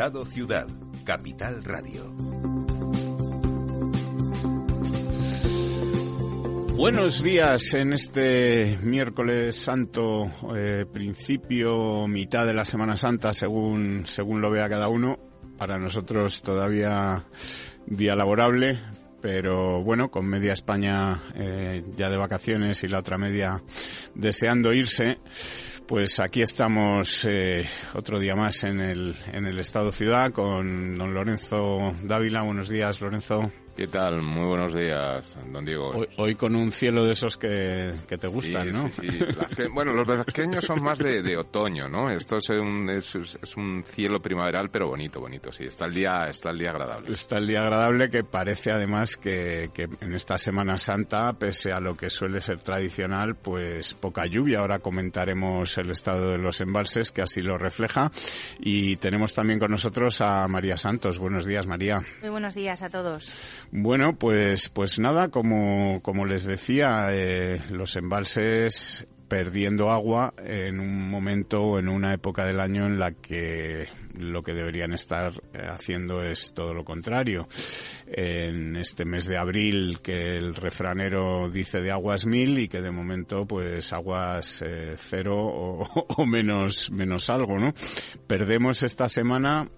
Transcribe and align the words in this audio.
Ciudad, 0.00 0.66
Capital 1.04 1.62
Radio. 1.62 2.10
Buenos 6.74 7.22
días 7.22 7.74
en 7.74 7.92
este 7.92 8.78
miércoles 8.82 9.56
santo, 9.56 10.22
eh, 10.56 10.86
principio, 10.90 12.08
mitad 12.08 12.46
de 12.46 12.54
la 12.54 12.64
Semana 12.64 12.96
Santa, 12.96 13.34
según, 13.34 14.06
según 14.06 14.40
lo 14.40 14.50
vea 14.50 14.70
cada 14.70 14.88
uno. 14.88 15.18
Para 15.58 15.78
nosotros 15.78 16.40
todavía 16.40 17.26
día 17.84 18.14
laborable, 18.16 18.78
pero 19.20 19.84
bueno, 19.84 20.10
con 20.10 20.24
media 20.26 20.54
España 20.54 21.24
eh, 21.34 21.84
ya 21.98 22.08
de 22.08 22.16
vacaciones 22.16 22.82
y 22.84 22.88
la 22.88 23.00
otra 23.00 23.18
media 23.18 23.62
deseando 24.14 24.72
irse. 24.72 25.18
Pues 25.90 26.20
aquí 26.20 26.40
estamos 26.40 27.26
eh, 27.28 27.68
otro 27.94 28.20
día 28.20 28.36
más 28.36 28.62
en 28.62 28.78
el, 28.78 29.16
en 29.32 29.44
el 29.44 29.58
Estado 29.58 29.90
Ciudad 29.90 30.30
con 30.30 30.96
don 30.96 31.12
Lorenzo 31.12 31.92
Dávila. 32.04 32.42
Buenos 32.42 32.68
días, 32.68 33.00
Lorenzo. 33.00 33.50
¿Qué 33.80 33.86
tal? 33.86 34.20
Muy 34.20 34.44
buenos 34.44 34.74
días, 34.74 35.38
don 35.50 35.64
Diego. 35.64 36.06
Hoy, 36.18 36.34
con 36.34 36.54
un 36.54 36.70
cielo 36.70 37.06
de 37.06 37.12
esos 37.12 37.38
que, 37.38 37.94
que 38.06 38.18
te 38.18 38.26
gustan, 38.26 38.70
¿no? 38.70 38.90
Sí, 38.90 39.08
sí. 39.08 39.64
bueno, 39.72 39.94
los 39.94 40.26
pequeños 40.26 40.66
son 40.66 40.82
más 40.82 40.98
de, 40.98 41.22
de, 41.22 41.38
otoño, 41.38 41.88
¿no? 41.88 42.10
Esto 42.10 42.36
es 42.36 42.50
un, 42.50 42.90
es, 42.90 43.14
es, 43.14 43.56
un 43.56 43.82
cielo 43.90 44.20
primaveral, 44.20 44.68
pero 44.68 44.88
bonito, 44.88 45.18
bonito, 45.18 45.50
sí. 45.50 45.64
Está 45.64 45.86
el 45.86 45.94
día, 45.94 46.26
está 46.28 46.50
el 46.50 46.58
día 46.58 46.72
agradable. 46.72 47.10
Está 47.10 47.38
el 47.38 47.46
día 47.46 47.60
agradable 47.60 48.10
que 48.10 48.22
parece 48.22 48.70
además 48.70 49.16
que, 49.16 49.70
que 49.72 49.88
en 50.02 50.12
esta 50.12 50.36
Semana 50.36 50.76
Santa, 50.76 51.32
pese 51.32 51.72
a 51.72 51.80
lo 51.80 51.94
que 51.94 52.10
suele 52.10 52.42
ser 52.42 52.60
tradicional, 52.60 53.36
pues 53.36 53.94
poca 53.94 54.26
lluvia. 54.26 54.58
Ahora 54.58 54.80
comentaremos 54.80 55.78
el 55.78 55.90
estado 55.90 56.32
de 56.32 56.36
los 56.36 56.60
embalses, 56.60 57.12
que 57.12 57.22
así 57.22 57.40
lo 57.40 57.56
refleja. 57.56 58.10
Y 58.58 58.96
tenemos 58.96 59.32
también 59.32 59.58
con 59.58 59.70
nosotros 59.70 60.20
a 60.20 60.46
María 60.48 60.76
Santos. 60.76 61.18
Buenos 61.18 61.46
días, 61.46 61.66
María. 61.66 62.02
Muy 62.20 62.28
buenos 62.28 62.54
días 62.54 62.82
a 62.82 62.90
todos. 62.90 63.26
Bueno, 63.72 64.16
pues, 64.18 64.68
pues 64.68 64.98
nada, 64.98 65.28
como, 65.28 66.00
como 66.02 66.26
les 66.26 66.44
decía, 66.44 67.08
eh, 67.12 67.62
los 67.70 67.94
embalses 67.96 69.06
perdiendo 69.30 69.92
agua 69.92 70.34
en 70.44 70.80
un 70.80 71.08
momento 71.08 71.60
o 71.60 71.78
en 71.78 71.88
una 71.88 72.12
época 72.12 72.44
del 72.44 72.58
año 72.58 72.86
en 72.86 72.98
la 72.98 73.12
que 73.12 73.86
lo 74.18 74.42
que 74.42 74.54
deberían 74.54 74.92
estar 74.92 75.32
eh, 75.54 75.68
haciendo 75.68 76.20
es 76.20 76.52
todo 76.52 76.74
lo 76.74 76.84
contrario. 76.84 77.46
En 78.08 78.74
este 78.74 79.04
mes 79.04 79.28
de 79.28 79.38
abril 79.38 80.00
que 80.02 80.36
el 80.36 80.56
refranero 80.56 81.48
dice 81.48 81.78
de 81.78 81.92
aguas 81.92 82.26
mil 82.26 82.58
y 82.58 82.66
que 82.66 82.80
de 82.80 82.90
momento 82.90 83.46
pues 83.46 83.92
aguas 83.92 84.62
eh, 84.66 84.96
cero 84.96 85.36
o, 85.36 85.84
o, 86.16 86.26
menos, 86.26 86.90
menos 86.90 87.30
algo, 87.30 87.56
¿no? 87.56 87.72
Perdemos 88.26 88.82
esta 88.82 89.08
semana 89.08 89.68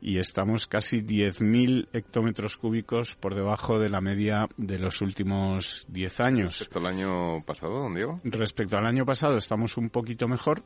y 0.00 0.18
estamos 0.18 0.68
casi 0.68 1.02
10.000 1.02 1.88
hectómetros 1.92 2.58
cúbicos 2.58 3.16
por 3.16 3.34
debajo 3.34 3.80
de 3.80 3.88
la 3.88 4.00
media 4.00 4.46
de 4.56 4.78
los 4.78 5.02
últimos 5.02 5.84
10 5.88 6.20
años. 6.20 6.60
¿Respecto 6.60 6.78
al 6.78 6.86
año 6.86 7.44
pasado, 7.44 7.80
don 7.80 7.94
Diego? 7.96 8.20
Respecto 8.22 8.78
al 8.78 8.86
año 8.86 9.04
pasado 9.04 9.36
estamos 9.36 9.76
un 9.78 9.90
poquito 9.90 10.28
mejor, 10.28 10.62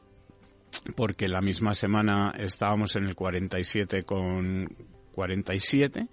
porque 0.94 1.26
la 1.26 1.40
misma 1.40 1.72
semana 1.72 2.34
estábamos 2.38 2.96
en 2.96 3.04
el 3.04 3.14
47 3.14 4.02
con 4.02 4.68
47 5.12 6.08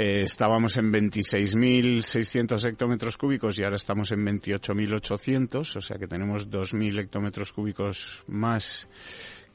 eh, 0.00 0.22
estábamos 0.22 0.78
en 0.78 0.90
26.600 0.90 2.66
hectómetros 2.66 3.18
cúbicos 3.18 3.58
y 3.58 3.64
ahora 3.64 3.76
estamos 3.76 4.10
en 4.12 4.24
28.800, 4.24 5.76
o 5.76 5.80
sea 5.82 5.98
que 5.98 6.06
tenemos 6.06 6.48
2.000 6.48 7.00
hectómetros 7.00 7.52
cúbicos 7.52 8.24
más 8.26 8.88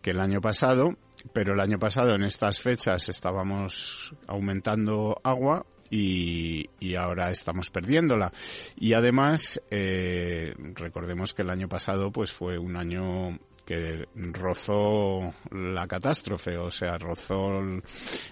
que 0.04 0.12
el 0.12 0.20
año 0.20 0.42
pasado, 0.42 0.98
pero 1.34 1.56
el 1.56 1.60
año 1.60 1.80
pasado 1.80 2.14
en 2.14 2.26
estas 2.26 2.62
fechas 2.62 3.10
estábamos 3.10 4.14
aumentando 4.28 5.20
agua 5.24 5.66
y, 5.90 6.70
y, 6.80 6.94
ahora 6.94 7.32
estamos 7.32 7.72
perdiéndola. 7.72 8.32
Y 8.76 8.94
además, 8.94 9.60
eh, 9.72 10.54
recordemos 10.76 11.34
que 11.34 11.42
el 11.42 11.50
año 11.50 11.68
pasado 11.68 12.12
pues 12.12 12.32
fue 12.32 12.60
un 12.60 12.78
año 12.78 13.40
que 13.66 14.06
rozó 14.16 15.34
la 15.52 15.88
catástrofe, 15.88 16.58
o 16.58 16.70
sea, 16.70 16.98
rozó 16.98 17.62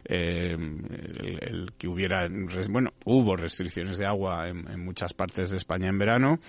eh, 0.05 0.53
el, 0.53 1.39
el, 1.41 1.73
que 1.77 1.87
hubiera, 1.87 2.27
bueno, 2.69 2.91
hubo 3.05 3.35
restricciones 3.35 3.97
de 3.97 4.05
agua 4.05 4.47
en, 4.47 4.69
en, 4.69 4.83
muchas 4.83 5.13
partes 5.13 5.49
de 5.49 5.57
España 5.57 5.87
en 5.87 5.97
verano 5.97 6.39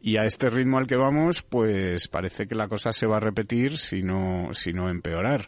y 0.00 0.16
a 0.16 0.24
este 0.24 0.48
ritmo 0.50 0.78
al 0.78 0.86
que 0.86 0.96
vamos, 0.96 1.42
pues 1.42 2.08
parece 2.08 2.46
que 2.46 2.54
la 2.54 2.68
cosa 2.68 2.92
se 2.92 3.06
va 3.06 3.18
a 3.18 3.20
repetir 3.20 3.76
si 3.76 4.02
no, 4.02 4.48
si 4.52 4.72
no 4.72 4.90
empeorar. 4.90 5.46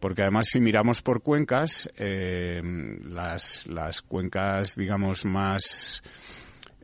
Porque 0.00 0.22
además 0.22 0.48
si 0.50 0.60
miramos 0.60 1.02
por 1.02 1.22
cuencas, 1.22 1.88
eh, 1.96 2.60
las, 3.04 3.66
las 3.66 4.02
cuencas, 4.02 4.74
digamos, 4.76 5.24
más 5.24 6.02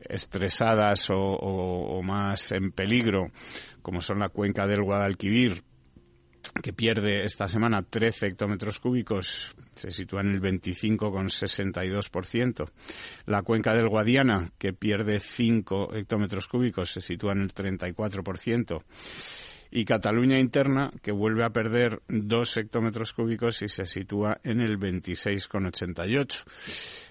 estresadas 0.09 1.09
o, 1.09 1.15
o, 1.15 1.97
o, 1.97 2.03
más 2.03 2.51
en 2.51 2.71
peligro, 2.71 3.31
como 3.81 4.01
son 4.01 4.19
la 4.19 4.29
cuenca 4.29 4.67
del 4.67 4.83
Guadalquivir, 4.83 5.63
que 6.61 6.73
pierde 6.73 7.23
esta 7.23 7.47
semana 7.47 7.81
13 7.83 8.27
hectómetros 8.27 8.79
cúbicos, 8.79 9.55
se 9.73 9.89
sitúa 9.91 10.21
en 10.21 10.31
el 10.31 10.41
25,62%. 10.41 12.69
La 13.25 13.41
cuenca 13.41 13.73
del 13.73 13.89
Guadiana, 13.89 14.51
que 14.57 14.73
pierde 14.73 15.19
5 15.19 15.95
hectómetros 15.95 16.47
cúbicos, 16.47 16.91
se 16.91 17.01
sitúa 17.01 17.33
en 17.33 17.41
el 17.41 17.53
34% 17.53 18.83
y 19.75 19.85
Cataluña 19.85 20.37
interna, 20.37 20.91
que 21.01 21.11
vuelve 21.11 21.43
a 21.43 21.49
perder 21.49 22.03
dos 22.07 22.55
hectómetros 22.57 23.11
cúbicos 23.11 23.63
y 23.63 23.67
se 23.67 23.87
sitúa 23.87 24.39
en 24.43 24.61
el 24.61 24.77
26,88. 24.77 26.43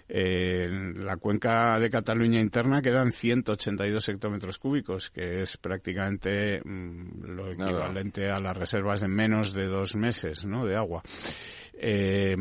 Eh, 0.09 0.69
la 0.95 1.17
cuenca 1.17 1.77
de 1.81 1.91
Cataluña 1.91 2.39
interna 2.39 2.81
quedan 2.81 3.11
182 3.11 4.09
hectómetros 4.11 4.61
cúbicos, 4.61 5.11
que 5.11 5.43
es 5.43 5.57
prácticamente 5.57 6.61
mmm, 6.65 7.35
lo 7.35 7.51
equivalente 7.51 8.27
Nada. 8.27 8.37
a 8.37 8.41
las 8.41 8.57
reservas 8.57 9.01
de 9.01 9.09
menos 9.09 9.53
de 9.53 9.67
dos 9.67 9.97
meses 9.97 10.45
¿no? 10.45 10.65
de 10.65 10.77
agua. 10.77 11.03
Eh, 11.73 12.37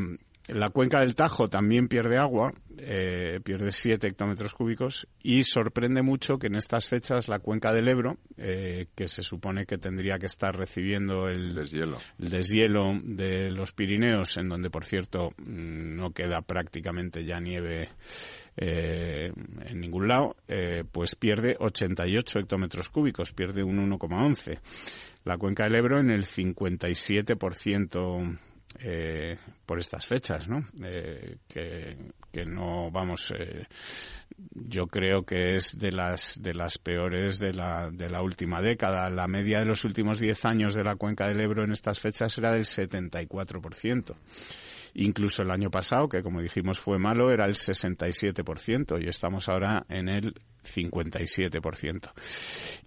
la 0.54 0.70
cuenca 0.70 1.00
del 1.00 1.16
Tajo 1.16 1.50
también 1.50 1.88
pierde 1.88 2.18
agua, 2.18 2.54
eh, 2.78 3.40
pierde 3.44 3.72
7 3.72 4.08
hectómetros 4.08 4.54
cúbicos 4.54 5.08
y 5.24 5.44
sorprende 5.44 6.02
mucho 6.02 6.38
que 6.38 6.48
en 6.48 6.56
estas 6.56 6.88
fechas 6.88 7.28
la 7.28 7.40
cuenca 7.40 7.74
del 7.74 7.88
Ebro, 7.88 8.18
eh, 8.38 8.88
que 8.96 9.08
se 9.08 9.24
supone 9.24 9.66
que 9.66 9.78
tendría 9.78 10.20
que 10.20 10.26
estar 10.26 10.56
recibiendo 10.56 11.30
el 11.30 11.56
deshielo. 11.56 11.98
el 12.20 12.30
deshielo 12.30 13.00
de 13.04 13.52
los 13.52 13.72
Pirineos, 13.72 14.38
en 14.38 14.50
donde 14.50 14.70
por 14.70 14.86
cierto 14.86 15.30
mm, 15.38 15.96
no 15.96 16.12
queda 16.12 16.42
prácticamente 16.42 17.24
ya 17.24 17.40
nieve 17.40 17.90
eh, 18.58 19.32
en 19.66 19.80
ningún 19.80 20.08
lado, 20.08 20.36
eh, 20.48 20.84
pues 20.92 21.16
pierde 21.16 21.56
88 21.60 22.40
hectómetros 22.40 22.90
cúbicos, 22.90 23.32
pierde 23.32 23.64
un 23.64 23.78
1,11. 23.90 24.60
La 25.24 25.38
cuenca 25.38 25.64
del 25.64 25.76
Ebro 25.76 26.00
en 26.00 26.12
el 26.12 26.26
57% 26.26 28.40
eh, 28.80 29.38
por 29.66 29.80
estas 29.80 30.06
fechas, 30.06 30.48
¿no? 30.48 30.64
Eh, 30.84 31.38
que, 31.48 31.98
que 32.32 32.46
no, 32.46 32.90
vamos, 32.92 33.34
eh, 33.38 33.68
yo 34.54 34.88
creo 34.88 35.24
que 35.24 35.56
es 35.56 35.78
de 35.78 35.92
las, 35.92 36.42
de 36.42 36.54
las 36.54 36.78
peores 36.78 37.40
de 37.40 37.54
la, 37.54 37.90
de 37.92 38.10
la 38.10 38.22
última 38.22 38.62
década. 38.62 39.10
La 39.10 39.28
media 39.28 39.60
de 39.60 39.66
los 39.66 39.84
últimos 39.86 40.20
10 40.20 40.46
años 40.46 40.76
de 40.76 40.84
la 40.84 40.96
cuenca 40.96 41.28
del 41.28 41.42
Ebro 41.42 41.64
en 41.64 41.72
estas 41.72 42.00
fechas 42.00 42.38
era 42.38 42.52
del 42.52 42.64
74%. 42.64 44.16
Incluso 44.94 45.44
el 45.44 45.52
año 45.52 45.70
pasado, 45.70 46.10
que 46.10 46.22
como 46.22 46.42
dijimos 46.42 46.80
fue 46.80 46.98
malo, 47.00 47.32
era 47.32 47.46
el 47.46 47.54
67% 47.54 49.02
y 49.02 49.08
estamos 49.08 49.48
ahora 49.48 49.86
en 49.88 50.10
el 50.10 50.34
57%. 50.64 52.12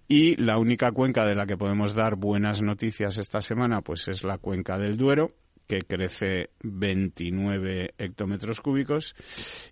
Y 0.07 0.35
la 0.35 0.59
única 0.59 0.91
cuenca 0.91 1.25
de 1.25 1.35
la 1.35 1.47
que 1.47 1.57
podemos 1.57 1.95
dar 1.95 2.15
buenas 2.15 2.61
noticias 2.61 3.17
esta 3.17 3.41
semana, 3.41 3.81
pues 3.81 4.07
es 4.07 4.23
la 4.23 4.37
cuenca 4.37 4.77
del 4.77 4.97
Duero, 4.97 5.31
que 5.67 5.81
crece 5.81 6.51
29 6.61 7.95
hectómetros 7.97 8.61
cúbicos 8.61 9.15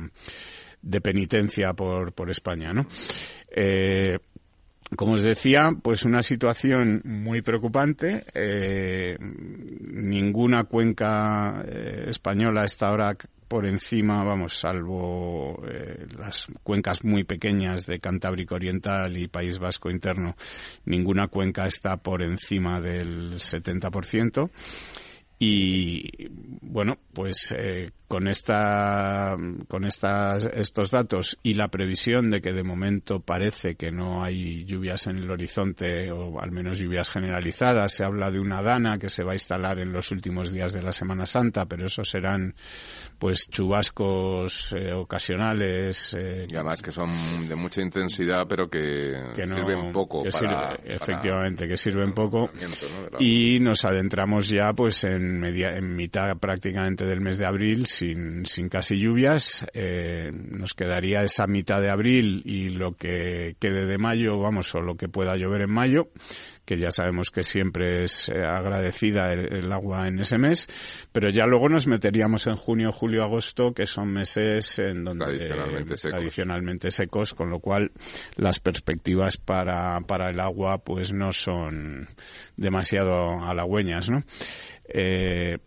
de 0.82 1.00
penitencia 1.00 1.72
por, 1.72 2.12
por 2.12 2.30
España, 2.30 2.72
¿no? 2.72 2.82
Eh, 3.48 4.18
como 4.96 5.14
os 5.14 5.22
decía, 5.22 5.70
pues 5.82 6.04
una 6.04 6.22
situación 6.22 7.02
muy 7.04 7.42
preocupante. 7.42 8.24
Eh, 8.34 9.16
ninguna 9.20 10.64
cuenca 10.64 11.64
eh, 11.66 12.06
española 12.08 12.64
está 12.64 12.88
ahora 12.88 13.16
por 13.48 13.66
encima, 13.66 14.24
vamos, 14.24 14.54
salvo 14.58 15.62
eh, 15.68 16.06
las 16.18 16.46
cuencas 16.62 17.04
muy 17.04 17.24
pequeñas 17.24 17.86
de 17.86 18.00
Cantábrico 18.00 18.54
Oriental 18.54 19.16
y 19.16 19.28
País 19.28 19.58
Vasco 19.58 19.90
Interno, 19.90 20.34
ninguna 20.86 21.28
cuenca 21.28 21.66
está 21.66 21.96
por 21.98 22.22
encima 22.22 22.80
del 22.80 23.34
70%. 23.34 24.50
Y 25.38 26.28
bueno, 26.62 26.98
pues 27.12 27.54
eh, 27.56 27.90
con 28.08 28.28
esta, 28.28 29.36
con 29.68 29.84
estas, 29.84 30.44
estos 30.54 30.90
datos 30.90 31.38
y 31.42 31.54
la 31.54 31.68
previsión 31.68 32.30
de 32.30 32.40
que 32.40 32.52
de 32.52 32.62
momento 32.62 33.20
parece 33.20 33.76
que 33.76 33.90
no 33.90 34.22
hay 34.22 34.64
lluvias 34.64 35.06
en 35.06 35.18
el 35.18 35.30
horizonte 35.30 36.12
o 36.12 36.40
al 36.40 36.52
menos 36.52 36.78
lluvias 36.78 37.10
generalizadas, 37.10 37.92
se 37.92 38.04
habla 38.04 38.30
de 38.30 38.40
una 38.40 38.62
dana 38.62 38.98
que 38.98 39.08
se 39.08 39.24
va 39.24 39.32
a 39.32 39.34
instalar 39.34 39.78
en 39.78 39.92
los 39.92 40.10
últimos 40.10 40.52
días 40.52 40.72
de 40.72 40.82
la 40.82 40.92
Semana 40.92 41.26
Santa, 41.26 41.66
pero 41.66 41.86
eso 41.86 42.04
serán 42.04 42.54
pues 43.18 43.48
chubascos 43.48 44.74
eh, 44.76 44.92
ocasionales. 44.92 46.14
Eh, 46.18 46.46
y 46.50 46.54
además 46.54 46.82
que 46.82 46.90
son 46.90 47.08
de 47.48 47.54
mucha 47.54 47.80
intensidad, 47.80 48.46
pero 48.48 48.68
que, 48.68 49.14
sirven 49.34 49.92
poco. 49.92 50.24
para, 50.24 50.74
efectivamente, 50.84 51.66
que 51.66 51.76
sirven 51.76 52.12
poco. 52.12 52.50
Y 53.18 53.60
nos 53.60 53.84
adentramos 53.84 54.48
ya 54.48 54.72
pues 54.72 55.04
en, 55.04 55.40
media, 55.40 55.76
en 55.76 55.94
mitad 55.96 56.36
prácticamente 56.38 57.06
del 57.06 57.20
mes 57.20 57.38
de 57.38 57.46
abril 57.46 57.86
sin, 58.04 58.44
sin 58.46 58.68
casi 58.68 58.98
lluvias. 58.98 59.66
Eh, 59.72 60.30
nos 60.32 60.74
quedaría 60.74 61.22
esa 61.22 61.46
mitad 61.46 61.80
de 61.80 61.90
abril 61.90 62.42
y 62.44 62.68
lo 62.70 62.92
que 62.92 63.56
quede 63.58 63.86
de 63.86 63.98
mayo, 63.98 64.38
vamos, 64.38 64.74
o 64.74 64.80
lo 64.80 64.96
que 64.96 65.08
pueda 65.08 65.36
llover 65.36 65.62
en 65.62 65.70
mayo 65.70 66.08
que 66.64 66.78
ya 66.78 66.90
sabemos 66.90 67.30
que 67.30 67.42
siempre 67.42 68.04
es 68.04 68.30
eh, 68.30 68.42
agradecida 68.42 69.32
el, 69.34 69.70
agua 69.70 70.08
en 70.08 70.18
ese 70.18 70.38
mes, 70.38 70.66
pero 71.12 71.28
ya 71.28 71.44
luego 71.44 71.68
nos 71.68 71.86
meteríamos 71.86 72.46
en 72.46 72.56
junio, 72.56 72.90
julio, 72.90 73.22
agosto, 73.22 73.74
que 73.74 73.86
son 73.86 74.10
meses 74.10 74.78
en 74.78 75.04
donde 75.04 75.26
tradicionalmente, 76.00 76.90
secos. 76.90 77.34
con 77.34 77.50
lo 77.50 77.60
cual 77.60 77.92
las 78.36 78.60
perspectivas 78.60 79.36
para, 79.36 80.00
para 80.06 80.30
el 80.30 80.40
agua 80.40 80.78
pues 80.78 81.12
no 81.12 81.32
son 81.32 82.08
demasiado 82.56 83.40
halagüeñas, 83.42 84.08
¿no? 84.08 84.22
Eh, 84.88 85.58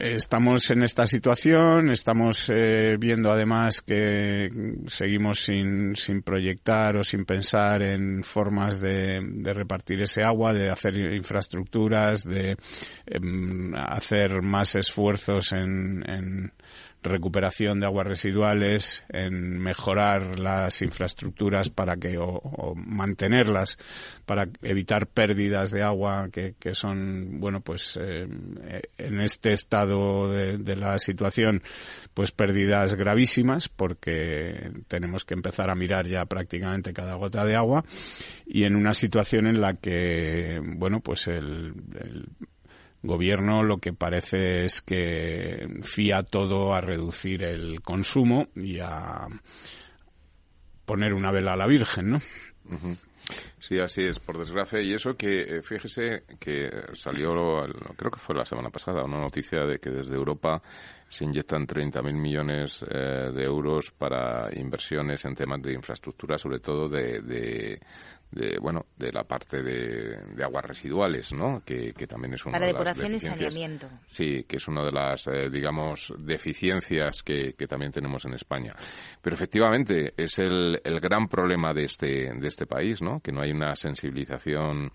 estamos 0.00 0.70
en 0.70 0.82
esta 0.82 1.06
situación, 1.06 1.90
estamos 1.90 2.50
eh, 2.50 2.96
viendo 2.98 3.30
además 3.30 3.82
que 3.82 4.50
seguimos 4.86 5.40
sin, 5.40 5.94
sin 5.96 6.22
proyectar 6.22 6.96
o 6.96 7.02
sin 7.02 7.24
pensar 7.24 7.82
en 7.82 8.22
formas 8.22 8.80
de, 8.80 9.20
de 9.22 9.52
repartir 9.52 10.02
ese 10.02 10.22
agua, 10.22 10.52
de 10.52 10.70
hacer 10.70 10.96
infraestructuras, 10.96 12.24
de 12.24 12.56
em, 13.06 13.74
hacer 13.74 14.42
más 14.42 14.74
esfuerzos 14.74 15.52
en, 15.52 16.02
en 16.08 16.52
recuperación 17.06 17.80
de 17.80 17.86
aguas 17.86 18.06
residuales, 18.06 19.04
en 19.08 19.58
mejorar 19.58 20.38
las 20.38 20.82
infraestructuras 20.82 21.70
para 21.70 21.96
que 21.96 22.16
o, 22.18 22.74
mantenerlas 22.76 23.78
para 24.24 24.48
evitar 24.62 25.06
pérdidas 25.06 25.70
de 25.70 25.82
agua 25.82 26.28
que, 26.30 26.54
son 26.74 27.40
bueno 27.40 27.60
pues 27.60 27.98
eh, 28.00 28.26
en 28.98 29.20
este 29.20 29.52
estado 29.52 30.30
de, 30.30 30.76
la 30.76 30.98
situación 30.98 31.62
pues 32.12 32.32
pérdidas 32.32 32.94
gravísimas 32.94 33.68
porque 33.68 34.72
tenemos 34.88 35.24
que 35.24 35.34
empezar 35.34 35.70
a 35.70 35.74
mirar 35.74 36.06
ya 36.06 36.24
prácticamente 36.26 36.92
cada 36.92 37.14
gota 37.14 37.44
de 37.44 37.56
agua 37.56 37.84
y 38.44 38.64
en 38.64 38.76
una 38.76 38.94
situación 38.94 39.46
en 39.46 39.60
la 39.60 39.74
que 39.74 40.60
bueno 40.62 41.00
pues 41.00 41.28
el 41.28 41.72
gobierno 43.06 43.62
lo 43.62 43.78
que 43.78 43.92
parece 43.92 44.64
es 44.64 44.80
que 44.80 45.66
fía 45.82 46.22
todo 46.22 46.74
a 46.74 46.80
reducir 46.80 47.42
el 47.42 47.80
consumo 47.82 48.48
y 48.54 48.78
a 48.80 49.26
poner 50.84 51.14
una 51.14 51.32
vela 51.32 51.54
a 51.54 51.56
la 51.56 51.66
Virgen, 51.66 52.10
¿no? 52.10 52.20
Sí, 53.58 53.80
así 53.80 54.02
es, 54.02 54.20
por 54.20 54.38
desgracia. 54.38 54.80
Y 54.80 54.92
eso 54.92 55.16
que, 55.16 55.42
eh, 55.42 55.62
fíjese 55.62 56.22
que 56.38 56.70
salió, 56.94 57.32
creo 57.96 58.10
que 58.10 58.20
fue 58.20 58.36
la 58.36 58.44
semana 58.44 58.70
pasada, 58.70 59.02
una 59.02 59.18
noticia 59.18 59.64
de 59.64 59.78
que 59.80 59.90
desde 59.90 60.14
Europa 60.14 60.62
se 61.08 61.24
inyectan 61.24 61.66
30.000 61.66 62.12
millones 62.14 62.84
eh, 62.88 63.30
de 63.34 63.44
euros 63.44 63.90
para 63.90 64.48
inversiones 64.56 65.24
en 65.24 65.34
temas 65.34 65.60
de 65.62 65.72
infraestructura, 65.72 66.38
sobre 66.38 66.60
todo 66.60 66.88
de 66.88 67.20
de 67.20 67.80
bueno 68.60 68.86
de 68.96 69.12
la 69.12 69.24
parte 69.24 69.62
de, 69.62 70.42
aguas 70.42 70.64
residuales 70.64 71.32
no 71.32 71.62
que, 71.64 71.92
también 72.06 72.34
es 72.34 72.44
una 72.44 72.58
de 72.58 72.66
depuración 72.66 73.14
y 73.14 73.18
saneamiento. 73.18 73.88
Sí 74.06 74.44
que 74.48 74.56
es 74.56 74.68
una 74.68 74.84
de 74.84 74.92
las 74.92 75.26
eh, 75.26 75.48
digamos 75.50 76.12
deficiencias 76.18 77.22
que, 77.22 77.54
que, 77.54 77.66
también 77.66 77.92
tenemos 77.92 78.24
en 78.24 78.34
España. 78.34 78.74
Pero 79.22 79.34
efectivamente 79.34 80.14
es 80.16 80.38
el, 80.38 80.80
el 80.84 81.00
gran 81.00 81.28
problema 81.28 81.72
de 81.72 81.84
este 81.84 82.32
de 82.32 82.48
este 82.48 82.66
país 82.66 83.00
no 83.02 83.20
que 83.20 83.32
no 83.32 83.42
hay 83.42 83.52
una 83.52 83.74
sensibilización 83.74 84.92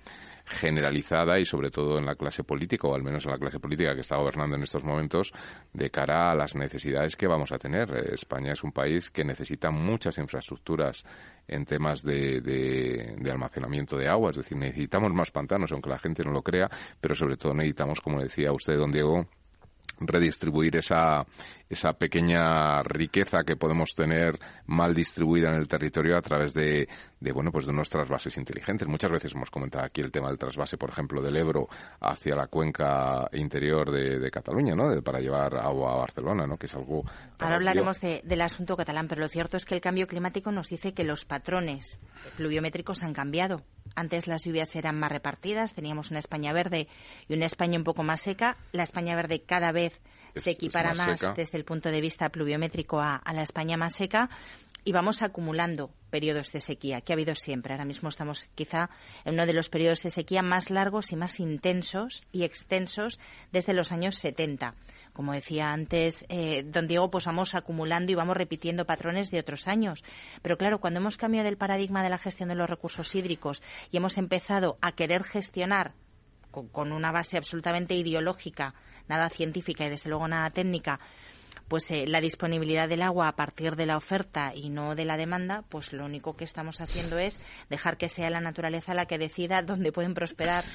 generalizada 0.51 1.39
y 1.39 1.45
sobre 1.45 1.71
todo 1.71 1.98
en 1.98 2.06
la 2.06 2.15
clase 2.15 2.44
política, 2.44 2.88
o 2.88 2.95
al 2.95 3.03
menos 3.03 3.25
en 3.25 3.31
la 3.31 3.38
clase 3.38 3.59
política 3.59 3.95
que 3.95 4.02
está 4.02 4.18
gobernando 4.18 4.56
en 4.56 4.64
estos 4.64 4.83
momentos, 4.83 5.31
de 5.73 5.90
cara 5.90 6.31
a 6.31 6.35
las 6.35 6.56
necesidades 6.56 7.16
que 7.16 7.28
vamos 7.28 7.52
a 7.52 7.57
tener. 7.57 7.90
Eh, 7.95 8.14
España 8.14 8.54
es 8.54 8.64
un 8.64 8.71
país 8.71 9.09
que 9.09 9.23
necesita 9.23 9.71
muchas 9.71 10.18
infraestructuras 10.18 11.04
en 11.47 11.66
temas 11.66 12.04
de, 12.04 12.42
de, 12.42 13.31
almacenamiento 13.31 13.97
de 13.97 14.07
agua, 14.07 14.31
es 14.31 14.37
decir, 14.37 14.57
necesitamos 14.57 15.14
más 15.14 15.31
pantanos, 15.31 15.71
aunque 15.71 15.90
la 15.90 15.99
gente 15.99 16.23
no 16.23 16.31
lo 16.31 16.42
crea, 16.42 16.69
pero 16.99 17.16
sobre 17.16 17.37
todo 17.37 17.54
necesitamos, 17.54 17.99
como 18.02 18.21
decía 18.21 18.52
usted, 18.52 18.78
don 18.78 18.92
Diego, 18.92 19.25
redistribuir 19.99 20.75
esa, 20.78 21.25
esa 21.71 21.94
pequeña 21.94 22.83
riqueza 22.83 23.44
que 23.45 23.56
podemos 23.56 23.94
tener 23.95 24.37
mal 24.66 24.94
distribuida 24.94 25.49
en 25.49 25.56
el 25.56 25.69
territorio 25.69 26.18
a 26.18 26.21
través 26.21 26.54
de, 26.54 26.90
de 27.19 27.31
bueno 27.31 27.49
pues 27.49 27.66
de 27.66 27.71
nuestras 27.71 28.09
bases 28.09 28.35
inteligentes. 28.37 28.90
Muchas 28.90 29.09
veces 29.09 29.33
hemos 29.33 29.49
comentado 29.49 29.85
aquí 29.85 30.01
el 30.01 30.11
tema 30.11 30.28
del 30.28 30.37
trasvase, 30.37 30.78
por 30.78 30.90
ejemplo, 30.90 31.21
del 31.21 31.37
Ebro 31.37 31.69
hacia 32.01 32.35
la 32.35 32.47
cuenca 32.47 33.30
interior 33.31 33.90
de, 33.90 34.19
de 34.19 34.30
Cataluña, 34.31 34.75
¿no? 34.75 35.01
para 35.01 35.21
llevar 35.21 35.56
agua 35.56 35.94
a 35.94 35.97
Barcelona, 35.97 36.45
¿no? 36.45 36.57
Que 36.57 36.66
es 36.66 36.75
algo. 36.75 37.06
Ahora 37.40 37.56
hablaremos 37.56 38.01
del 38.01 38.42
asunto 38.42 38.75
catalán, 38.75 39.07
pero 39.07 39.21
lo 39.21 39.30
cierto 39.30 39.56
es 39.56 39.63
que 39.63 39.75
el 39.75 39.81
cambio 39.81 40.07
climático 40.07 40.51
nos 40.51 40.68
dice 40.68 40.94
que 40.94 41.06
los 41.06 41.23
patrones 41.23 42.01
pluviométricos 42.35 43.01
han 43.01 43.13
cambiado. 43.13 43.63
Antes 43.95 44.28
las 44.28 44.44
lluvias 44.44 44.75
eran 44.75 44.99
más 44.99 45.11
repartidas, 45.11 45.73
teníamos 45.73 46.11
una 46.11 46.19
España 46.19 46.51
verde 46.51 46.90
y 47.30 47.33
una 47.33 47.45
España 47.45 47.78
un 47.78 47.85
poco 47.85 48.04
más 48.04 48.19
seca. 48.19 48.57
La 48.73 48.83
España 48.83 49.16
verde 49.16 49.44
cada 49.44 49.71
vez 49.71 50.01
se 50.35 50.52
equipara 50.52 50.94
más, 50.94 51.21
desde 51.35 51.57
el 51.57 51.66
punto 51.66 51.92
de 51.92 52.02
vista 52.02 52.30
pluviométrico 52.30 53.00
a, 53.00 53.21
la 53.33 53.44
España 53.44 53.78
más 53.78 53.95
seca 53.95 54.30
y 54.83 54.92
vamos 54.94 55.21
acumulando 55.21 55.92
periodos 56.09 56.52
de 56.52 56.59
sequía, 56.59 57.02
que 57.02 57.14
ha 57.14 57.16
habido 57.16 57.35
siempre. 57.35 57.73
Ahora 57.73 57.85
mismo 57.85 58.09
estamos 58.09 58.50
quizá 58.56 58.90
en 59.26 59.35
uno 59.35 59.45
de 59.45 59.54
los 59.54 59.69
periodos 59.69 60.02
de 60.02 60.09
sequía 60.09 60.42
más 60.42 60.69
largos 60.69 61.11
y 61.11 61.16
más 61.16 61.40
intensos 61.40 62.26
y 62.31 62.44
extensos 62.44 63.19
desde 63.52 63.73
los 63.73 63.92
años 63.92 64.16
70. 64.16 64.76
Como 65.14 65.33
decía 65.33 65.71
antes 65.71 66.26
eh, 66.30 66.64
don 66.66 66.88
Diego, 66.88 67.11
pues 67.11 67.26
vamos 67.26 67.54
acumulando 67.54 68.11
y 68.11 68.16
vamos 68.16 68.38
repitiendo 68.38 68.85
patrones 68.85 69.30
de 69.30 69.40
otros 69.40 69.68
años. 69.68 70.04
Pero 70.42 70.57
claro, 70.57 70.80
cuando 70.80 71.00
hemos 71.00 71.18
cambiado 71.18 71.50
el 71.50 71.57
paradigma 71.57 72.02
de 72.02 72.09
la 72.09 72.18
gestión 72.18 72.50
de 72.50 72.56
los 72.56 72.69
recursos 72.69 73.14
hídricos 73.14 73.61
y 73.92 73.97
hemos 73.97 74.18
empezado 74.18 74.78
a 74.81 74.94
querer 74.94 75.23
gestionar 75.23 75.94
con 76.52 76.92
una 76.92 77.11
base 77.11 77.38
absolutamente 77.38 77.94
ideológica, 77.95 78.73
nada 79.11 79.30
científica 79.30 79.85
y 79.85 79.89
desde 79.89 80.09
luego 80.09 80.27
nada 80.27 80.49
técnica, 80.49 80.99
pues 81.68 81.89
eh, 81.91 82.06
la 82.07 82.21
disponibilidad 82.21 82.89
del 82.89 83.01
agua 83.01 83.27
a 83.27 83.35
partir 83.35 83.75
de 83.75 83.85
la 83.85 83.97
oferta 83.97 84.53
y 84.56 84.69
no 84.69 84.95
de 84.95 85.06
la 85.06 85.18
demanda, 85.18 85.63
pues 85.69 85.94
lo 85.94 86.06
único 86.06 86.35
que 86.35 86.44
estamos 86.44 86.81
haciendo 86.81 87.18
es 87.18 87.39
dejar 87.69 87.97
que 87.97 88.09
sea 88.09 88.30
la 88.30 88.41
naturaleza 88.41 88.94
la 88.94 89.06
que 89.06 89.18
decida 89.18 89.61
dónde 89.61 89.91
pueden 89.91 90.13
prosperar 90.13 90.65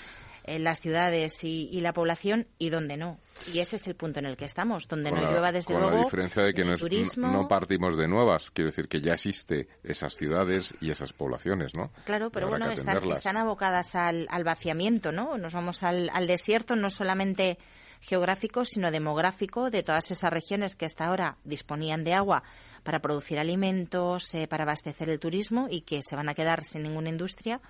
en 0.47 0.65
las 0.65 0.81
ciudades 0.81 1.43
y, 1.45 1.81
la 1.81 1.93
población 1.93 2.47
y 2.59 2.71
donde 2.71 2.97
no. 2.97 3.19
Y 3.53 3.59
ese 3.59 3.77
es 3.77 3.87
el 3.87 3.95
punto 3.95 4.21
en 4.21 4.27
el 4.27 4.37
que 4.37 4.45
estamos, 4.45 4.89
donde 4.89 5.11
no 5.11 5.21
llueva 5.21 5.53
desde 5.53 5.75
con 5.75 5.83
luego. 5.83 5.99
la 5.99 6.05
diferencia 6.05 6.43
de 6.43 6.55
que 6.55 6.65
no, 6.65 7.49
partimos 7.49 7.97
de 7.97 8.09
nuevas, 8.09 8.51
quiero 8.51 8.71
decir 8.71 8.89
que 8.89 9.01
ya 9.01 9.15
existe 9.15 9.69
esas 9.83 10.15
ciudades 10.15 10.73
y 10.81 10.91
esas 10.91 11.13
poblaciones, 11.13 11.75
¿no? 11.77 11.91
Claro, 12.05 12.31
pero 12.31 12.49
bueno, 12.49 12.71
están, 12.71 13.37
abocadas 13.37 13.95
al, 13.95 14.27
vaciamiento, 14.45 15.13
¿no? 15.13 15.37
Nos 15.37 15.53
vamos 15.53 15.83
al, 15.83 16.11
desierto, 16.27 16.77
no 16.77 16.91
solamente 16.91 17.59
geográfico, 18.07 18.65
sino 18.65 18.91
demográfico 18.91 19.71
de 19.71 19.83
todas 19.83 20.11
esas 20.11 20.31
regiones 20.31 20.75
que 20.75 20.87
hasta 20.87 21.07
ahora 21.07 21.37
disponían 21.45 22.05
de 22.05 22.15
agua 22.15 22.43
para 22.83 23.01
producir 23.01 23.39
alimentos, 23.39 24.33
eh, 24.35 24.47
para 24.47 24.63
abastecer 24.63 25.11
el 25.11 25.19
turismo 25.19 25.67
y 25.69 25.81
que 25.81 26.03
se 26.03 26.15
van 26.15 26.29
a 26.29 26.35
quedar 26.35 26.63
sin 26.63 26.85
ninguna 26.85 27.09
industria 27.09 27.61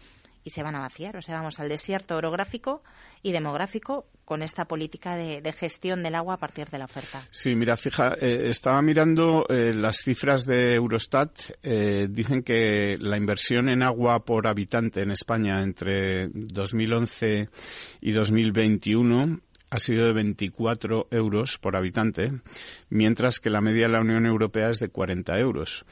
y 0.45 0.51
se 0.51 0.63
van 0.63 0.77
a 0.77 0.81
vaciar. 0.81 1.17
O 1.17 1.23
sea, 1.23 1.37
vamos 1.37 1.59
al 1.59 1.69
desierto 1.69 2.17
orográfico 2.17 2.83
y 3.23 3.33
demográfico 3.33 4.07
con 4.25 4.43
esta 4.43 4.67
política 4.67 5.17
de, 5.17 5.53
gestión 5.53 6.03
del 6.03 6.15
agua 6.15 6.35
a 6.35 6.37
partir 6.37 6.69
de 6.69 6.79
la 6.79 6.85
oferta. 6.85 7.23
Sí, 7.31 7.57
mira, 7.57 7.77
fija, 7.77 8.15
eh, 8.21 8.49
estaba 8.49 8.83
mirando 8.83 9.47
eh, 9.49 9.73
las 9.73 10.03
cifras 10.03 10.45
de 10.45 10.75
Eurostat. 10.75 11.31
Dicen 12.09 12.43
que 12.43 12.97
la 13.01 13.17
inversión 13.17 13.69
en 13.69 13.83
agua 13.83 14.25
por 14.25 14.47
habitante 14.47 15.03
en 15.03 15.11
España 15.11 15.63
entre 15.63 16.29
2011 16.29 17.49
y 18.03 18.13
2021 18.13 19.41
ha 19.69 19.79
sido 19.79 20.07
de 20.07 20.13
24 20.13 21.09
euros 21.11 21.59
por 21.59 21.77
habitante, 21.77 22.31
mientras 22.89 23.41
que 23.41 23.51
la 23.51 23.61
media 23.61 23.87
de 23.87 23.93
la 23.93 24.01
Unión 24.01 24.25
Europea 24.25 24.71
es 24.71 24.79
de 24.79 24.89
40 24.89 25.39
euros. 25.39 25.85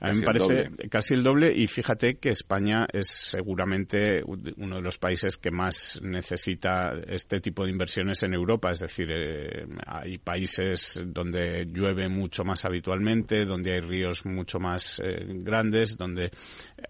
A 0.00 0.10
mí 0.10 0.18
me 0.18 0.24
parece 0.24 0.70
casi 0.88 1.14
el 1.14 1.22
doble 1.22 1.52
y 1.54 1.66
fíjate 1.66 2.16
que 2.16 2.30
España 2.30 2.88
es 2.92 3.06
seguramente 3.06 4.22
uno 4.24 4.76
de 4.76 4.82
los 4.82 4.98
países 4.98 5.36
que 5.36 5.50
más 5.50 6.00
necesita 6.02 6.94
este 7.06 7.40
tipo 7.40 7.64
de 7.64 7.70
inversiones 7.70 8.22
en 8.24 8.34
Europa. 8.34 8.70
Es 8.70 8.80
decir, 8.80 9.08
eh, 9.12 9.66
hay 9.86 10.18
países 10.18 11.02
donde 11.06 11.66
llueve 11.66 12.08
mucho 12.08 12.42
más 12.44 12.64
habitualmente, 12.64 13.44
donde 13.44 13.74
hay 13.74 13.80
ríos 13.80 14.26
mucho 14.26 14.58
más 14.58 15.00
eh, 15.04 15.24
grandes, 15.28 15.96
donde 15.96 16.30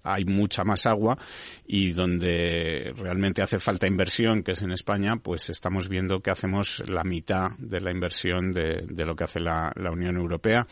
hay 0.02 0.24
mucha 0.24 0.64
más 0.64 0.86
agua 0.86 1.18
y 1.66 1.92
donde 1.92 2.92
realmente 2.96 3.42
hace 3.42 3.58
falta 3.58 3.86
inversión, 3.86 4.42
que 4.42 4.52
es 4.52 4.62
en 4.62 4.70
España, 4.70 5.16
pues 5.16 5.50
estamos 5.50 5.88
viendo 5.88 6.20
que 6.20 6.29
hacemos 6.30 6.82
la 6.88 7.04
mitad 7.04 7.50
de 7.58 7.80
la 7.80 7.90
inversión 7.90 8.52
de, 8.52 8.84
lo 9.04 9.14
que 9.14 9.24
hace 9.24 9.40
la 9.40 9.72
Unión 9.90 10.16
Europea 10.16 10.66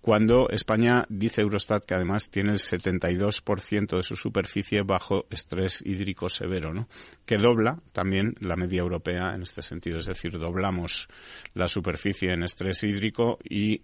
cuando 0.00 0.48
España, 0.48 1.04
dice 1.10 1.42
Eurostat, 1.42 1.84
que 1.84 1.94
además 1.94 2.30
tiene 2.30 2.52
el 2.52 2.58
72% 2.58 3.96
de 3.96 4.02
su 4.02 4.16
superficie 4.16 4.80
bajo 4.82 5.26
estrés 5.30 5.82
hídrico 5.84 6.30
severo, 6.30 6.72
¿no? 6.72 6.88
que 7.26 7.36
dobla 7.36 7.78
también 7.92 8.34
la 8.40 8.56
media 8.56 8.80
europea 8.80 9.34
en 9.34 9.42
este 9.42 9.60
sentido. 9.60 9.98
Es 9.98 10.06
decir, 10.06 10.38
doblamos 10.38 11.06
la 11.54 11.68
superficie 11.68 12.32
en 12.32 12.44
estrés 12.44 12.82
hídrico 12.82 13.38
y 13.44 13.82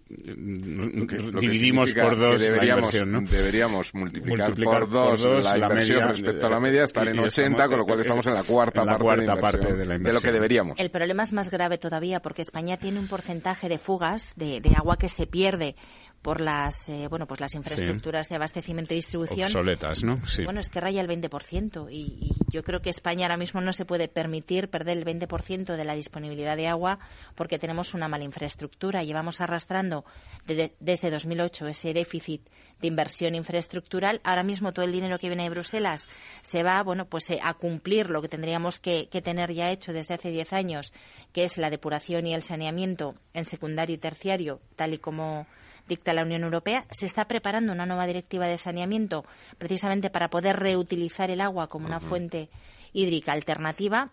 dividimos 1.39 1.93
por 1.93 2.17
dos 2.17 2.49
la 2.49 2.65
inversión. 2.65 3.11
¿no? 3.11 3.21
Deberíamos 3.21 3.93
multiplicar, 3.93 4.55
por, 4.55 4.89
dos 4.89 5.23
la, 5.43 5.57
inversión 5.57 6.09
respecto 6.09 6.47
a 6.47 6.49
la 6.49 6.59
media, 6.59 6.83
estar 6.83 7.07
en 7.07 7.19
80, 7.19 7.67
con 7.67 7.77
lo 7.77 7.85
cual 7.85 7.99
estamos 7.99 8.25
en 8.25 8.33
la 8.33 8.43
cuarta, 8.43 8.83
parte, 8.85 9.73
de, 9.73 9.85
la 9.85 9.95
inversión, 9.95 10.03
de 10.03 10.13
lo 10.13 10.21
que 10.21 10.31
deberíamos. 10.31 10.79
El 10.79 10.89
problema 10.89 11.21
es 11.21 11.31
más 11.31 11.51
grave 11.51 11.77
todavía 11.77 12.21
porque 12.21 12.41
España 12.41 12.77
tiene 12.77 12.99
un 12.99 13.07
porcentaje 13.07 13.69
de 13.69 13.77
fugas 13.77 14.33
de 14.35 14.61
agua 14.75 14.97
que 14.97 15.09
se 15.09 15.27
pierde 15.27 15.75
por 16.21 16.41
las 16.41 16.89
eh, 16.89 17.07
bueno 17.09 17.27
pues 17.27 17.39
las 17.39 17.55
infraestructuras 17.55 18.29
de 18.29 18.35
abastecimiento 18.35 18.93
y 18.93 18.97
distribución 18.97 19.47
obsoletas, 19.47 20.03
¿no? 20.03 20.25
Sí. 20.27 20.43
Bueno, 20.43 20.59
es 20.59 20.69
que 20.69 20.81
raya 20.81 21.01
el 21.01 21.07
20% 21.07 21.87
y, 21.91 21.95
y, 21.95 22.31
yo 22.49 22.63
creo 22.63 22.81
que 22.81 22.89
España 22.89 23.25
ahora 23.25 23.37
mismo 23.37 23.61
no 23.61 23.73
se 23.73 23.85
puede 23.85 24.07
permitir 24.07 24.69
perder 24.69 24.97
el 24.97 25.05
20% 25.05 25.75
de 25.75 25.85
la 25.85 25.95
disponibilidad 25.95 26.55
de 26.55 26.67
agua 26.67 26.99
porque 27.35 27.59
tenemos 27.59 27.93
una 27.93 28.07
mala 28.07 28.23
infraestructura. 28.23 29.03
Llevamos 29.03 29.41
arrastrando 29.41 30.05
desde 30.45 31.09
2008 31.09 31.67
ese 31.67 31.93
déficit 31.93 32.47
de 32.79 32.87
inversión 32.87 33.35
infraestructural. 33.35 34.21
Ahora 34.23 34.43
mismo 34.43 34.73
todo 34.73 34.85
el 34.85 34.91
dinero 34.91 35.19
que 35.19 35.27
viene 35.27 35.43
de 35.43 35.49
Bruselas 35.49 36.07
se 36.41 36.63
va, 36.63 36.81
bueno, 36.83 37.05
pues 37.05 37.29
eh, 37.29 37.39
a 37.43 37.53
cumplir 37.53 38.09
lo 38.09 38.21
que 38.21 38.29
tendríamos 38.29 38.79
que, 38.79 39.09
que 39.09 39.21
tener 39.21 39.53
ya 39.53 39.71
hecho 39.71 39.93
desde 39.93 40.15
hace 40.15 40.29
10 40.29 40.53
años, 40.53 40.93
que 41.33 41.43
es 41.43 41.57
la 41.57 41.69
depuración 41.69 42.27
y 42.27 42.33
el 42.33 42.43
saneamiento 42.43 43.15
en 43.33 43.45
secundario 43.45 43.95
y 43.95 43.99
terciario, 43.99 44.61
tal 44.75 44.93
y 44.93 44.97
como 44.97 45.47
dicta 45.87 46.13
la 46.13 46.23
Unión 46.23 46.43
Europea. 46.43 46.85
Se 46.91 47.05
está 47.05 47.25
preparando 47.25 47.71
una 47.71 47.85
nueva 47.85 48.05
directiva 48.05 48.47
de 48.47 48.57
saneamiento 48.57 49.25
precisamente 49.57 50.09
para 50.09 50.29
poder 50.29 50.57
reutilizar 50.57 51.31
el 51.31 51.41
agua 51.41 51.67
como 51.67 51.87
una 51.87 51.99
fuente 51.99 52.49
hídrica 52.93 53.33
alternativa. 53.33 54.11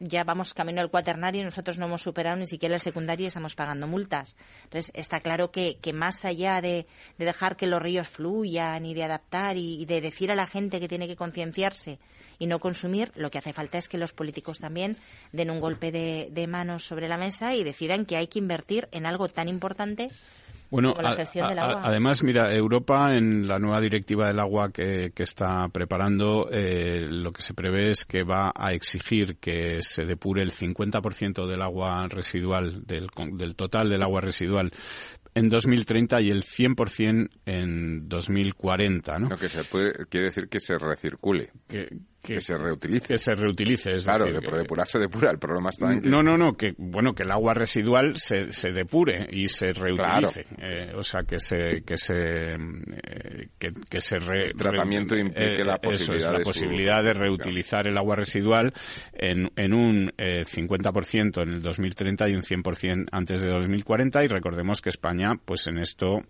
Ya 0.00 0.24
vamos 0.24 0.54
camino 0.54 0.80
al 0.80 0.90
cuaternario 0.90 1.42
y 1.42 1.44
nosotros 1.44 1.78
no 1.78 1.86
hemos 1.86 2.02
superado 2.02 2.36
ni 2.36 2.46
siquiera 2.46 2.74
el 2.74 2.80
secundario 2.80 3.24
y 3.24 3.26
estamos 3.28 3.54
pagando 3.54 3.86
multas. 3.86 4.36
Entonces, 4.64 4.90
está 4.92 5.20
claro 5.20 5.52
que, 5.52 5.78
más 5.94 6.24
allá 6.24 6.60
de, 6.60 6.86
dejar 7.16 7.56
que 7.56 7.68
los 7.68 7.80
ríos 7.80 8.08
fluyan 8.08 8.84
y 8.84 8.92
de 8.92 9.04
adaptar 9.04 9.56
y, 9.56 9.84
de 9.86 10.00
decir 10.00 10.32
a 10.32 10.34
la 10.34 10.46
gente 10.46 10.80
que 10.80 10.88
tiene 10.88 11.06
que 11.06 11.16
concienciarse 11.16 12.00
y 12.40 12.48
no 12.48 12.58
consumir, 12.58 13.12
lo 13.14 13.30
que 13.30 13.38
hace 13.38 13.52
falta 13.52 13.78
es 13.78 13.88
que 13.88 13.96
los 13.96 14.12
políticos 14.12 14.58
también 14.58 14.96
den 15.32 15.50
un 15.50 15.60
golpe 15.60 15.92
de, 15.92 16.28
de 16.32 16.46
manos 16.48 16.84
sobre 16.84 17.08
la 17.08 17.16
mesa 17.16 17.54
y 17.54 17.62
decidan 17.62 18.04
que 18.04 18.16
hay 18.16 18.26
que 18.26 18.40
invertir 18.40 18.88
en 18.90 19.06
algo 19.06 19.28
tan 19.28 19.48
importante 19.48 20.10
bueno, 20.74 20.94
además, 20.98 22.24
mira, 22.24 22.52
Europa 22.52 23.12
en 23.12 23.46
la 23.46 23.60
nueva 23.60 23.80
directiva 23.80 24.26
del 24.26 24.40
agua 24.40 24.72
que, 24.72 25.12
está 25.16 25.68
preparando, 25.68 26.48
eh, 26.50 27.06
lo 27.08 27.32
que 27.32 27.42
se 27.42 27.54
prevé 27.54 27.90
es 27.90 28.04
que 28.04 28.24
va 28.24 28.52
a 28.52 28.72
exigir 28.72 29.36
que 29.36 29.78
se 29.82 30.04
depure 30.04 30.42
el 30.42 30.50
50% 30.50 31.46
del 31.46 31.62
agua 31.62 32.08
residual, 32.08 32.84
del, 32.86 33.08
del 33.34 33.54
total 33.54 33.88
del 33.88 34.02
agua 34.02 34.20
residual 34.20 34.72
en 35.34 35.48
2030 35.48 36.20
y 36.22 36.30
el 36.30 36.42
100% 36.42 37.28
en 37.46 38.08
2040, 38.08 39.18
¿no? 39.20 39.28
que 39.28 39.48
se 39.48 39.62
puede, 39.62 39.92
quiere 40.06 40.26
decir 40.26 40.48
que 40.48 40.58
se 40.58 40.76
recircule. 40.76 41.52
Que, 41.68 41.88
que, 42.24 42.40
se 42.40 42.56
reutilice. 42.56 43.08
Que 43.08 43.18
se 43.18 43.34
reutilice, 43.34 43.92
es 43.92 44.04
claro, 44.04 44.24
decir, 44.24 44.40
que 44.40 44.46
por 44.46 44.58
depurar 44.58 44.86
se 44.86 44.98
depura. 44.98 45.30
El 45.30 45.38
problema 45.38 45.70
está 45.70 45.92
en 45.92 46.00
que... 46.00 46.08
No, 46.08 46.22
no, 46.22 46.36
no, 46.36 46.54
que 46.54 46.74
bueno, 46.78 47.14
que 47.14 47.22
el 47.22 47.30
agua 47.30 47.54
residual 47.54 48.16
se, 48.16 48.50
se 48.50 48.72
depure 48.72 49.28
y 49.30 49.46
se 49.46 49.72
reutilice. 49.72 50.46
Eh, 50.58 50.92
o 50.96 51.02
sea, 51.02 51.22
que 51.22 51.38
se 51.38 51.82
que 51.84 51.96
se 51.96 52.14
eh, 52.14 53.48
que, 53.58 54.00
se 54.00 54.16
el 54.16 54.54
tratamiento 54.56 55.16
implique 55.16 55.64
la 55.64 55.78
posibilidad, 55.78 56.32
la 56.32 56.38
de, 56.38 56.44
posibilidad 56.44 57.04
de 57.04 57.12
reutilizar 57.12 57.86
el 57.86 57.98
agua 57.98 58.16
residual 58.16 58.72
en, 59.12 59.50
en 59.56 59.74
un 59.74 60.12
50% 60.16 61.38
eh, 61.38 61.42
en 61.42 61.48
el 61.50 61.62
2030 61.62 62.28
y 62.28 62.34
un 62.34 62.42
100% 62.42 63.08
antes 63.12 63.42
de 63.42 63.50
2040 63.50 64.24
y 64.24 64.28
recordemos 64.28 64.80
que 64.80 64.88
España, 64.88 65.32
pues 65.44 65.66
en 65.66 65.78
esto 65.78 66.22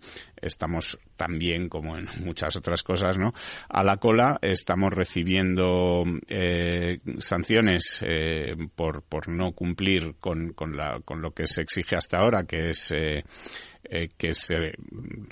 estamos 0.45 0.97
también 1.15 1.69
como 1.69 1.97
en 1.97 2.07
muchas 2.23 2.55
otras 2.55 2.83
cosas, 2.83 3.17
¿no? 3.17 3.33
A 3.69 3.83
la 3.83 3.97
cola 3.97 4.37
estamos 4.41 4.93
recibiendo 4.93 6.03
eh, 6.27 6.99
sanciones 7.19 8.03
eh, 8.07 8.55
por, 8.75 9.03
por 9.03 9.27
no 9.29 9.51
cumplir 9.53 10.15
con, 10.19 10.53
con, 10.53 10.77
la, 10.77 10.99
con 11.03 11.21
lo 11.21 11.31
que 11.31 11.47
se 11.47 11.61
exige 11.61 11.95
hasta 11.95 12.19
ahora, 12.19 12.45
que 12.45 12.69
es 12.69 12.91
eh, 12.91 13.23
que 14.17 14.33
se 14.33 14.73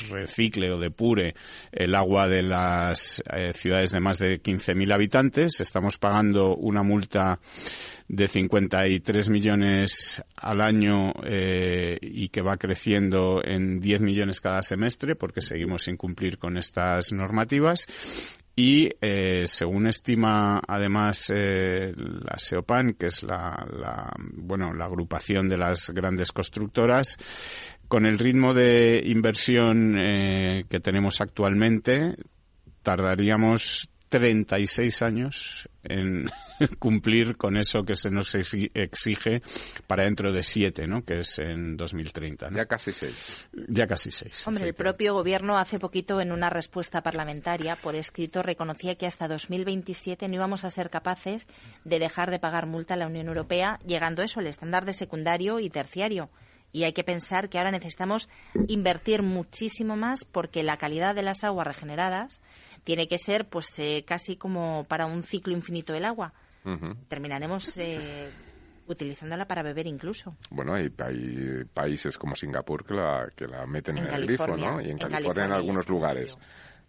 recicle 0.10 0.72
o 0.72 0.77
depure 0.77 1.36
el 1.72 1.95
agua 1.95 2.27
de 2.27 2.43
las 2.43 3.24
ciudades 3.53 3.91
de 3.91 4.00
más 4.00 4.17
de 4.17 4.41
15.000 4.41 4.93
habitantes. 4.93 5.62
Estamos 5.62 5.98
pagando 5.98 6.55
una 6.55 6.83
multa 6.83 7.39
de 8.07 8.27
53 8.27 9.29
millones 9.29 10.22
al 10.36 10.62
año 10.62 11.13
y 12.01 12.29
que 12.29 12.41
va 12.41 12.57
creciendo 12.57 13.41
en 13.43 13.79
10 13.79 14.01
millones 14.01 14.41
cada 14.41 14.62
semestre 14.62 15.15
porque 15.15 15.41
seguimos 15.41 15.83
sin 15.83 15.98
cumplir 15.98 16.38
con 16.38 16.57
estas 16.57 17.12
normativas 17.12 17.88
y 18.55 18.91
eh, 19.01 19.43
según 19.48 19.88
estima 19.88 20.62
además 20.67 21.31
eh, 21.33 21.91
la 21.95 22.38
SEOPAN, 22.38 22.93
que 22.93 23.07
es 23.07 23.24
la, 23.24 23.67
la, 23.72 24.13
bueno, 24.36 24.74
la 24.74 24.86
agrupación 24.86 25.50
de 25.50 25.57
las 25.57 25.89
grandes 25.89 26.31
constructoras, 26.31 27.17
con 27.93 28.07
el 28.07 28.17
ritmo 28.17 28.55
de 28.55 29.03
inversión 29.05 29.95
eh, 30.00 30.65
que 30.67 30.79
tenemos 30.79 31.21
actualmente, 31.21 32.15
tardaríamos 32.81 33.88
36 34.09 35.03
años 35.03 35.69
en 35.83 36.27
cumplir 36.79 37.38
con 37.38 37.55
eso 37.55 37.83
que 37.83 37.95
se 37.95 38.09
nos 38.09 38.33
exige 38.33 39.43
para 39.85 40.05
dentro 40.05 40.31
de 40.31 40.41
siete, 40.41 40.88
¿no? 40.88 41.05
Que 41.05 41.19
es 41.19 41.38
en 41.38 41.77
2030. 41.77 42.50
Ya 42.55 42.65
casi 42.65 42.91
seis. 42.93 43.47
Ya 43.67 43.85
casi 43.85 44.09
seis. 44.09 44.41
Hombre, 44.47 44.65
el 44.65 44.73
propio 44.73 45.13
gobierno 45.13 45.59
hace 45.59 45.77
poquito 45.77 46.19
en 46.19 46.31
una 46.31 46.50
respuesta 46.50 47.03
parlamentaria 47.03 47.75
por 47.75 47.93
escrito 47.93 48.41
reconocía 48.41 48.95
que 48.95 49.05
hasta 49.05 49.27
2027 49.27 50.27
no 50.29 50.33
íbamos 50.33 50.65
a 50.65 50.71
ser 50.71 50.89
capaces 50.89 51.45
de 51.85 52.00
dejar 52.00 52.31
de 52.31 52.39
pagar 52.39 52.65
multa 52.65 52.95
a 52.95 52.97
la 52.97 53.05
Unión 53.05 53.27
Europea, 53.27 53.77
llegando 53.85 54.23
eso 54.23 54.39
al 54.39 54.47
estándar 54.47 54.83
de 54.83 54.93
secundario 54.93 55.59
y 55.59 55.69
terciario 55.69 56.31
y 56.74 56.84
hay 56.84 56.92
que 56.92 57.03
pensar 57.06 57.48
que 57.48 57.60
ahora 57.60 57.72
necesitamos 57.72 58.27
invertir 58.68 59.22
muchísimo 59.22 59.96
más 59.96 60.25
porque 60.25 60.63
la 60.63 60.77
calidad 60.77 61.15
de 61.15 61.22
las 61.22 61.44
aguas 61.44 61.68
regeneradas 61.68 62.42
tiene 62.84 63.08
que 63.08 63.20
ser 63.20 63.48
pues 63.48 63.68
eh, 63.80 64.03
casi 64.06 64.36
como 64.36 64.84
para 64.89 65.06
un 65.06 65.24
ciclo 65.24 65.53
infinito 65.53 65.94
del 65.94 66.03
agua. 66.03 66.34
Terminaremos 67.10 67.77
eh, 67.77 68.30
utilizándola 68.88 69.46
para 69.46 69.63
beber 69.63 69.86
incluso. 69.86 70.36
Bueno, 70.50 70.74
hay, 70.74 70.89
países 71.74 72.18
como 72.18 72.36
Singapur 72.36 72.86
que 72.86 72.94
la, 72.94 73.30
que 73.36 73.48
la 73.48 73.65
meten 73.68 73.98
en, 73.98 74.08
el 74.08 74.25
grifo, 74.25 74.56
¿no? 74.56 74.82
Y 74.82 74.89
en, 74.89 74.98
California, 74.98 75.46
en 75.46 75.51
algunos 75.51 75.88
lugares 75.88 76.38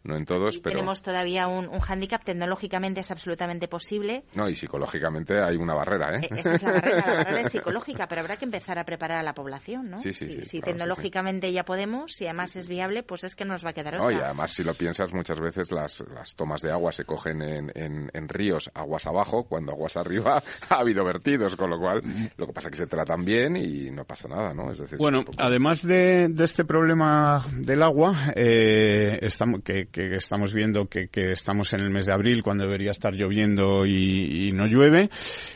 no 0.05 0.17
en 0.17 0.25
todos, 0.25 0.59
pero... 0.59 0.77
Tenemos 0.77 1.03
todavía 1.03 1.49
un, 1.49 1.67
un 1.69 1.81
hándicap, 1.81 2.23
tecnológicamente 2.23 3.01
es 3.01 3.11
absolutamente 3.11 3.69
posible. 3.69 4.25
No, 4.35 4.49
y 4.49 4.55
psicológicamente 4.55 5.41
hay 5.43 5.57
una 5.57 5.75
barrera, 5.75 6.19
¿eh? 6.19 6.29
E-, 6.31 6.41
esa 6.41 6.55
es 6.55 6.63
la 6.63 6.73
barrera, 6.73 7.07
la 7.07 7.15
barrera 7.15 7.41
es 7.41 7.53
psicológica, 7.53 8.07
pero 8.07 8.21
habrá 8.21 8.37
que 8.37 8.45
empezar 8.45 8.79
a 8.79 8.85
preparar 8.85 9.19
a 9.19 9.23
la 9.23 9.35
población, 9.35 9.91
¿no? 9.91 9.99
Sí, 9.99 10.13
sí, 10.13 10.45
si, 10.45 10.61
tecnológicamente 10.61 11.51
ya 11.53 11.65
podemos, 11.65 12.13
si 12.13 12.27
además 12.27 12.55
es 12.57 12.69
viable, 12.69 13.03
pues 13.03 13.25
es 13.25 13.35
que 13.35 13.45
nos 13.45 13.65
va 13.65 13.71
a 13.71 13.73
quedar 13.73 13.95
otra. 13.95 14.05
No, 14.05 14.13
y 14.13 14.21
además 14.21 14.53
si 14.53 14.63
lo 14.63 14.75
piensas, 14.75 15.13
muchas 15.15 15.41
veces 15.41 15.71
las, 15.71 16.05
las 16.15 16.35
tomas 16.37 16.61
de 16.61 16.71
agua 16.71 16.93
se 16.93 17.05
cogen 17.05 17.41
en, 17.43 17.73
en, 17.75 18.29
ríos 18.29 18.71
aguas 18.75 19.07
abajo, 19.07 19.45
cuando 19.45 19.73
aguas 19.73 19.97
arriba 19.97 20.43
ha 20.69 20.75
habido 20.75 21.05
vertidos, 21.05 21.57
con 21.57 21.71
lo 21.71 21.79
cual 21.79 22.03
lo 22.37 22.47
que 22.47 22.53
pasa 22.53 22.69
es 22.69 22.73
que 22.73 22.85
se 22.85 22.87
tratan 22.87 23.25
bien 23.25 23.57
y 23.57 23.91
no 23.91 24.05
pasa 24.05 24.29
nada, 24.29 24.53
¿no? 24.53 24.71
Es 24.71 24.79
decir, 24.79 24.99
bueno, 24.99 25.25
además 25.39 25.87
de, 25.87 26.29
de, 26.29 26.45
este 26.45 26.65
problema 26.65 27.45
del 27.53 27.83
agua, 27.83 28.15
eh, 28.35 29.19
estamos, 29.23 29.63
que, 29.63 29.89
que 29.95 30.17
estamos 30.17 30.53
viendo 30.53 30.89
que, 30.89 31.09
estamos 31.15 31.73
en 31.73 31.81
el 31.81 31.91
mes 31.91 32.07
de 32.07 32.13
abril 32.13 32.43
cuando 32.43 32.65
debería 32.65 32.91
estar 32.91 33.15
lloviendo 33.15 33.87
y, 33.87 34.51
no 34.53 34.67
llueve, 34.67 35.09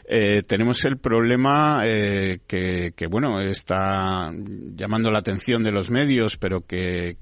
eh, 0.04 0.45
tenemos 0.45 0.85
el 0.85 0.99
problema 0.99 1.83
eh, 1.85 2.38
que, 2.47 3.07
bueno, 3.11 3.40
está 3.40 4.30
llamando 4.33 5.11
la 5.11 5.18
atención 5.18 5.64
de 5.64 5.73
los 5.73 5.90
medios, 5.90 6.37
pero 6.37 6.64
que, 6.64 7.16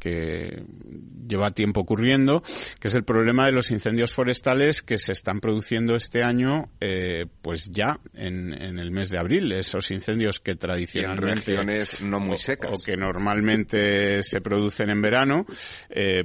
lleva 1.27 1.51
tiempo 1.51 1.81
ocurriendo, 1.81 2.43
que 2.79 2.89
es 2.89 2.95
el 2.95 3.03
problema 3.03 3.47
de 3.47 3.53
los 3.53 3.71
incendios 3.71 4.13
forestales 4.13 4.83
que 4.83 4.99
se 4.99 5.13
están 5.13 5.41
produciendo 5.41 5.97
este 5.97 6.23
año, 6.23 6.69
eh, 6.81 7.25
pues 7.43 7.71
ya 7.73 7.99
en, 8.15 8.53
el 8.53 8.91
mes 8.91 9.09
de 9.09 9.19
abril. 9.19 9.51
Esos 9.53 9.91
incendios 9.91 10.39
que 10.39 10.55
tradicionalmente... 10.55 11.57
no 12.03 12.21
muy 12.21 12.39
secas. 12.39 12.73
O, 12.73 12.85
que 12.85 12.97
normalmente 12.97 14.21
se 14.23 14.41
producen 14.41 14.91
en 14.91 15.01
verano, 15.03 15.47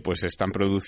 pues 0.04 0.24
están 0.24 0.52
produciendo 0.52 0.81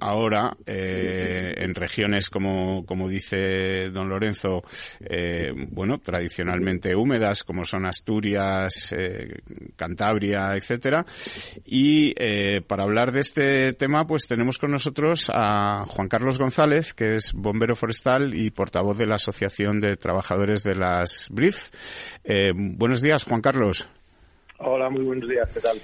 ahora 0.00 0.56
eh, 0.66 1.54
en 1.56 1.74
regiones 1.74 2.30
como, 2.30 2.84
como 2.86 3.08
dice 3.08 3.90
don 3.90 4.08
Lorenzo, 4.08 4.62
eh, 5.00 5.52
bueno, 5.70 5.98
tradicionalmente 5.98 6.94
húmedas 6.96 7.44
como 7.44 7.64
son 7.64 7.86
Asturias, 7.86 8.94
eh, 8.96 9.40
Cantabria, 9.76 10.56
etcétera. 10.56 11.04
Y 11.64 12.14
para 12.66 12.84
hablar 12.84 13.12
de 13.12 13.20
este 13.20 13.72
tema, 13.72 14.06
pues 14.06 14.26
tenemos 14.26 14.58
con 14.58 14.70
nosotros 14.70 15.30
a 15.32 15.84
Juan 15.86 16.08
Carlos 16.08 16.38
González, 16.38 16.94
que 16.94 17.16
es 17.16 17.32
bombero 17.34 17.76
forestal 17.76 18.34
y 18.34 18.50
portavoz 18.50 18.96
de 18.98 19.06
la 19.06 19.16
Asociación 19.16 19.80
de 19.80 19.96
Trabajadores 19.96 20.62
de 20.62 20.74
las 20.74 21.28
BRIF. 21.30 21.70
buenos 22.54 23.00
días, 23.00 23.24
Juan 23.24 23.40
Carlos. 23.40 23.88
Hola, 24.58 24.88
muy 24.88 25.02
buenos 25.02 25.28
días, 25.28 25.50
¿qué 25.52 25.60
tal? 25.60 25.78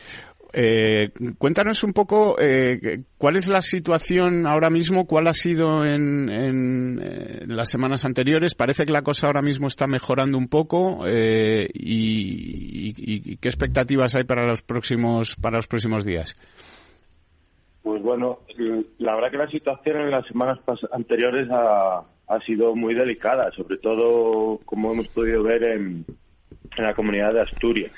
Eh, 0.53 1.11
cuéntanos 1.39 1.85
un 1.85 1.93
poco 1.93 2.37
eh, 2.41 3.03
cuál 3.17 3.37
es 3.37 3.47
la 3.49 3.63
situación 3.63 4.47
ahora 4.47 4.69
mismo, 4.69 5.07
cuál 5.07 5.29
ha 5.29 5.35
sido 5.35 5.85
en, 5.85 6.29
en, 6.29 7.57
las 7.57 7.71
semanas 7.71 8.05
anteriores. 8.05 8.55
Parece 8.55 8.85
que 8.85 8.93
la 8.93 9.03
cosa 9.03 9.29
ahora 9.29 9.43
mismo 9.43 9.69
está 9.69 9.87
mejorando 9.87 10.39
un 10.39 10.49
poco 10.49 11.05
eh, 11.07 11.69
y, 11.73 13.37
qué 13.37 13.49
expectativas 13.49 14.15
hay 14.15 14.25
para 14.25 14.47
los 14.47 14.63
próximos 14.63 15.37
para 15.37 15.57
los 15.57 15.67
próximos 15.67 16.05
días. 16.05 16.35
Pues 17.83 18.03
bueno, 18.03 18.41
la 18.99 19.15
verdad 19.15 19.31
que 19.31 19.39
la 19.39 19.49
situación 19.49 20.01
en 20.03 20.11
las 20.11 20.27
semanas 20.27 20.59
anteriores 20.93 21.49
ha, 21.51 22.03
ha 22.27 22.41
sido 22.45 22.75
muy 22.75 22.95
delicada, 22.95 23.51
sobre 23.53 23.79
todo 23.79 24.59
como 24.65 24.93
hemos 24.93 25.09
podido 25.09 25.43
ver 25.43 25.63
en, 25.63 26.05
en 26.77 26.85
la 26.85 26.95
comunidad 26.95 27.33
de 27.35 27.41
Asturias. 27.41 27.93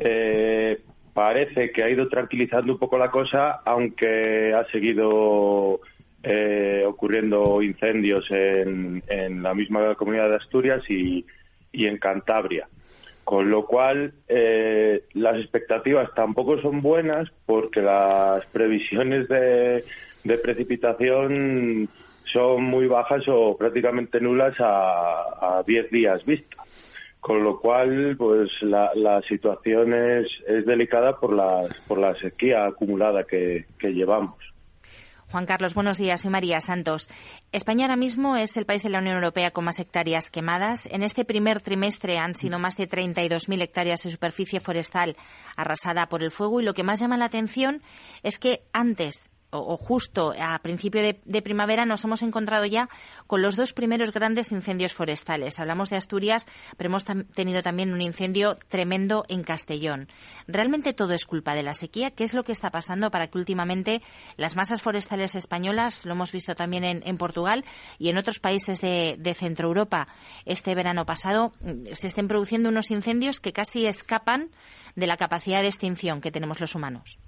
Eh, 0.00 0.80
parece 1.18 1.72
que 1.72 1.82
ha 1.82 1.90
ido 1.90 2.06
tranquilizando 2.06 2.74
un 2.74 2.78
poco 2.78 2.96
la 2.96 3.10
cosa, 3.10 3.60
aunque 3.64 4.54
ha 4.54 4.64
seguido 4.70 5.80
eh, 6.22 6.84
ocurriendo 6.86 7.60
incendios 7.60 8.24
en, 8.30 9.02
la 9.42 9.52
misma 9.52 9.96
comunidad 9.96 10.28
de 10.28 10.36
Asturias 10.36 10.88
y, 10.88 11.26
en 11.72 11.98
Cantabria. 11.98 12.68
Con 13.24 13.50
lo 13.50 13.66
cual, 13.66 14.12
eh, 14.28 15.06
las 15.14 15.40
expectativas 15.40 16.08
tampoco 16.14 16.60
son 16.60 16.82
buenas 16.82 17.28
porque 17.46 17.82
las 17.82 18.46
previsiones 18.52 19.26
de, 19.26 19.82
precipitación 20.40 21.88
son 22.32 22.62
muy 22.62 22.86
bajas 22.86 23.24
o 23.26 23.56
prácticamente 23.56 24.20
nulas 24.20 24.54
a 24.60 25.64
10 25.66 25.90
días 25.90 26.24
vista 26.24 26.58
con 27.20 27.42
lo 27.42 27.60
cual 27.60 28.16
pues 28.16 28.50
la, 28.62 28.90
la 28.94 29.20
situación 29.22 29.92
es, 29.92 30.26
es, 30.46 30.64
delicada 30.64 31.18
por 31.18 31.32
la, 31.32 31.68
por 31.86 31.98
la 31.98 32.14
sequía 32.16 32.66
acumulada 32.66 33.24
que, 33.24 33.66
que 33.78 33.92
llevamos. 33.92 34.36
Juan 35.30 35.44
Carlos, 35.44 35.74
buenos 35.74 35.98
días. 35.98 36.22
Soy 36.22 36.30
María 36.30 36.58
Santos. 36.62 37.06
España 37.52 37.84
ahora 37.84 37.96
mismo 37.96 38.36
es 38.36 38.56
el 38.56 38.64
país 38.64 38.82
de 38.82 38.88
la 38.88 39.00
Unión 39.00 39.16
Europea 39.16 39.50
con 39.50 39.64
más 39.64 39.78
hectáreas 39.78 40.30
quemadas. 40.30 40.86
En 40.86 41.02
este 41.02 41.26
primer 41.26 41.60
trimestre 41.60 42.16
han 42.18 42.34
sido 42.34 42.58
más 42.58 42.78
de 42.78 42.88
32.000 42.88 43.60
hectáreas 43.60 44.02
de 44.02 44.10
superficie 44.10 44.58
forestal 44.58 45.16
arrasada 45.54 46.08
por 46.08 46.22
el 46.22 46.30
fuego 46.30 46.60
y 46.60 46.64
lo 46.64 46.72
que 46.72 46.82
más 46.82 46.98
llama 46.98 47.18
la 47.18 47.26
atención 47.26 47.82
es 48.22 48.38
que 48.38 48.62
antes 48.72 49.28
o, 49.50 49.76
justo 49.76 50.34
a 50.38 50.58
principio 50.60 51.02
de, 51.02 51.42
primavera 51.42 51.86
nos 51.86 52.04
hemos 52.04 52.22
encontrado 52.22 52.66
ya 52.66 52.88
con 53.26 53.42
los 53.42 53.56
dos 53.56 53.72
primeros 53.72 54.12
grandes 54.12 54.52
incendios 54.52 54.92
forestales. 54.92 55.58
Hablamos 55.58 55.90
de 55.90 55.96
Asturias, 55.96 56.46
pero 56.76 56.88
hemos 56.88 57.04
tenido 57.04 57.62
también 57.62 57.92
un 57.92 58.02
incendio 58.02 58.56
tremendo 58.68 59.24
en 59.28 59.42
Castellón. 59.42 60.08
¿Realmente 60.46 60.92
todo 60.92 61.14
es 61.14 61.24
culpa 61.24 61.54
de 61.54 61.62
la 61.62 61.74
sequía? 61.74 62.10
¿Qué 62.10 62.24
es 62.24 62.34
lo 62.34 62.44
que 62.44 62.52
está 62.52 62.70
pasando 62.70 63.10
para 63.10 63.28
que 63.28 63.38
últimamente 63.38 64.02
las 64.36 64.56
masas 64.56 64.82
forestales 64.82 65.34
españolas, 65.34 66.04
lo 66.04 66.12
hemos 66.12 66.32
visto 66.32 66.54
también 66.54 66.84
en, 66.84 67.18
Portugal 67.18 67.64
y 67.98 68.10
en 68.10 68.18
otros 68.18 68.38
países 68.38 68.80
de, 68.80 69.34
Centro 69.38 69.68
Europa, 69.68 70.08
este 70.44 70.74
verano 70.74 71.06
pasado, 71.06 71.52
se 71.92 72.06
estén 72.06 72.28
produciendo 72.28 72.68
unos 72.68 72.90
incendios 72.90 73.40
que 73.40 73.52
casi 73.52 73.86
escapan 73.86 74.50
de 74.96 75.06
la 75.06 75.16
capacidad 75.16 75.62
de 75.62 75.68
extinción 75.68 76.20
que 76.20 76.32
tenemos 76.32 76.60
los 76.60 76.74
humanos? 76.74 77.18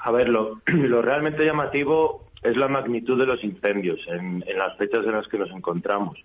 A 0.00 0.10
ver, 0.10 0.28
lo, 0.28 0.60
realmente 1.02 1.44
llamativo 1.44 2.28
es 2.42 2.56
la 2.56 2.68
magnitud 2.68 3.18
de 3.18 3.26
los 3.26 3.42
incendios 3.42 4.00
en, 4.06 4.44
las 4.56 4.76
fechas 4.76 5.04
en 5.04 5.12
las 5.12 5.26
que 5.28 5.38
nos 5.38 5.50
encontramos, 5.50 6.18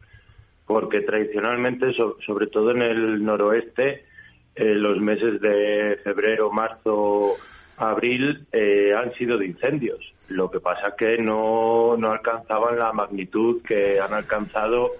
porque 0.65 1.01
tradicionalmente, 1.01 1.93
sobre 1.93 2.47
todo 2.47 2.71
en 2.71 2.81
el 2.81 3.23
noroeste, 3.23 4.05
eh, 4.55 4.75
los 4.75 4.99
meses 4.99 5.41
de 5.41 5.99
febrero, 6.03 6.51
marzo, 6.51 7.35
abril 7.77 8.45
eh, 8.51 8.93
han 8.95 9.11
sido 9.13 9.37
de 9.37 9.47
incendios. 9.47 10.13
Lo 10.27 10.51
que 10.51 10.59
pasa 10.59 10.95
que 10.95 11.17
no, 11.17 11.97
no 11.97 12.11
alcanzaban 12.11 12.77
la 12.77 12.93
magnitud 12.93 13.63
que 13.63 13.99
han 13.99 14.13
alcanzado 14.13 14.91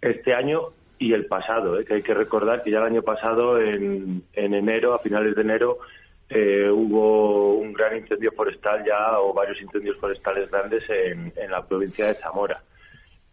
este 0.00 0.34
año 0.34 0.70
y 0.98 1.12
el 1.12 1.26
pasado. 1.26 1.78
Eh, 1.78 1.84
que 1.84 1.94
hay 1.94 2.02
que 2.02 2.14
recordar 2.14 2.64
que 2.64 2.72
ya 2.72 2.78
el 2.78 2.86
año 2.86 3.02
pasado, 3.02 3.60
en 3.60 4.24
enero, 4.34 4.94
a 4.94 4.98
finales 4.98 5.36
de 5.36 5.42
enero, 5.42 5.78
eh, 6.30 6.68
hubo 6.70 7.54
un 7.54 7.72
gran 7.72 7.96
incendio 7.96 8.32
forestal 8.32 8.84
ya, 8.84 9.18
o 9.18 9.32
varios 9.32 9.60
incendios 9.62 9.96
forestales 9.96 10.50
grandes 10.50 10.84
en, 10.90 11.32
la 11.50 11.66
provincia 11.66 12.06
de 12.06 12.14
Zamora. 12.14 12.62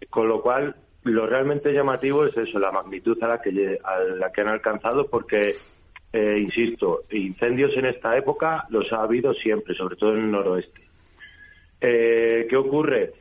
Con 0.10 0.30
lo 0.30 0.42
cual, 0.42 0.76
lo 1.04 1.28
realmente 1.28 1.74
llamativo 1.74 2.26
es 2.26 2.38
eso, 2.38 2.58
la 2.58 2.72
magnitud 2.72 3.22
a 3.22 3.28
la 3.28 3.42
que, 3.42 3.80
a 3.84 4.00
la 4.00 4.32
que 4.32 4.42
han 4.42 4.48
alcanzado, 4.48 5.08
porque, 5.08 5.56
eh, 6.14 6.38
insisto, 6.40 7.04
incendios 7.12 7.76
en 7.76 7.88
esta 7.88 8.18
época 8.18 8.66
los 8.70 8.92
ha 8.94 9.02
habido 9.02 9.34
siempre, 9.34 9.76
sobre 9.76 9.98
todo 9.98 10.14
en 10.14 10.20
el 10.20 10.32
noroeste. 10.32 10.82
Eh, 11.82 12.48
¿Qué 12.50 12.56
ocurre? 12.56 13.12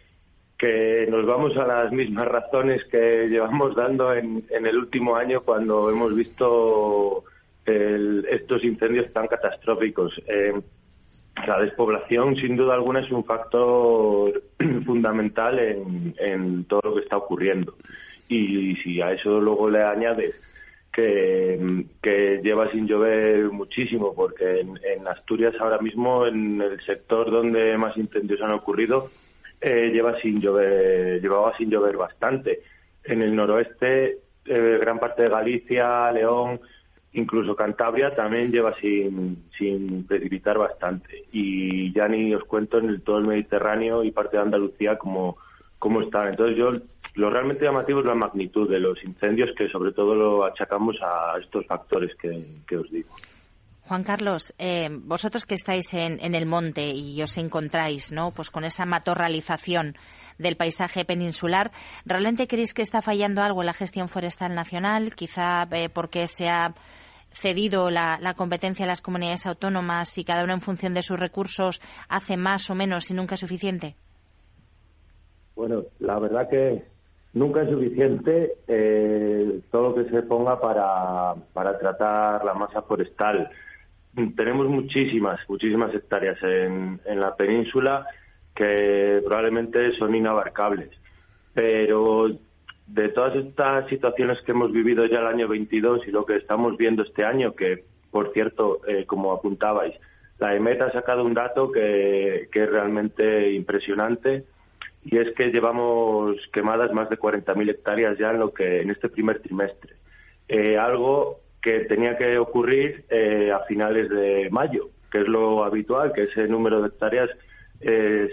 Que 0.56 1.06
nos 1.10 1.26
vamos 1.26 1.56
a 1.56 1.66
las 1.66 1.90
mismas 1.90 2.28
razones 2.28 2.84
que 2.84 3.26
llevamos 3.26 3.74
dando 3.74 4.14
en, 4.14 4.44
en 4.50 4.66
el 4.66 4.78
último 4.78 5.16
año 5.16 5.40
cuando 5.42 5.90
hemos 5.90 6.14
visto 6.14 7.24
estos 7.66 8.64
incendios 8.64 9.12
tan 9.12 9.26
catastróficos. 9.26 10.20
Eh, 10.26 10.52
la 11.46 11.60
despoblación, 11.60 12.36
sin 12.36 12.56
duda 12.56 12.74
alguna, 12.74 13.00
es 13.00 13.10
un 13.10 13.24
factor 13.24 14.42
fundamental 14.86 15.58
en, 15.58 16.64
todo 16.64 16.80
lo 16.84 16.94
que 16.94 17.02
está 17.02 17.16
ocurriendo. 17.16 17.76
Y 18.28 18.76
si 18.76 19.00
a 19.00 19.12
eso 19.12 19.40
luego 19.40 19.68
le 19.68 19.82
añades 19.82 20.34
que, 20.92 21.86
lleva 22.42 22.70
sin 22.70 22.86
llover 22.86 23.50
muchísimo, 23.50 24.14
porque 24.14 24.60
en, 24.60 25.08
Asturias 25.08 25.54
ahora 25.58 25.78
mismo, 25.78 26.26
en 26.26 26.62
el 26.62 26.80
sector 26.80 27.30
donde 27.30 27.76
más 27.76 27.96
incendios 27.96 28.40
han 28.40 28.52
ocurrido, 28.52 29.08
eh, 29.60 29.90
lleva 29.92 30.18
sin 30.20 30.40
llover, 30.40 31.20
llevaba 31.20 31.56
sin 31.56 31.68
llover 31.68 31.96
bastante. 31.96 32.62
En 33.02 33.20
el 33.22 33.34
noroeste, 33.34 34.18
eh, 34.46 34.78
gran 34.80 34.98
parte 34.98 35.24
de 35.24 35.28
Galicia, 35.28 36.10
León, 36.12 36.60
incluso 37.14 37.56
Cantabria 37.56 38.10
también 38.10 38.50
lleva 38.50 38.74
sin, 38.80 39.44
sin 39.56 40.04
precipitar 40.04 40.58
bastante. 40.58 41.24
Y 41.32 41.92
ya 41.92 42.08
ni 42.08 42.34
os 42.34 42.44
cuento 42.44 42.78
en 42.78 42.88
el, 42.88 43.02
todo 43.02 43.18
el 43.18 43.26
Mediterráneo 43.26 44.04
y 44.04 44.10
parte 44.10 44.36
de 44.36 44.42
Andalucía 44.42 44.98
cómo, 44.98 45.38
cómo 45.78 46.02
están. 46.02 46.28
Entonces 46.28 46.56
yo 46.56 46.72
lo 47.14 47.30
realmente 47.30 47.64
llamativo 47.64 48.00
es 48.00 48.06
la 48.06 48.14
magnitud 48.14 48.68
de 48.68 48.80
los 48.80 49.02
incendios 49.04 49.50
que 49.56 49.68
sobre 49.68 49.92
todo 49.92 50.14
lo 50.14 50.44
achacamos 50.44 50.96
a 51.02 51.38
estos 51.40 51.64
factores 51.66 52.10
que, 52.16 52.76
os 52.76 52.90
digo. 52.90 53.08
Juan 53.86 54.02
Carlos, 54.02 54.54
eh, 54.58 54.88
vosotros 54.90 55.44
que 55.44 55.54
estáis 55.54 55.92
en, 55.94 56.18
en, 56.20 56.34
el 56.34 56.46
monte 56.46 56.90
y 56.90 57.22
os 57.22 57.36
encontráis, 57.38 58.12
¿no? 58.12 58.32
Pues 58.32 58.50
con 58.50 58.64
esa 58.64 58.86
matorralización 58.86 59.94
del 60.38 60.56
paisaje 60.56 61.04
peninsular, 61.04 61.70
¿realmente 62.04 62.48
creéis 62.48 62.74
que 62.74 62.82
está 62.82 63.02
fallando 63.02 63.42
algo 63.42 63.60
en 63.60 63.66
la 63.66 63.74
gestión 63.74 64.08
forestal 64.08 64.54
nacional? 64.54 65.14
Quizá 65.14 65.68
eh, 65.70 65.90
porque 65.90 66.26
se 66.26 66.48
ha 66.48 66.74
cedido 67.34 67.90
la, 67.90 68.34
competencia 68.36 68.84
a 68.84 68.88
las 68.88 69.02
comunidades 69.02 69.46
autónomas 69.46 70.16
y 70.18 70.24
cada 70.24 70.44
uno 70.44 70.54
en 70.54 70.60
función 70.60 70.94
de 70.94 71.02
sus 71.02 71.18
recursos 71.18 71.80
hace 72.08 72.36
más 72.36 72.70
o 72.70 72.74
menos 72.74 73.10
y 73.10 73.14
nunca 73.14 73.34
es 73.34 73.40
suficiente? 73.40 73.96
Bueno, 75.54 75.84
la 76.00 76.18
verdad 76.18 76.48
que 76.48 76.84
nunca 77.34 77.62
es 77.62 77.70
suficiente 77.70 78.54
eh, 78.66 79.60
todo 79.70 79.90
lo 79.90 79.94
que 79.94 80.10
se 80.10 80.22
ponga 80.22 80.60
para, 80.60 81.34
para 81.52 81.78
tratar 81.78 82.44
la 82.44 82.54
masa 82.54 82.82
forestal. 82.82 83.50
Tenemos 84.36 84.68
muchísimas, 84.68 85.40
muchísimas 85.48 85.94
hectáreas 85.94 86.42
en, 86.42 87.00
en 87.04 87.20
la 87.20 87.36
península 87.36 88.06
que 88.54 89.20
probablemente 89.24 89.92
son 89.96 90.14
inabarcables. 90.14 90.90
Pero 91.52 92.28
de 92.86 93.08
todas 93.08 93.34
estas 93.36 93.88
situaciones 93.88 94.40
que 94.42 94.52
hemos 94.52 94.72
vivido 94.72 95.06
ya 95.06 95.20
el 95.20 95.26
año 95.26 95.48
22 95.48 96.06
y 96.06 96.10
lo 96.10 96.26
que 96.26 96.36
estamos 96.36 96.76
viendo 96.76 97.02
este 97.02 97.24
año, 97.24 97.54
que 97.54 97.84
por 98.10 98.32
cierto, 98.32 98.80
eh, 98.86 99.06
como 99.06 99.32
apuntabais, 99.32 99.94
la 100.38 100.54
EMET 100.54 100.82
ha 100.82 100.92
sacado 100.92 101.24
un 101.24 101.34
dato 101.34 101.72
que, 101.72 102.48
es 102.52 102.70
realmente 102.70 103.52
impresionante 103.52 104.44
y 105.04 105.18
es 105.18 105.32
que 105.32 105.50
llevamos 105.50 106.36
quemadas 106.52 106.92
más 106.92 107.08
de 107.10 107.18
40.000 107.18 107.70
hectáreas 107.70 108.18
ya 108.18 108.30
en 108.30 108.38
lo 108.38 108.52
que 108.52 108.82
en 108.82 108.90
este 108.90 109.08
primer 109.08 109.40
trimestre. 109.40 109.94
Eh, 110.48 110.76
algo 110.78 111.40
que 111.60 111.80
tenía 111.80 112.16
que 112.16 112.38
ocurrir 112.38 113.04
eh, 113.08 113.50
a 113.52 113.60
finales 113.60 114.08
de 114.10 114.48
mayo, 114.50 114.90
que 115.10 115.22
es 115.22 115.28
lo 115.28 115.64
habitual, 115.64 116.12
que 116.12 116.22
ese 116.22 116.46
número 116.46 116.82
de 116.82 116.88
hectáreas 116.88 117.30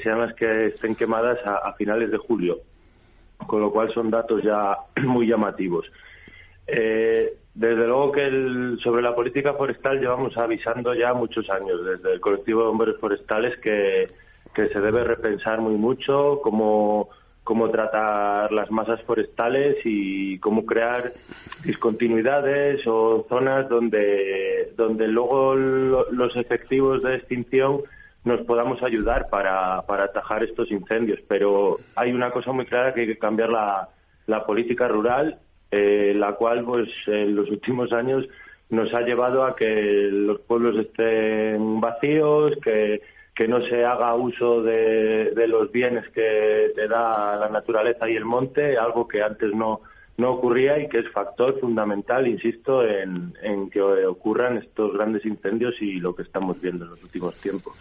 sean 0.03 0.19
las 0.19 0.33
que 0.35 0.67
estén 0.67 0.95
quemadas 0.95 1.37
a 1.45 1.73
finales 1.73 2.09
de 2.09 2.17
julio 2.17 2.61
con 3.47 3.61
lo 3.61 3.71
cual 3.71 3.91
son 3.93 4.09
datos 4.09 4.41
ya 4.43 4.77
muy 5.03 5.27
llamativos. 5.27 5.91
Eh, 6.67 7.33
desde 7.53 7.85
luego 7.85 8.11
que 8.11 8.77
sobre 8.81 9.01
la 9.01 9.13
política 9.13 9.53
forestal 9.53 9.99
llevamos 9.99 10.37
avisando 10.37 10.93
ya 10.93 11.13
muchos 11.13 11.49
años, 11.49 11.83
desde 11.83 12.13
el 12.13 12.21
colectivo 12.21 12.61
de 12.61 12.67
bomberos 12.67 12.99
forestales, 12.99 13.57
que, 13.57 14.07
se 14.53 14.81
debe 14.81 15.03
repensar 15.03 15.61
muy 15.61 15.75
mucho 15.75 16.39
cómo, 16.43 17.09
cómo 17.43 17.69
tratar 17.69 18.51
las 18.51 18.69
masas 18.69 19.01
forestales 19.03 19.77
y 19.85 20.39
cómo 20.39 20.65
crear 20.65 21.13
discontinuidades 21.63 22.85
o 22.85 23.25
zonas 23.29 23.69
donde, 23.69 24.73
donde 24.75 25.07
luego 25.07 25.55
los 25.55 26.35
efectivos 26.35 27.01
de 27.03 27.15
extinción 27.15 27.81
nos 28.23 28.41
podamos 28.41 28.83
ayudar 28.83 29.29
para, 29.29 29.81
para 29.83 30.05
atajar 30.05 30.43
estos 30.43 30.71
incendios. 30.71 31.19
Pero 31.27 31.77
hay 31.95 32.11
una 32.11 32.31
cosa 32.31 32.51
muy 32.51 32.65
clara 32.65 32.93
que 32.93 33.01
hay 33.01 33.07
que 33.07 33.17
cambiar 33.17 33.49
la, 33.49 33.89
la 34.27 34.45
política 34.45 34.87
rural, 34.87 35.39
eh, 35.71 36.13
la 36.15 36.33
cual 36.33 36.63
pues 36.63 36.89
en 37.07 37.35
los 37.35 37.49
últimos 37.49 37.91
años 37.93 38.27
nos 38.69 38.93
ha 38.93 39.01
llevado 39.01 39.43
a 39.43 39.55
que 39.55 40.09
los 40.11 40.39
pueblos 40.41 40.77
estén 40.77 41.81
vacíos, 41.81 42.53
que, 42.63 43.01
que 43.35 43.47
no 43.47 43.61
se 43.61 43.83
haga 43.83 44.15
uso 44.15 44.61
de, 44.61 45.31
de 45.31 45.47
los 45.47 45.71
bienes 45.71 46.07
que 46.09 46.71
te 46.73 46.87
da 46.87 47.35
la 47.35 47.49
naturaleza 47.49 48.09
y 48.09 48.15
el 48.15 48.25
monte, 48.25 48.77
algo 48.77 49.07
que 49.07 49.21
antes 49.21 49.53
no, 49.53 49.81
no 50.17 50.31
ocurría 50.31 50.79
y 50.79 50.87
que 50.87 50.99
es 50.99 51.09
factor 51.11 51.59
fundamental, 51.59 52.27
insisto, 52.27 52.85
en, 52.85 53.33
en 53.41 53.69
que 53.69 53.81
ocurran 53.81 54.57
estos 54.57 54.93
grandes 54.93 55.25
incendios 55.25 55.81
y 55.81 55.99
lo 55.99 56.15
que 56.15 56.23
estamos 56.23 56.61
viendo 56.61 56.85
en 56.85 56.91
los 56.91 57.03
últimos 57.03 57.35
tiempos. 57.41 57.73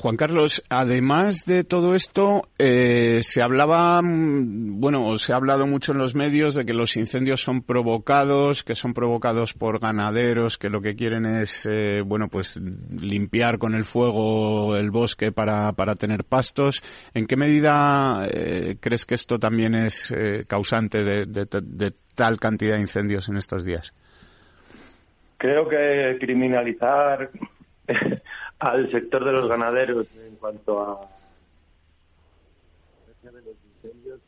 Juan 0.00 0.16
Carlos, 0.16 0.62
además 0.68 1.44
de 1.44 1.64
todo 1.64 1.96
esto, 1.96 2.42
eh, 2.56 3.18
se 3.22 3.42
hablaba, 3.42 4.00
mm, 4.00 4.78
bueno, 4.78 5.18
se 5.18 5.32
ha 5.32 5.36
hablado 5.36 5.66
mucho 5.66 5.90
en 5.90 5.98
los 5.98 6.14
medios 6.14 6.54
de 6.54 6.64
que 6.64 6.72
los 6.72 6.96
incendios 6.96 7.40
son 7.40 7.62
provocados, 7.62 8.62
que 8.62 8.76
son 8.76 8.94
provocados 8.94 9.54
por 9.54 9.80
ganaderos, 9.80 10.56
que 10.56 10.68
lo 10.68 10.80
que 10.82 10.94
quieren 10.94 11.26
es, 11.26 11.66
eh, 11.68 12.02
bueno, 12.06 12.28
pues 12.28 12.60
limpiar 12.92 13.58
con 13.58 13.74
el 13.74 13.84
fuego 13.84 14.76
el 14.76 14.92
bosque 14.92 15.32
para, 15.32 15.72
para 15.72 15.96
tener 15.96 16.22
pastos. 16.22 16.80
¿En 17.12 17.26
qué 17.26 17.36
medida 17.36 18.22
eh, 18.32 18.76
crees 18.78 19.04
que 19.04 19.16
esto 19.16 19.40
también 19.40 19.74
es 19.74 20.14
causante 20.46 21.02
de, 21.02 21.26
de 21.26 21.92
tal 22.14 22.38
cantidad 22.38 22.76
de 22.76 22.82
incendios 22.82 23.28
en 23.28 23.36
estos 23.36 23.64
días? 23.64 23.92
Creo 25.38 25.68
que 25.68 26.18
criminalizar 26.20 27.30
al 28.58 28.90
sector 28.90 29.24
de 29.24 29.32
los 29.32 29.48
ganaderos 29.48 30.06
en 30.16 30.36
cuanto 30.36 30.80
a 30.80 31.08
de 33.22 33.42
los 33.42 33.56
incendios 33.74 34.20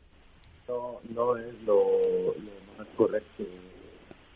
no, 0.67 0.99
no 1.13 1.37
es 1.37 1.53
lo, 1.65 2.35
más 2.77 2.87
correcto. 2.95 3.43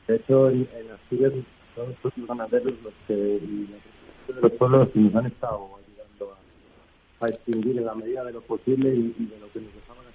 De 0.07 0.15
hecho, 0.15 0.49
en, 0.49 0.67
en 0.75 0.91
Asturias 0.91 1.33
son 1.75 1.95
los 2.03 2.27
ganaderos 2.27 2.73
los 2.83 2.93
que 3.07 3.13
y 3.13 3.69
los 4.41 4.51
pueblos 4.53 4.89
nos 4.95 5.15
han 5.15 5.27
estado 5.27 5.69
ayudando 5.77 6.35
a, 7.19 7.25
a, 7.25 7.29
extinguir 7.29 7.77
en 7.77 7.85
la 7.85 7.95
medida 7.95 8.23
de 8.23 8.33
lo 8.33 8.41
posible 8.41 8.89
y, 8.89 9.25
de 9.25 9.39
lo 9.39 9.51
que 9.51 9.61
nos 9.61 9.73
dejaban 9.73 10.05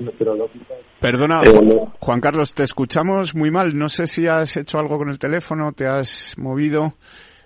meteorológicas. 0.00 0.78
Perdona, 1.00 1.42
eh, 1.44 1.88
Juan 2.00 2.20
Carlos, 2.20 2.54
te 2.54 2.64
escuchamos 2.64 3.34
muy 3.34 3.50
mal. 3.50 3.76
No 3.76 3.88
sé 3.88 4.06
si 4.06 4.26
has 4.26 4.56
hecho 4.56 4.78
algo 4.78 4.98
con 4.98 5.10
el 5.10 5.18
teléfono, 5.18 5.72
te 5.72 5.86
has 5.86 6.34
movido. 6.38 6.94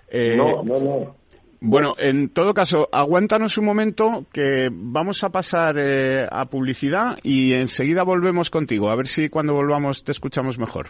Eh, 0.09 0.35
no, 0.37 0.63
no, 0.63 0.79
no. 0.79 1.15
Bueno, 1.59 1.95
en 1.97 2.29
todo 2.29 2.53
caso, 2.53 2.87
aguántanos 2.91 3.57
un 3.57 3.65
momento 3.65 4.25
que 4.31 4.69
vamos 4.71 5.23
a 5.23 5.31
pasar 5.31 5.75
eh, 5.79 6.27
a 6.29 6.45
publicidad 6.45 7.17
y 7.23 7.53
enseguida 7.53 8.03
volvemos 8.03 8.51
contigo. 8.51 8.89
A 8.89 8.95
ver 8.95 9.07
si 9.07 9.29
cuando 9.29 9.53
volvamos 9.53 10.03
te 10.03 10.11
escuchamos 10.11 10.59
mejor. 10.59 10.89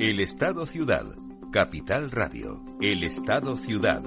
El 0.00 0.18
Estado 0.18 0.64
Ciudad, 0.64 1.04
Capital 1.52 2.10
Radio, 2.10 2.64
El 2.80 3.04
Estado 3.04 3.58
Ciudad. 3.58 4.02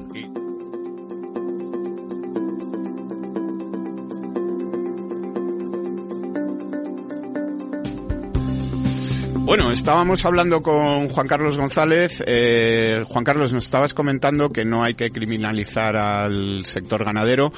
Bueno, 9.55 9.71
estábamos 9.71 10.25
hablando 10.25 10.63
con 10.63 11.09
Juan 11.09 11.27
Carlos 11.27 11.59
González. 11.59 12.23
Eh, 12.25 13.03
Juan 13.05 13.23
Carlos, 13.23 13.53
nos 13.53 13.65
estabas 13.65 13.93
comentando 13.93 14.49
que 14.49 14.65
no 14.65 14.83
hay 14.83 14.95
que 14.95 15.11
criminalizar 15.11 15.95
al 15.95 16.65
sector 16.65 17.05
ganadero 17.05 17.51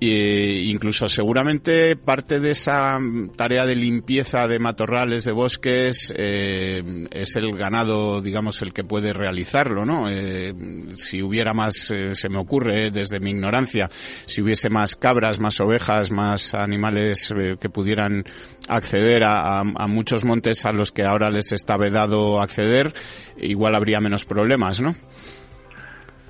e 0.00 0.64
incluso 0.68 1.08
seguramente 1.08 1.96
parte 1.96 2.38
de 2.38 2.50
esa 2.50 2.98
tarea 3.34 3.64
de 3.64 3.74
limpieza 3.74 4.46
de 4.46 4.58
matorrales, 4.58 5.24
de 5.24 5.32
bosques, 5.32 6.12
eh, 6.16 7.06
es 7.10 7.36
el 7.36 7.56
ganado, 7.56 8.20
digamos, 8.20 8.60
el 8.60 8.72
que 8.72 8.84
puede 8.84 9.12
realizarlo, 9.12 9.86
¿no? 9.86 10.10
Eh, 10.10 10.52
si 10.92 11.22
hubiera 11.22 11.54
más, 11.54 11.90
eh, 11.90 12.14
se 12.14 12.28
me 12.28 12.38
ocurre 12.38 12.90
desde 12.90 13.20
mi 13.20 13.30
ignorancia, 13.30 13.90
si 14.26 14.42
hubiese 14.42 14.68
más 14.68 14.96
cabras, 14.96 15.40
más 15.40 15.60
ovejas, 15.60 16.10
más 16.10 16.52
animales 16.52 17.32
que 17.58 17.70
pudieran 17.70 18.24
acceder 18.68 19.24
a, 19.24 19.60
a, 19.60 19.86
muchos 19.86 20.24
montes 20.24 20.66
a 20.66 20.72
los 20.72 20.92
que 20.92 21.04
ahora 21.04 21.30
les 21.30 21.52
está 21.52 21.76
vedado 21.76 22.40
acceder, 22.40 22.94
igual 23.36 23.74
habría 23.74 24.00
menos 24.00 24.24
problemas, 24.24 24.80
¿no? 24.80 24.94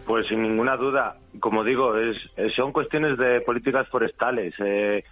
Pues 0.06 0.28
sin 0.28 0.42
ninguna 0.42 0.76
duda, 0.76 1.16
como 1.40 1.64
digo, 1.64 1.96
es, 1.96 2.16
son 2.54 2.72
cuestiones 2.72 3.18
de 3.18 3.40
políticas 3.40 3.88
forestales. 3.88 4.54
Eh, 4.58 5.02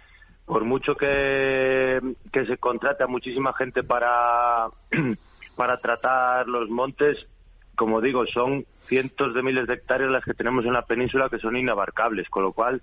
por 0.45 0.63
mucho 0.63 0.95
que, 0.95 1.99
que 2.31 2.45
se 2.45 2.57
contrate 2.57 3.03
a 3.03 3.07
muchísima 3.07 3.53
gente 3.53 3.83
para, 3.83 4.67
para 5.55 5.77
tratar 5.77 6.47
los 6.47 6.69
montes, 6.69 7.27
como 7.75 7.99
digo, 7.99 8.25
son 8.27 8.65
cientos 8.85 9.33
de 9.33 9.43
miles 9.43 9.67
de 9.67 9.73
hectáreas 9.73 10.11
las 10.11 10.23
que 10.23 10.33
tenemos 10.33 10.65
en 10.65 10.73
la 10.73 10.85
península 10.85 11.29
que 11.29 11.39
son 11.39 11.57
inabarcables, 11.57 12.29
con 12.29 12.43
lo 12.43 12.53
cual 12.53 12.81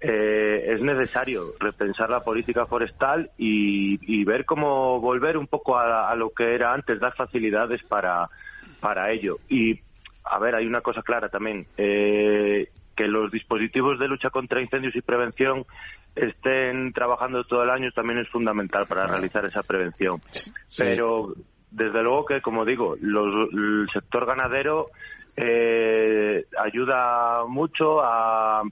eh, 0.00 0.64
es 0.74 0.80
necesario 0.80 1.52
repensar 1.58 2.08
la 2.08 2.24
política 2.24 2.64
forestal 2.64 3.30
y, 3.36 3.98
y 4.02 4.24
ver 4.24 4.46
cómo 4.46 4.98
volver 4.98 5.36
un 5.36 5.46
poco 5.46 5.76
a, 5.76 6.10
a, 6.10 6.14
lo 6.14 6.30
que 6.30 6.54
era 6.54 6.72
antes, 6.72 6.98
dar 6.98 7.14
facilidades 7.14 7.82
para, 7.82 8.28
para 8.80 9.10
ello. 9.10 9.38
Y 9.48 9.78
a 10.24 10.38
ver, 10.38 10.54
hay 10.54 10.66
una 10.66 10.80
cosa 10.80 11.02
clara 11.02 11.28
también, 11.28 11.66
eh, 11.76 12.68
que 12.96 13.06
los 13.06 13.30
dispositivos 13.30 13.98
de 13.98 14.08
lucha 14.08 14.30
contra 14.30 14.62
incendios 14.62 14.96
y 14.96 15.02
prevención 15.02 15.66
estén 16.14 16.92
trabajando 16.92 17.44
todo 17.44 17.62
el 17.62 17.70
año 17.70 17.92
también 17.92 18.20
es 18.20 18.28
fundamental 18.28 18.86
para 18.86 19.06
realizar 19.06 19.44
esa 19.44 19.62
prevención. 19.62 20.20
Pero 20.76 21.34
desde 21.70 22.02
luego 22.02 22.24
que, 22.26 22.40
como 22.40 22.64
digo, 22.64 22.94
el 22.94 23.88
sector 23.92 24.26
ganadero 24.26 24.88
eh, 25.36 26.44
ayuda 26.58 27.44
mucho 27.46 28.00
a 28.02 28.62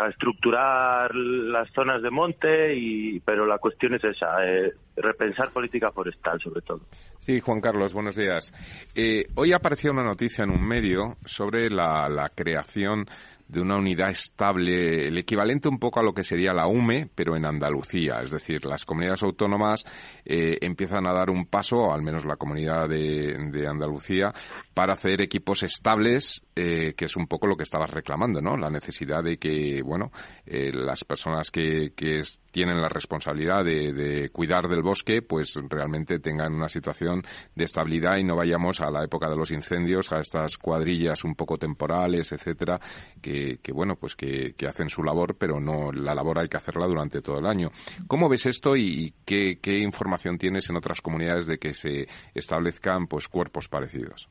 a 0.00 0.08
estructurar 0.08 1.14
las 1.14 1.70
zonas 1.72 2.02
de 2.02 2.10
monte, 2.10 2.74
y, 2.74 3.20
pero 3.20 3.46
la 3.46 3.58
cuestión 3.58 3.94
es 3.94 4.04
esa, 4.04 4.44
eh, 4.44 4.72
repensar 4.96 5.50
política 5.50 5.90
forestal 5.92 6.40
sobre 6.40 6.62
todo. 6.62 6.80
Sí, 7.20 7.40
Juan 7.40 7.60
Carlos, 7.60 7.94
buenos 7.94 8.16
días. 8.16 8.52
Eh, 8.94 9.24
hoy 9.34 9.52
apareció 9.52 9.92
una 9.92 10.04
noticia 10.04 10.44
en 10.44 10.50
un 10.50 10.66
medio 10.66 11.16
sobre 11.24 11.70
la, 11.70 12.08
la 12.08 12.28
creación 12.28 13.06
de 13.48 13.60
una 13.60 13.76
unidad 13.76 14.10
estable, 14.10 15.08
el 15.08 15.18
equivalente 15.18 15.68
un 15.68 15.78
poco 15.78 16.00
a 16.00 16.02
lo 16.02 16.14
que 16.14 16.24
sería 16.24 16.52
la 16.52 16.66
UME, 16.66 17.08
pero 17.14 17.36
en 17.36 17.44
Andalucía. 17.44 18.20
Es 18.22 18.30
decir, 18.30 18.64
las 18.64 18.84
comunidades 18.84 19.22
autónomas 19.22 19.84
eh, 20.24 20.58
empiezan 20.60 21.06
a 21.06 21.12
dar 21.12 21.30
un 21.30 21.46
paso, 21.46 21.92
al 21.92 22.02
menos 22.02 22.24
la 22.24 22.36
comunidad 22.36 22.88
de, 22.88 23.36
de 23.50 23.66
Andalucía, 23.66 24.32
para 24.72 24.94
hacer 24.94 25.20
equipos 25.20 25.62
estables, 25.62 26.42
eh, 26.56 26.94
que 26.96 27.04
es 27.04 27.16
un 27.16 27.26
poco 27.26 27.46
lo 27.46 27.56
que 27.56 27.64
estabas 27.64 27.90
reclamando, 27.90 28.40
¿no? 28.40 28.56
La 28.56 28.70
necesidad 28.70 29.22
de 29.22 29.38
que, 29.38 29.82
bueno, 29.82 30.10
eh, 30.46 30.72
las 30.72 31.04
personas 31.04 31.50
que, 31.50 31.92
que 31.94 32.22
tienen 32.50 32.80
la 32.80 32.88
responsabilidad 32.88 33.64
de, 33.64 33.92
de, 33.92 34.30
cuidar 34.30 34.68
del 34.68 34.82
bosque, 34.82 35.22
pues 35.22 35.54
realmente 35.68 36.18
tengan 36.18 36.54
una 36.54 36.68
situación 36.68 37.22
de 37.54 37.64
estabilidad 37.64 38.16
y 38.16 38.24
no 38.24 38.36
vayamos 38.36 38.80
a 38.80 38.90
la 38.90 39.04
época 39.04 39.28
de 39.28 39.36
los 39.36 39.50
incendios, 39.50 40.12
a 40.12 40.20
estas 40.20 40.56
cuadrillas 40.56 41.24
un 41.24 41.34
poco 41.34 41.58
temporales, 41.58 42.32
etcétera, 42.32 42.80
que, 43.20 43.33
que 43.62 43.72
bueno, 43.72 43.96
pues 43.96 44.14
que, 44.14 44.54
hacen 44.66 44.88
su 44.88 45.02
labor, 45.02 45.36
pero 45.38 45.60
no 45.60 45.92
la 45.92 46.14
labor 46.14 46.38
hay 46.38 46.48
que 46.48 46.56
hacerla 46.56 46.86
durante 46.86 47.20
todo 47.20 47.38
el 47.38 47.46
año. 47.46 47.70
¿Cómo 48.06 48.28
ves 48.28 48.46
esto 48.46 48.76
y 48.76 49.12
qué, 49.24 49.58
qué 49.60 49.78
información 49.78 50.38
tienes 50.38 50.68
en 50.70 50.76
otras 50.76 51.00
comunidades 51.00 51.46
de 51.46 51.58
que 51.58 51.74
se 51.74 52.08
establezcan 52.34 53.06
pues 53.06 53.28
cuerpos 53.28 53.68
parecidos? 53.68 54.28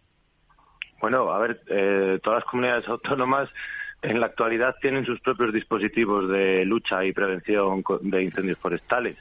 Bueno, 1.01 1.31
a 1.31 1.39
ver, 1.39 1.61
eh, 1.67 2.19
todas 2.23 2.39
las 2.39 2.49
comunidades 2.49 2.87
autónomas 2.87 3.49
en 4.01 4.19
la 4.19 4.27
actualidad 4.27 4.75
tienen 4.81 5.05
sus 5.05 5.19
propios 5.21 5.53
dispositivos 5.53 6.29
de 6.29 6.65
lucha 6.65 7.03
y 7.05 7.13
prevención 7.13 7.83
de 8.01 8.23
incendios 8.23 8.57
forestales, 8.57 9.17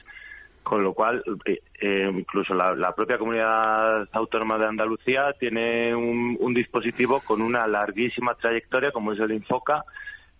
con 0.63 0.83
lo 0.83 0.95
cual 0.95 1.23
eh, 1.45 1.61
eh, 1.81 2.11
incluso 2.13 2.55
la, 2.55 2.75
la, 2.75 2.95
propia 2.95 3.19
comunidad 3.19 4.09
autónoma 4.13 4.59
de 4.59 4.67
Andalucía 4.67 5.33
tiene 5.39 5.95
un, 5.95 6.37
un, 6.41 6.55
dispositivo 6.55 7.21
con 7.21 7.43
una 7.43 7.67
larguísima 7.67 8.35
trayectoria 8.35 8.93
como 8.93 9.13
es 9.13 9.21
el 9.21 9.33
Infoca. 9.33 9.85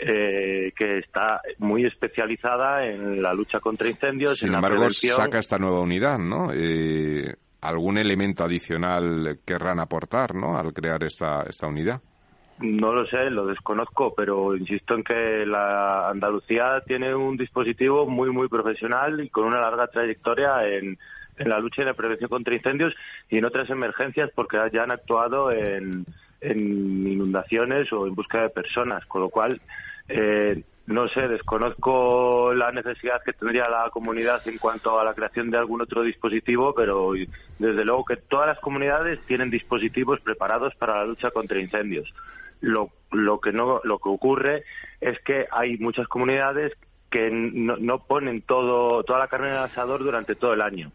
Eh, 0.05 0.73
que 0.75 0.99
está 0.99 1.41
muy 1.59 1.85
especializada 1.85 2.85
en 2.85 3.23
la 3.23 3.33
lucha 3.33 3.61
contra 3.61 3.89
incendios. 3.89 4.39
Sin 4.39 4.49
en 4.49 4.57
embargo, 4.57 4.75
la 4.75 4.81
prevención. 4.81 5.17
saca 5.17 5.39
esta 5.39 5.59
nueva 5.59 5.79
unidad, 5.79 6.19
¿no? 6.19 6.51
Eh, 6.53 7.33
algún 7.61 7.99
elemento 7.99 8.43
adicional 8.43 9.39
querrán 9.45 9.79
aportar, 9.79 10.35
¿no? 10.35 10.57
Al 10.57 10.73
crear 10.73 11.05
esta, 11.05 11.43
esta 11.43 11.69
unidad. 11.69 12.01
No 12.63 12.93
lo 12.93 13.07
sé, 13.07 13.29
lo 13.31 13.47
desconozco, 13.47 14.15
pero 14.15 14.55
insisto 14.55 14.95
en 14.95 15.03
que 15.03 15.45
la 15.45 16.09
Andalucía 16.09 16.81
tiene 16.87 17.15
un 17.15 17.37
dispositivo 17.37 18.07
muy, 18.07 18.31
muy 18.31 18.49
profesional 18.49 19.21
y 19.21 19.29
con 19.29 19.45
una 19.45 19.61
larga 19.61 19.89
trayectoria 19.89 20.67
en, 20.69 20.99
la 21.39 21.59
lucha 21.59 21.83
y 21.83 21.87
la 21.87 21.95
prevención 21.95 22.31
contra 22.31 22.55
incendios 22.55 22.95
y 23.29 23.39
en 23.39 23.45
otras 23.45 23.69
emergencias 23.71 24.31
porque 24.35 24.59
ya 24.73 24.85
han 24.85 24.93
actuado 24.93 25.51
en, 25.51 26.07
en 26.41 27.07
inundaciones 27.09 27.93
o 27.93 28.07
en 28.07 28.15
búsqueda 28.15 28.43
de 28.43 28.51
personas, 28.51 29.05
con 29.07 29.23
lo 29.23 29.29
cual 29.29 29.61
eh, 30.09 30.63
no 30.87 31.09
sé, 31.09 31.29
desconozco 31.29 32.53
la 32.55 32.71
necesidad 32.73 33.23
que 33.25 33.33
tendría 33.33 33.69
la 33.69 33.89
comunidad 33.91 34.47
en 34.47 34.59
cuanto 34.59 34.99
a 34.99 35.05
la 35.05 35.15
creación 35.15 35.51
de 35.51 35.59
algún 35.59 35.81
otro 35.81 36.03
dispositivo, 36.03 36.75
pero 36.75 37.13
desde 37.59 37.85
luego 37.85 38.05
que 38.05 38.17
todas 38.17 38.49
las 38.49 38.59
comunidades 38.59 39.21
tienen 39.27 39.51
dispositivos 39.51 40.21
preparados 40.21 40.75
para 40.75 40.97
la 40.97 41.07
lucha 41.07 41.31
contra 41.31 41.61
incendios. 41.61 42.13
Lo, 42.63 42.91
lo 43.11 43.41
que 43.41 43.53
no 43.53 43.81
lo 43.85 43.99
que 43.99 44.09
ocurre 44.09 44.65
es 45.01 45.19
que 45.21 45.47
hay 45.51 45.77
muchas 45.77 46.09
comunidades 46.09 46.73
que 47.11 47.31
no, 47.31 47.77
no 47.77 48.07
ponen 48.07 48.41
todo 48.41 49.05
toda 49.05 49.19
la 49.19 49.29
carne 49.29 49.49
en 49.49 49.55
el 49.55 49.59
asador 49.59 50.03
durante 50.03 50.35
todo 50.35 50.55
el 50.55 50.63
año 50.63 50.91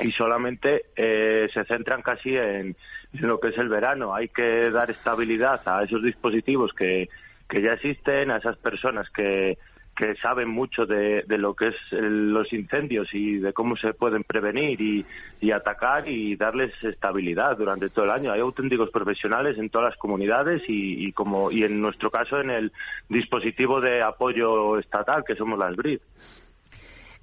y 0.00 0.12
solamente 0.12 0.86
eh, 0.96 1.48
se 1.52 1.64
centran 1.64 2.02
casi 2.02 2.36
en, 2.36 2.76
en 3.12 3.26
lo 3.26 3.40
que 3.40 3.48
es 3.48 3.58
el 3.58 3.68
verano. 3.68 4.14
Hay 4.14 4.28
que 4.28 4.70
dar 4.70 4.90
estabilidad 4.90 5.60
a 5.66 5.82
esos 5.84 6.02
dispositivos 6.02 6.72
que 6.72 7.08
que 7.48 7.62
ya 7.62 7.72
existen, 7.72 8.30
a 8.30 8.38
esas 8.38 8.56
personas 8.56 9.08
que, 9.10 9.58
que 9.96 10.14
saben 10.16 10.48
mucho 10.48 10.86
de, 10.86 11.22
de, 11.26 11.38
lo 11.38 11.54
que 11.54 11.68
es 11.68 11.76
el, 11.90 12.30
los 12.30 12.52
incendios 12.52 13.08
y 13.12 13.38
de 13.38 13.52
cómo 13.52 13.76
se 13.76 13.94
pueden 13.94 14.22
prevenir 14.22 14.80
y, 14.80 15.04
y, 15.40 15.50
atacar 15.50 16.08
y 16.08 16.36
darles 16.36 16.72
estabilidad 16.84 17.56
durante 17.56 17.88
todo 17.88 18.04
el 18.04 18.10
año. 18.10 18.32
Hay 18.32 18.40
auténticos 18.40 18.90
profesionales 18.90 19.58
en 19.58 19.70
todas 19.70 19.90
las 19.90 19.98
comunidades 19.98 20.62
y, 20.68 21.06
y 21.06 21.12
como 21.12 21.50
y 21.50 21.64
en 21.64 21.80
nuestro 21.80 22.10
caso 22.10 22.40
en 22.40 22.50
el 22.50 22.72
dispositivo 23.08 23.80
de 23.80 24.02
apoyo 24.02 24.78
estatal 24.78 25.24
que 25.26 25.34
somos 25.34 25.58
las 25.58 25.74
BRID. 25.74 26.00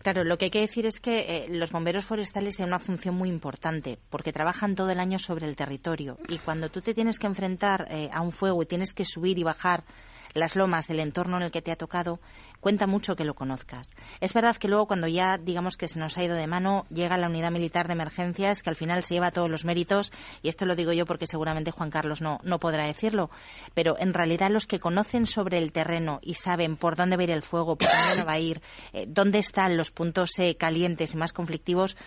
Claro, 0.04 0.26
lo 0.26 0.38
que 0.38 0.46
hay 0.46 0.52
que 0.52 0.60
decir 0.60 0.86
es 0.86 1.00
que 1.00 1.20
eh, 1.20 1.46
los 1.50 1.72
bomberos 1.72 2.04
forestales 2.04 2.58
tienen 2.58 2.72
una 2.74 2.80
función 2.80 3.16
muy 3.16 3.30
importante 3.30 3.98
porque 4.10 4.34
trabajan 4.34 4.76
todo 4.76 4.90
el 4.90 5.00
año 5.00 5.18
sobre 5.18 5.48
el 5.48 5.56
territorio 5.56 6.18
y 6.28 6.40
cuando 6.40 6.68
tú 6.68 6.82
te 6.82 6.94
tienes 6.94 7.20
que 7.20 7.28
enfrentar 7.28 7.88
eh, 7.90 8.10
a 8.12 8.20
un 8.20 8.34
fuego 8.34 8.62
y 8.62 8.66
tienes 8.66 8.92
que 8.92 9.06
subir 9.06 9.40
y 9.40 9.44
bajar 9.44 9.86
las 10.34 10.56
lomas 10.56 10.88
del 10.88 11.00
entorno 11.00 11.38
en 11.38 11.44
el 11.44 11.52
que 11.52 11.62
te 11.62 11.72
ha 11.72 11.76
tocado, 11.76 12.20
cuenta 12.60 12.88
mucho 12.88 13.16
que 13.16 13.26
lo 13.26 13.34
conozcas. 13.34 13.88
Es 14.22 14.34
verdad 14.34 14.56
que 14.56 14.68
luego 14.68 14.88
cuando 14.88 15.08
ya 15.08 15.38
digamos 15.38 15.78
que 15.78 15.88
se 15.88 16.00
nos 16.00 16.18
ha 16.18 16.24
ido 16.24 16.36
de 16.36 16.48
mano, 16.48 16.86
llega 16.90 17.18
la 17.18 17.28
unidad 17.28 17.52
militar 17.52 17.88
de 17.88 17.94
emergencias 17.94 18.64
que 18.64 18.70
al 18.70 18.76
final 18.76 19.04
se 19.04 19.16
lleva 19.16 19.32
todos 19.32 19.50
los 19.50 19.66
méritos 19.66 20.12
y 20.42 20.50
esto 20.50 20.66
lo 20.66 20.76
digo 20.76 20.94
yo 20.94 21.06
porque 21.06 21.28
seguramente 21.28 21.72
Juan 21.72 21.90
Carlos 21.90 22.22
no, 22.22 22.40
no 22.44 22.60
podrá 22.60 22.86
decirlo, 22.86 23.30
pero 23.74 23.98
en 24.00 24.14
realidad 24.14 24.50
los 24.50 24.66
que 24.66 24.80
conocen 24.80 25.26
sobre 25.26 25.58
el 25.58 25.72
terreno 25.72 26.20
y 26.22 26.36
saben 26.36 26.78
por 26.78 26.96
dónde 26.96 27.18
va 27.18 27.22
a 27.22 27.26
ir 27.26 27.32
el 27.32 27.44
fuego, 27.44 27.76
por 27.76 27.90
dónde 27.90 28.18
no 28.18 28.26
va 28.26 28.34
a 28.34 28.40
ir, 28.40 28.62
eh, 28.94 29.06
dónde 29.08 29.40
están 29.40 29.78
los 29.78 29.92
puntos 29.92 30.32
eh, 30.38 30.56
calientes 30.56 31.14
y 31.14 31.18
más 31.18 31.34
conflictivos, 31.34 31.98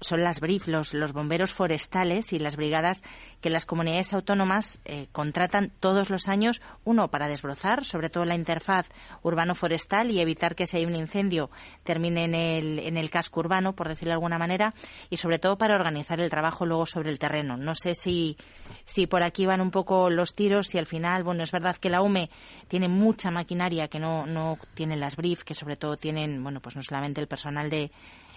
son 0.00 0.22
las 0.22 0.40
BRIF, 0.40 0.66
los, 0.66 0.94
los 0.94 1.12
bomberos 1.12 1.52
forestales 1.52 2.32
y 2.32 2.38
las 2.38 2.56
brigadas 2.56 3.02
que 3.40 3.50
las 3.50 3.66
comunidades 3.66 4.12
autónomas 4.12 4.80
eh, 4.84 5.08
contratan 5.12 5.72
todos 5.80 6.10
los 6.10 6.28
años, 6.28 6.60
uno 6.84 7.08
para 7.08 7.28
desbrozar, 7.28 7.84
sobre 7.84 8.10
todo 8.10 8.24
la 8.24 8.34
interfaz 8.34 8.88
urbano-forestal 9.22 10.10
y 10.10 10.20
evitar 10.20 10.54
que 10.54 10.66
si 10.66 10.78
hay 10.78 10.86
un 10.86 10.94
incendio 10.94 11.50
termine 11.84 12.24
en 12.24 12.34
el, 12.34 12.78
en 12.78 12.96
el 12.96 13.10
casco 13.10 13.40
urbano, 13.40 13.74
por 13.74 13.88
decirlo 13.88 14.10
de 14.10 14.14
alguna 14.14 14.38
manera, 14.38 14.74
y 15.10 15.16
sobre 15.16 15.38
todo 15.38 15.58
para 15.58 15.74
organizar 15.74 16.20
el 16.20 16.30
trabajo 16.30 16.66
luego 16.66 16.86
sobre 16.86 17.10
el 17.10 17.18
terreno. 17.18 17.56
No 17.56 17.74
sé 17.74 17.94
si, 17.94 18.36
si 18.84 19.06
por 19.06 19.22
aquí 19.22 19.46
van 19.46 19.60
un 19.60 19.70
poco 19.70 20.10
los 20.10 20.34
tiros 20.34 20.74
y 20.74 20.78
al 20.78 20.86
final, 20.86 21.24
bueno, 21.24 21.42
es 21.42 21.50
verdad 21.50 21.76
que 21.76 21.90
la 21.90 22.02
UME 22.02 22.30
tiene 22.68 22.88
mucha 22.88 23.30
maquinaria 23.30 23.88
que 23.88 23.98
no, 23.98 24.26
no 24.26 24.58
tiene 24.74 24.96
las 24.96 25.16
BRIF, 25.16 25.44
que 25.44 25.54
sobre 25.54 25.76
todo 25.76 25.96
tienen, 25.96 26.42
bueno, 26.42 26.60
pues 26.60 26.76
no 26.76 26.82
solamente 26.82 27.20
el 27.20 27.26
personal 27.26 27.70
de 27.70 27.90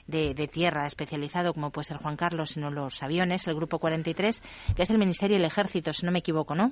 de, 0.07 0.47
tierra 0.47 0.85
especializado, 0.85 1.53
como 1.53 1.71
puede 1.71 1.85
ser 1.85 1.97
Juan 1.97 2.15
Carlos, 2.15 2.51
sino 2.51 2.71
los 2.71 3.01
aviones, 3.03 3.47
el 3.47 3.55
Grupo 3.55 3.79
43, 3.79 4.41
que 4.75 4.83
es 4.83 4.89
el 4.89 4.97
Ministerio 4.97 5.37
y 5.37 5.39
el 5.39 5.45
Ejército, 5.45 5.93
si 5.93 6.05
no 6.05 6.11
me 6.11 6.19
equivoco, 6.19 6.55
¿no? 6.55 6.71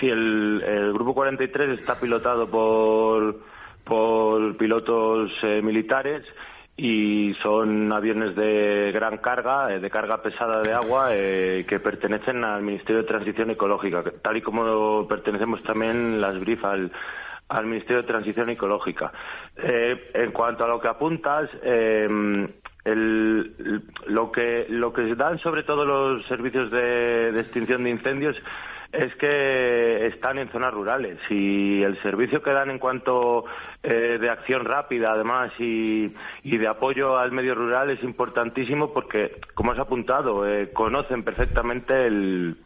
Sí, 0.00 0.08
el, 0.08 0.62
el 0.62 0.92
Grupo 0.92 1.14
43 1.14 1.80
está 1.80 1.98
pilotado 1.98 2.48
por, 2.48 3.40
por 3.84 4.56
pilotos 4.56 5.32
eh, 5.42 5.60
militares 5.62 6.24
y 6.76 7.34
son 7.42 7.92
aviones 7.92 8.34
de 8.34 8.90
gran 8.92 9.18
carga, 9.18 9.72
eh, 9.74 9.78
de 9.78 9.90
carga 9.90 10.22
pesada 10.22 10.62
de 10.62 10.72
agua, 10.72 11.08
eh, 11.10 11.66
que 11.68 11.80
pertenecen 11.80 12.42
al 12.44 12.62
Ministerio 12.62 13.02
de 13.02 13.08
Transición 13.08 13.50
Ecológica, 13.50 14.02
tal 14.22 14.36
y 14.38 14.42
como 14.42 15.06
pertenecemos 15.06 15.62
también 15.62 16.20
las 16.20 16.40
BRIF 16.40 16.64
al, 16.64 16.90
al 17.52 17.66
Ministerio 17.66 18.02
de 18.02 18.08
Transición 18.08 18.50
Ecológica. 18.50 19.12
Eh, 19.56 20.10
en 20.14 20.32
cuanto 20.32 20.64
a 20.64 20.68
lo 20.68 20.80
que 20.80 20.88
apuntas, 20.88 21.50
em, 21.62 22.48
lo 22.84 24.32
que 24.32 24.66
lo 24.68 24.92
que 24.92 25.14
dan 25.14 25.38
sobre 25.38 25.62
todo 25.62 25.84
los 25.84 26.26
servicios 26.26 26.68
de, 26.72 27.28
extinción 27.38 27.84
de 27.84 27.90
incendios 27.90 28.36
es 28.90 29.14
que 29.14 30.06
están 30.06 30.38
en 30.38 30.48
zonas 30.48 30.74
rurales 30.74 31.18
y 31.30 31.80
el 31.82 31.96
servicio 32.02 32.42
que 32.42 32.50
dan 32.50 32.70
en 32.70 32.80
cuanto 32.80 33.44
eh, 33.84 34.18
de 34.20 34.28
acción 34.28 34.64
rápida 34.64 35.12
además 35.12 35.52
y, 35.60 36.12
de 36.42 36.66
apoyo 36.68 37.16
al 37.16 37.30
medio 37.30 37.54
rural 37.54 37.90
es 37.90 38.02
importantísimo 38.02 38.92
porque 38.92 39.40
como 39.54 39.70
has 39.72 39.78
apuntado 39.78 40.46
eh, 40.46 40.72
conocen 40.72 41.22
perfectamente 41.22 42.06
el 42.06 42.56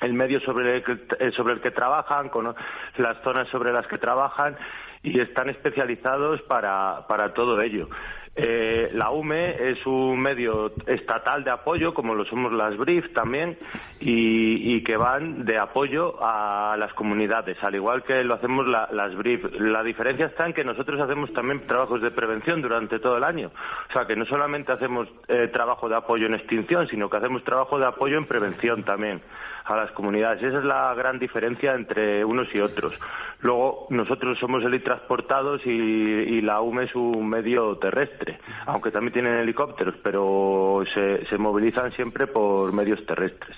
el 0.00 0.14
medio 0.14 0.40
sobre 0.40 0.76
el 0.76 0.84
que, 0.84 0.98
eh, 1.18 1.30
sobre 1.32 1.54
el 1.54 1.60
que 1.60 1.70
trabajan, 1.70 2.28
con 2.28 2.54
las 2.96 3.22
zonas 3.22 3.48
sobre 3.48 3.72
las 3.72 3.86
que 3.86 3.98
trabajan 3.98 4.56
y 5.02 5.20
están 5.20 5.48
especializados 5.48 6.42
para, 6.42 7.06
para 7.08 7.32
todo 7.32 7.60
ello. 7.60 7.88
Eh, 8.36 8.90
la 8.94 9.10
UME 9.10 9.70
es 9.70 9.84
un 9.86 10.20
medio 10.20 10.72
estatal 10.86 11.42
de 11.42 11.50
apoyo, 11.50 11.92
como 11.92 12.14
lo 12.14 12.24
somos 12.24 12.52
las 12.52 12.76
BRIF 12.76 13.12
también, 13.12 13.58
y, 13.98 14.82
que 14.84 14.96
van 14.96 15.44
de 15.44 15.58
apoyo 15.58 16.16
a 16.20 16.76
las 16.78 16.94
comunidades, 16.94 17.62
al 17.62 17.74
igual 17.74 18.02
que 18.02 18.24
lo 18.24 18.34
hacemos 18.34 18.66
las 18.66 19.14
BRIF. 19.16 19.44
La 19.58 19.82
diferencia 19.82 20.26
está 20.26 20.46
en 20.46 20.52
que 20.52 20.64
nosotros 20.64 21.00
hacemos 21.00 21.32
también 21.32 21.66
trabajos 21.66 22.00
de 22.00 22.10
prevención 22.10 22.62
durante 22.62 22.98
todo 22.98 23.16
el 23.16 23.24
año. 23.24 23.50
O 23.88 23.92
sea, 23.92 24.06
que 24.06 24.16
no 24.16 24.24
solamente 24.24 24.72
hacemos 24.72 25.08
eh, 25.28 25.48
trabajo 25.48 25.88
de 25.88 25.96
apoyo 25.96 26.26
en 26.26 26.34
extinción, 26.34 26.86
sino 26.86 27.10
que 27.10 27.16
hacemos 27.16 27.44
trabajo 27.44 27.78
de 27.78 27.86
apoyo 27.86 28.16
en 28.16 28.26
prevención 28.26 28.84
también 28.84 29.20
a 29.64 29.76
las 29.76 29.90
comunidades. 29.92 30.42
Esa 30.42 30.58
es 30.58 30.64
la 30.64 30.94
gran 30.94 31.18
diferencia 31.18 31.74
entre 31.74 32.24
unos 32.24 32.48
y 32.54 32.60
otros. 32.60 32.94
Luego, 33.40 33.86
nosotros 33.90 34.38
somos 34.38 34.64
helitransportados 34.64 35.64
y, 35.64 35.70
y 35.70 36.40
la 36.42 36.60
UME 36.60 36.84
es 36.84 36.94
un 36.94 37.28
medio 37.28 37.76
terrestre, 37.78 38.19
aunque 38.66 38.90
también 38.90 39.12
tienen 39.12 39.34
helicópteros, 39.34 39.94
pero 40.02 40.82
se, 40.92 41.24
se 41.26 41.38
movilizan 41.38 41.92
siempre 41.92 42.26
por 42.26 42.72
medios 42.72 43.04
terrestres. 43.06 43.56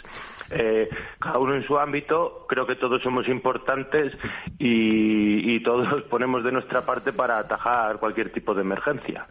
Eh, 0.50 0.88
cada 1.18 1.38
uno 1.38 1.54
en 1.54 1.66
su 1.66 1.78
ámbito, 1.78 2.46
creo 2.48 2.66
que 2.66 2.76
todos 2.76 3.02
somos 3.02 3.26
importantes 3.28 4.12
y, 4.58 5.54
y 5.54 5.62
todos 5.62 6.02
ponemos 6.10 6.44
de 6.44 6.52
nuestra 6.52 6.84
parte 6.84 7.12
para 7.12 7.38
atajar 7.38 7.98
cualquier 7.98 8.30
tipo 8.32 8.54
de 8.54 8.60
emergencia. 8.60 9.26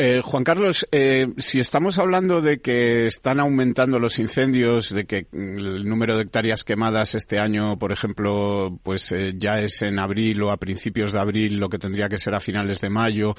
Eh, 0.00 0.20
Juan 0.22 0.44
Carlos, 0.44 0.86
eh, 0.92 1.26
si 1.38 1.58
estamos 1.58 1.98
hablando 1.98 2.40
de 2.40 2.60
que 2.60 3.06
están 3.06 3.40
aumentando 3.40 3.98
los 3.98 4.20
incendios, 4.20 4.94
de 4.94 5.06
que 5.06 5.26
el 5.32 5.88
número 5.88 6.16
de 6.16 6.22
hectáreas 6.22 6.62
quemadas 6.62 7.16
este 7.16 7.40
año, 7.40 7.80
por 7.80 7.90
ejemplo, 7.90 8.78
pues 8.84 9.10
eh, 9.10 9.34
ya 9.36 9.60
es 9.60 9.82
en 9.82 9.98
abril 9.98 10.40
o 10.44 10.52
a 10.52 10.56
principios 10.56 11.10
de 11.10 11.18
abril, 11.18 11.56
lo 11.56 11.68
que 11.68 11.80
tendría 11.80 12.08
que 12.08 12.20
ser 12.20 12.36
a 12.36 12.40
finales 12.40 12.80
de 12.80 12.90
mayo, 12.90 13.34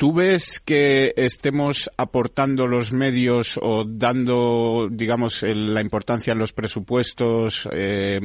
¿Tú 0.00 0.14
ves 0.14 0.60
que 0.60 1.12
estemos 1.18 1.90
aportando 1.98 2.66
los 2.66 2.90
medios 2.90 3.60
o 3.60 3.84
dando, 3.84 4.88
digamos, 4.90 5.42
la 5.42 5.82
importancia 5.82 6.32
en 6.32 6.38
los 6.38 6.54
presupuestos 6.54 7.68
eh, 7.70 8.18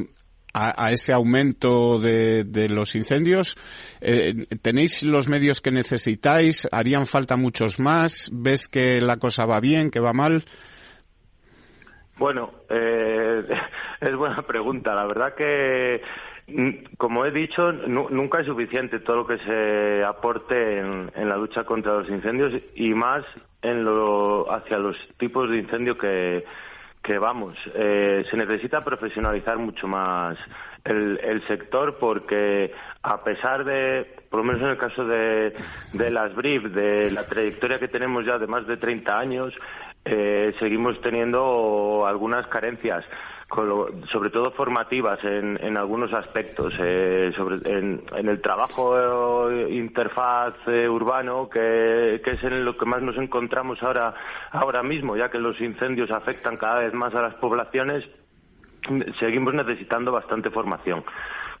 a, 0.56 0.90
ese 0.90 1.12
aumento 1.12 1.98
de, 1.98 2.68
los 2.68 2.94
incendios? 2.96 3.56
Eh, 4.00 4.46
¿Tenéis 4.62 5.02
los 5.02 5.28
medios 5.28 5.60
que 5.60 5.70
necesitáis? 5.70 6.66
¿Harían 6.72 7.06
falta 7.06 7.36
muchos 7.36 7.78
más? 7.78 8.30
¿Ves 8.32 8.68
que 8.68 9.00
la 9.00 9.18
cosa 9.18 9.44
va 9.44 9.60
bien, 9.60 9.90
que 9.90 10.00
va 10.00 10.12
mal? 10.12 10.44
Bueno, 12.18 12.50
eh, 12.70 13.44
es 14.00 14.16
buena 14.16 14.42
pregunta. 14.42 14.94
La 14.94 15.06
verdad 15.06 15.34
que, 15.34 16.00
mm, 16.46 16.94
como 16.96 17.26
he 17.26 17.30
dicho, 17.30 17.72
nunca 17.72 18.40
es 18.40 18.46
suficiente 18.46 19.00
todo 19.00 19.16
lo 19.16 19.26
que 19.26 19.38
se 19.38 20.04
aporte 20.04 20.78
en, 20.78 21.12
en, 21.14 21.28
la 21.28 21.36
lucha 21.36 21.64
contra 21.64 21.98
los 21.98 22.08
incendios 22.08 22.54
y 22.74 22.94
más 22.94 23.24
en 23.60 23.84
lo, 23.84 24.50
hacia 24.50 24.78
los 24.78 24.96
tipos 25.18 25.50
de 25.50 25.58
incendio 25.58 25.98
que, 25.98 26.44
que 27.06 27.18
vamos, 27.20 27.56
eh, 27.72 28.24
se 28.28 28.36
necesita 28.36 28.80
profesionalizar 28.80 29.56
mucho 29.58 29.86
más 29.86 30.36
el, 30.84 31.40
sector 31.46 31.98
porque 32.00 32.72
a 33.00 33.22
pesar 33.22 33.64
de, 33.64 34.04
por 34.28 34.40
lo 34.40 34.44
menos 34.44 34.62
en 34.62 34.68
el 34.70 34.76
caso 34.76 35.04
de, 35.04 35.54
de 35.92 36.10
las 36.10 36.34
BRIF, 36.34 36.64
de 36.64 37.12
la 37.12 37.24
trayectoria 37.24 37.78
que 37.78 37.86
tenemos 37.86 38.26
ya 38.26 38.38
de 38.38 38.48
más 38.48 38.66
de 38.66 38.76
30 38.76 39.16
años, 39.16 39.54
eh, 40.04 40.52
seguimos 40.58 41.00
teniendo 41.00 42.04
algunas 42.08 42.48
carencias 42.48 43.04
sobre 43.48 44.30
todo 44.30 44.50
formativas 44.50 45.22
en, 45.24 45.58
en 45.62 45.76
algunos 45.76 46.12
aspectos, 46.12 46.74
eh, 46.80 47.32
sobre, 47.36 47.56
en, 47.70 48.02
el 48.12 48.40
trabajo 48.40 49.50
eh, 49.50 49.72
interfaz 49.72 50.54
eh, 50.66 50.88
urbano, 50.88 51.48
que, 51.48 52.20
que, 52.24 52.32
es 52.32 52.42
en 52.42 52.64
lo 52.64 52.76
que 52.76 52.86
más 52.86 53.02
nos 53.02 53.16
encontramos 53.16 53.82
ahora, 53.82 54.14
ahora 54.50 54.82
mismo, 54.82 55.16
ya 55.16 55.30
que 55.30 55.38
los 55.38 55.60
incendios 55.60 56.10
afectan 56.10 56.56
cada 56.56 56.80
vez 56.80 56.92
más 56.92 57.14
a 57.14 57.22
las 57.22 57.34
poblaciones, 57.34 58.08
seguimos 59.18 59.54
necesitando 59.54 60.10
bastante 60.10 60.50
formación. 60.50 61.04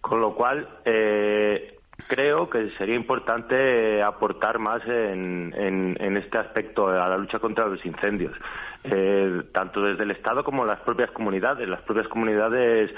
Con 0.00 0.20
lo 0.20 0.34
cual, 0.34 0.68
eh, 0.84 1.75
creo 2.08 2.48
que 2.48 2.70
sería 2.78 2.94
importante 2.94 4.02
aportar 4.02 4.58
más 4.58 4.82
en, 4.86 5.54
en, 5.56 6.16
este 6.16 6.38
aspecto 6.38 6.88
a 6.88 7.08
la 7.08 7.16
lucha 7.16 7.38
contra 7.38 7.66
los 7.66 7.84
incendios, 7.84 8.34
eh, 8.84 9.42
tanto 9.52 9.82
desde 9.82 10.04
el 10.04 10.10
Estado 10.10 10.44
como 10.44 10.64
las 10.64 10.80
propias 10.80 11.10
comunidades. 11.10 11.68
Las 11.68 11.82
propias 11.82 12.08
comunidades 12.08 12.90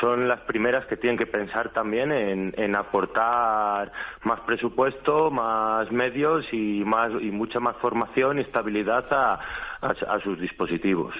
son 0.00 0.28
las 0.28 0.40
primeras 0.40 0.86
que 0.86 0.96
tienen 0.96 1.18
que 1.18 1.26
pensar 1.26 1.70
también 1.70 2.12
en, 2.12 2.76
aportar 2.76 3.92
más 4.24 4.40
presupuesto, 4.40 5.30
más 5.30 5.90
medios 5.90 6.46
y, 6.52 6.82
más, 6.84 7.10
y 7.20 7.30
mucha 7.30 7.60
más 7.60 7.76
formación 7.76 8.38
y 8.38 8.42
estabilidad 8.42 9.06
a 9.10 10.20
sus 10.22 10.40
dispositivos. 10.40 11.14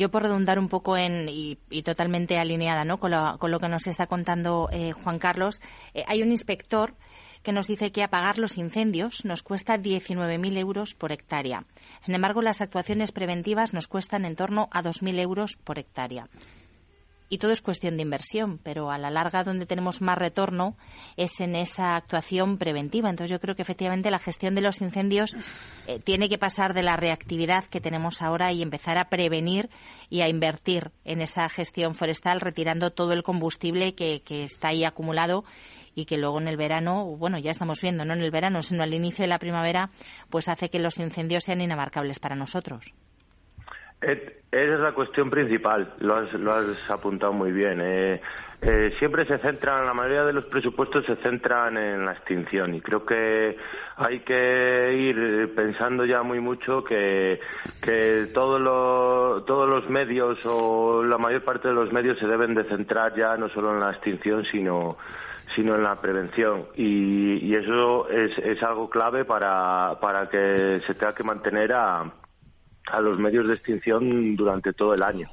Yo 0.00 0.10
por 0.10 0.22
redundar 0.22 0.58
un 0.58 0.70
poco 0.70 0.96
en 0.96 1.28
y, 1.28 1.58
totalmente 1.82 2.38
alineada 2.38 2.86
¿no? 2.86 2.98
con, 2.98 3.10
lo, 3.10 3.36
con, 3.38 3.50
lo, 3.50 3.60
que 3.60 3.68
nos 3.68 3.86
está 3.86 4.06
contando 4.06 4.70
eh, 4.72 4.92
Juan 4.92 5.18
Carlos, 5.18 5.60
eh, 5.92 6.04
hay 6.06 6.22
un 6.22 6.30
inspector 6.30 6.94
que 7.42 7.52
nos 7.52 7.66
dice 7.66 7.92
que 7.92 8.02
apagar 8.02 8.38
los 8.38 8.56
incendios 8.56 9.26
nos 9.26 9.42
cuesta 9.42 9.76
19.000 9.76 10.56
euros 10.56 10.94
por 10.94 11.12
hectárea. 11.12 11.66
Sin 12.00 12.14
embargo, 12.14 12.40
las 12.40 12.62
actuaciones 12.62 13.12
preventivas 13.12 13.74
nos 13.74 13.88
cuestan 13.88 14.24
en 14.24 14.36
torno 14.36 14.70
a 14.70 14.82
2.000 14.82 15.20
euros 15.20 15.58
por 15.58 15.78
hectárea 15.78 16.30
y 17.30 17.38
todo 17.38 17.52
es 17.52 17.62
cuestión 17.62 17.96
de 17.96 18.02
inversión, 18.02 18.58
pero 18.58 18.90
a 18.90 18.98
la 18.98 19.08
larga 19.08 19.44
donde 19.44 19.64
tenemos 19.64 20.02
más 20.02 20.18
retorno 20.18 20.76
es 21.16 21.40
en 21.40 21.54
esa 21.54 21.94
actuación 21.94 22.58
preventiva. 22.58 23.08
Entonces 23.08 23.30
yo 23.30 23.40
creo 23.40 23.54
que 23.54 23.62
efectivamente 23.62 24.10
la 24.10 24.18
gestión 24.18 24.56
de 24.56 24.60
los 24.60 24.80
incendios 24.82 25.36
eh, 25.86 26.00
tiene 26.00 26.28
que 26.28 26.38
pasar 26.38 26.74
de 26.74 26.82
la 26.82 26.96
reactividad 26.96 27.64
que 27.64 27.80
tenemos 27.80 28.20
ahora 28.20 28.52
y 28.52 28.62
empezar 28.62 28.98
a 28.98 29.08
prevenir 29.08 29.70
y 30.10 30.22
a 30.22 30.28
invertir 30.28 30.90
en 31.04 31.20
esa 31.22 31.48
gestión 31.48 31.94
forestal, 31.94 32.40
retirando 32.40 32.90
todo 32.90 33.12
el 33.12 33.22
combustible 33.22 33.94
que, 33.94 34.22
que 34.22 34.42
está 34.42 34.68
ahí 34.68 34.82
acumulado 34.82 35.44
y 35.94 36.06
que 36.06 36.18
luego 36.18 36.40
en 36.40 36.48
el 36.48 36.56
verano, 36.56 37.04
bueno, 37.04 37.38
ya 37.38 37.52
estamos 37.52 37.80
viendo, 37.80 38.04
no 38.04 38.14
en 38.14 38.22
el 38.22 38.30
verano, 38.32 38.62
sino 38.62 38.82
al 38.82 38.92
inicio 38.92 39.22
de 39.22 39.28
la 39.28 39.38
primavera, 39.38 39.90
pues 40.30 40.48
hace 40.48 40.68
que 40.68 40.80
los 40.80 40.98
incendios 40.98 41.44
sean 41.44 41.60
inabarcables 41.60 42.18
para 42.18 42.34
nosotros. 42.34 42.92
Esa 44.00 44.74
es 44.74 44.80
la 44.80 44.92
cuestión 44.92 45.30
principal, 45.30 45.94
lo 45.98 46.16
has, 46.16 46.32
lo 46.32 46.52
has 46.54 46.90
apuntado 46.90 47.32
muy 47.32 47.52
bien. 47.52 47.80
Eh, 47.82 48.20
eh, 48.62 48.94
siempre 48.98 49.24
se 49.24 49.38
centran, 49.38 49.86
la 49.86 49.94
mayoría 49.94 50.24
de 50.24 50.34
los 50.34 50.44
presupuestos 50.44 51.06
se 51.06 51.16
centran 51.16 51.78
en 51.78 52.04
la 52.04 52.12
extinción 52.12 52.74
y 52.74 52.80
creo 52.82 53.06
que 53.06 53.56
hay 53.96 54.20
que 54.20 54.92
ir 54.98 55.54
pensando 55.54 56.04
ya 56.04 56.22
muy 56.22 56.40
mucho 56.40 56.84
que, 56.84 57.40
que 57.80 58.28
todos 58.34 58.60
los 58.60 59.88
medios 59.88 60.44
o 60.44 61.02
la 61.02 61.16
mayor 61.16 61.42
parte 61.42 61.68
de 61.68 61.74
los 61.74 61.90
medios 61.90 62.18
se 62.18 62.26
deben 62.26 62.54
de 62.54 62.64
centrar 62.64 63.14
ya 63.14 63.36
no 63.38 63.48
solo 63.48 63.72
en 63.72 63.80
la 63.80 63.92
extinción 63.92 64.44
sino 64.44 64.98
sino 65.54 65.74
en 65.74 65.82
la 65.82 65.98
prevención 65.98 66.66
y, 66.76 67.54
eso 67.54 68.10
es, 68.10 68.36
es 68.38 68.62
algo 68.62 68.90
clave 68.90 69.24
para, 69.24 69.98
para 70.00 70.28
que 70.28 70.80
se 70.86 70.94
tenga 70.94 71.14
que 71.14 71.24
mantener 71.24 71.72
a, 71.72 72.04
a 72.86 73.00
los 73.00 73.18
medios 73.18 73.46
de 73.48 73.54
extinción 73.54 74.36
durante 74.36 74.72
todo 74.72 74.94
el 74.94 75.02
año. 75.02 75.28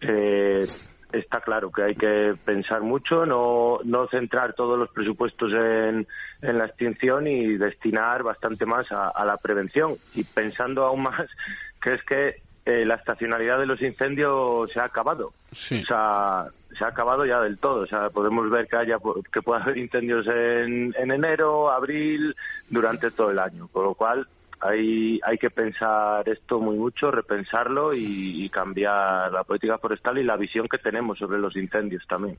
Eh, 0.00 0.66
está 1.12 1.40
claro 1.40 1.70
que 1.70 1.82
hay 1.82 1.94
que 1.94 2.34
pensar 2.44 2.82
mucho, 2.82 3.24
no, 3.26 3.78
no 3.84 4.08
centrar 4.08 4.54
todos 4.54 4.78
los 4.78 4.90
presupuestos 4.90 5.52
en, 5.52 6.06
en 6.42 6.58
la 6.58 6.66
extinción 6.66 7.26
y 7.26 7.56
destinar 7.56 8.22
bastante 8.22 8.66
más 8.66 8.86
a, 8.90 9.24
la 9.24 9.36
prevención. 9.36 9.94
Y 10.14 10.24
pensando 10.24 10.84
aún 10.84 11.02
más 11.02 11.26
que 11.82 11.94
es 11.94 12.02
que 12.04 12.42
eh, 12.64 12.84
la 12.84 12.96
estacionalidad 12.96 13.58
de 13.58 13.66
los 13.66 13.80
incendios 13.80 14.70
se 14.72 14.80
ha 14.80 14.84
acabado. 14.84 15.32
O 15.52 15.54
sea, 15.54 16.46
se 16.76 16.84
ha 16.84 16.88
acabado 16.88 17.24
ya 17.24 17.40
del 17.40 17.58
todo. 17.58 17.82
O 17.82 17.86
sea, 17.86 18.10
podemos 18.10 18.50
ver 18.50 18.66
que 18.66 18.76
haya 18.76 18.98
que 19.32 19.42
pueda 19.42 19.62
haber 19.62 19.78
incendios 19.78 20.26
en, 20.26 20.94
en 20.98 21.10
enero, 21.10 21.70
abril, 21.70 22.34
durante 22.68 23.10
todo 23.10 23.30
el 23.30 23.38
año. 23.38 23.68
Con 23.68 23.84
lo 23.84 23.94
cual, 23.94 24.26
hay, 24.68 25.20
hay 25.22 25.38
que 25.38 25.50
pensar 25.50 26.28
esto 26.28 26.60
muy 26.60 26.76
mucho, 26.76 27.10
repensarlo 27.10 27.94
y, 27.94 28.48
cambiar 28.50 29.32
la 29.32 29.44
política 29.44 29.76
forestal 29.78 30.18
y 30.18 30.24
la 30.24 30.36
visión 30.36 30.66
que 30.68 30.78
tenemos 30.78 31.18
sobre 31.18 31.38
los 31.38 31.54
incendios 31.56 32.06
también. 32.08 32.38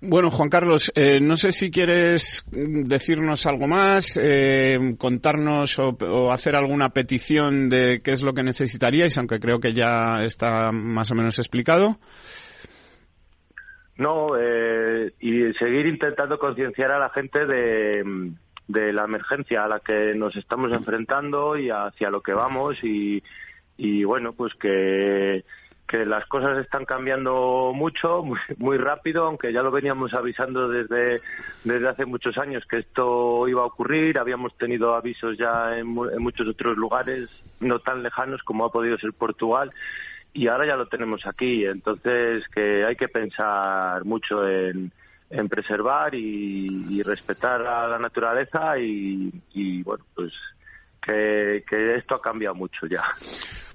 Bueno, 0.00 0.30
Juan 0.30 0.48
Carlos, 0.48 0.92
eh, 0.94 1.20
no 1.20 1.36
sé 1.36 1.52
si 1.52 1.70
quieres 1.70 2.44
decirnos 2.50 3.46
algo 3.46 3.66
más, 3.66 4.18
eh, 4.22 4.94
contarnos 4.96 5.78
o, 5.78 6.30
hacer 6.30 6.56
alguna 6.56 6.90
petición 6.90 7.68
de 7.68 8.00
qué 8.02 8.12
es 8.12 8.22
lo 8.22 8.32
que 8.32 8.42
necesitaríais, 8.42 9.18
aunque 9.18 9.40
creo 9.40 9.58
que 9.58 9.72
ya 9.72 10.24
está 10.24 10.70
más 10.72 11.10
o 11.10 11.14
menos 11.14 11.38
explicado. 11.38 11.98
No, 13.96 14.38
eh, 14.38 15.12
y 15.18 15.52
seguir 15.54 15.86
intentando 15.86 16.38
concienciar 16.38 16.92
a 16.92 17.00
la 17.00 17.10
gente 17.10 17.44
de, 17.44 18.32
de 18.68 18.92
la 18.92 19.04
emergencia 19.04 19.64
a 19.64 19.68
la 19.68 19.80
que 19.80 20.14
nos 20.14 20.36
estamos 20.36 20.70
enfrentando 20.72 21.56
y 21.56 21.70
hacia 21.70 22.10
lo 22.10 22.20
que 22.20 22.34
vamos 22.34 22.84
y, 22.84 23.22
y 23.78 24.04
bueno, 24.04 24.34
pues 24.34 24.54
que, 24.54 25.42
que 25.88 26.04
las 26.04 26.26
cosas 26.26 26.58
están 26.58 26.84
cambiando 26.84 27.72
mucho, 27.74 28.22
muy, 28.58 28.76
rápido, 28.76 29.24
aunque 29.24 29.52
ya 29.52 29.62
lo 29.62 29.70
veníamos 29.70 30.12
avisando 30.12 30.68
desde, 30.68 31.20
desde 31.64 31.88
hace 31.88 32.04
muchos 32.04 32.36
años 32.36 32.64
que 32.66 32.78
esto 32.78 33.48
iba 33.48 33.62
a 33.62 33.66
ocurrir. 33.66 34.18
Habíamos 34.18 34.56
tenido 34.58 34.94
avisos 34.94 35.38
ya 35.38 35.78
en, 35.78 35.96
en 36.12 36.22
muchos 36.22 36.46
otros 36.46 36.76
lugares, 36.76 37.30
no 37.60 37.78
tan 37.78 38.02
lejanos 38.02 38.42
como 38.42 38.66
ha 38.66 38.70
podido 38.70 38.98
ser 38.98 39.14
Portugal, 39.14 39.72
y 40.34 40.46
ahora 40.48 40.66
ya 40.66 40.76
lo 40.76 40.86
tenemos 40.88 41.26
aquí. 41.26 41.64
Entonces, 41.64 42.46
que 42.48 42.84
hay 42.84 42.96
que 42.96 43.08
pensar 43.08 44.04
mucho 44.04 44.46
en, 44.46 44.92
en 45.30 45.48
preservar 45.48 46.14
y, 46.14 47.02
respetar 47.02 47.62
a 47.62 47.88
la 47.88 47.98
naturaleza 47.98 48.78
y, 48.78 49.82
bueno, 49.82 50.04
pues 50.14 50.32
que, 51.02 51.62
esto 51.96 52.16
ha 52.16 52.20
cambiado 52.20 52.54
mucho 52.54 52.86
ya. 52.86 53.04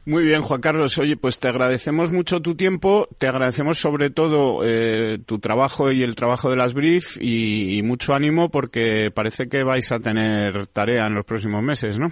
Muy 0.06 0.26
bien, 0.26 0.42
Juan 0.42 0.60
Carlos. 0.60 0.98
Oye, 0.98 1.16
pues 1.16 1.40
te 1.40 1.48
agradecemos 1.48 2.12
mucho 2.12 2.42
tu 2.42 2.56
tiempo, 2.56 3.08
te 3.18 3.28
agradecemos 3.28 3.80
sobre 3.80 4.10
todo 4.10 4.64
eh, 4.66 5.20
tu 5.26 5.40
trabajo 5.40 5.92
y 5.92 6.02
el 6.02 6.16
trabajo 6.16 6.50
de 6.50 6.58
las 6.58 6.74
Brief 6.74 7.18
y, 7.22 7.82
mucho 7.84 8.14
ánimo 8.14 8.50
porque 8.50 9.12
parece 9.12 9.48
que 9.48 9.64
vais 9.64 9.92
a 9.92 10.00
tener 10.00 10.68
tarea 10.68 11.08
en 11.08 11.16
los 11.16 11.26
próximos 11.26 11.64
meses, 11.64 11.98
¿no? 11.98 12.10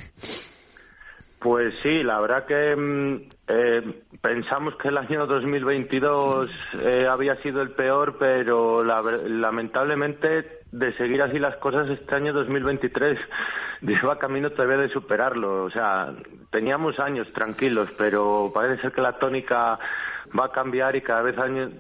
Pues 1.42 1.74
sí, 1.82 2.04
la 2.04 2.22
verdad 2.22 2.46
que 2.46 2.76
mm, 2.76 3.16
eh, 3.48 4.04
pensamos 4.22 4.76
que 4.76 4.90
el 4.90 4.98
año 5.00 5.26
2022 5.26 6.52
eh, 6.84 7.08
había 7.10 7.36
sido 7.38 7.64
el 7.64 7.72
peor, 7.72 8.18
pero 8.20 8.84
lamentablemente 8.84 10.62
de 10.72 10.94
seguir 10.94 11.20
así 11.24 11.40
las 11.40 11.56
cosas 11.58 11.90
este 11.90 12.14
año 12.14 12.32
2023 12.32 13.18
lleva 13.82 14.20
camino 14.20 14.52
todavía 14.52 14.78
de 14.78 14.90
superarlo. 14.90 15.64
O 15.64 15.72
sea, 15.72 16.14
teníamos 16.52 17.00
años 17.00 17.28
tranquilos, 17.34 17.90
pero 17.98 18.52
parece 18.54 18.80
ser 18.84 18.92
que 18.92 19.02
la 19.02 19.18
tónica 19.18 19.80
va 20.40 20.46
a 20.46 20.52
cambiar 20.52 20.96
y 20.96 21.02
cada 21.02 21.24
vez 21.24 21.36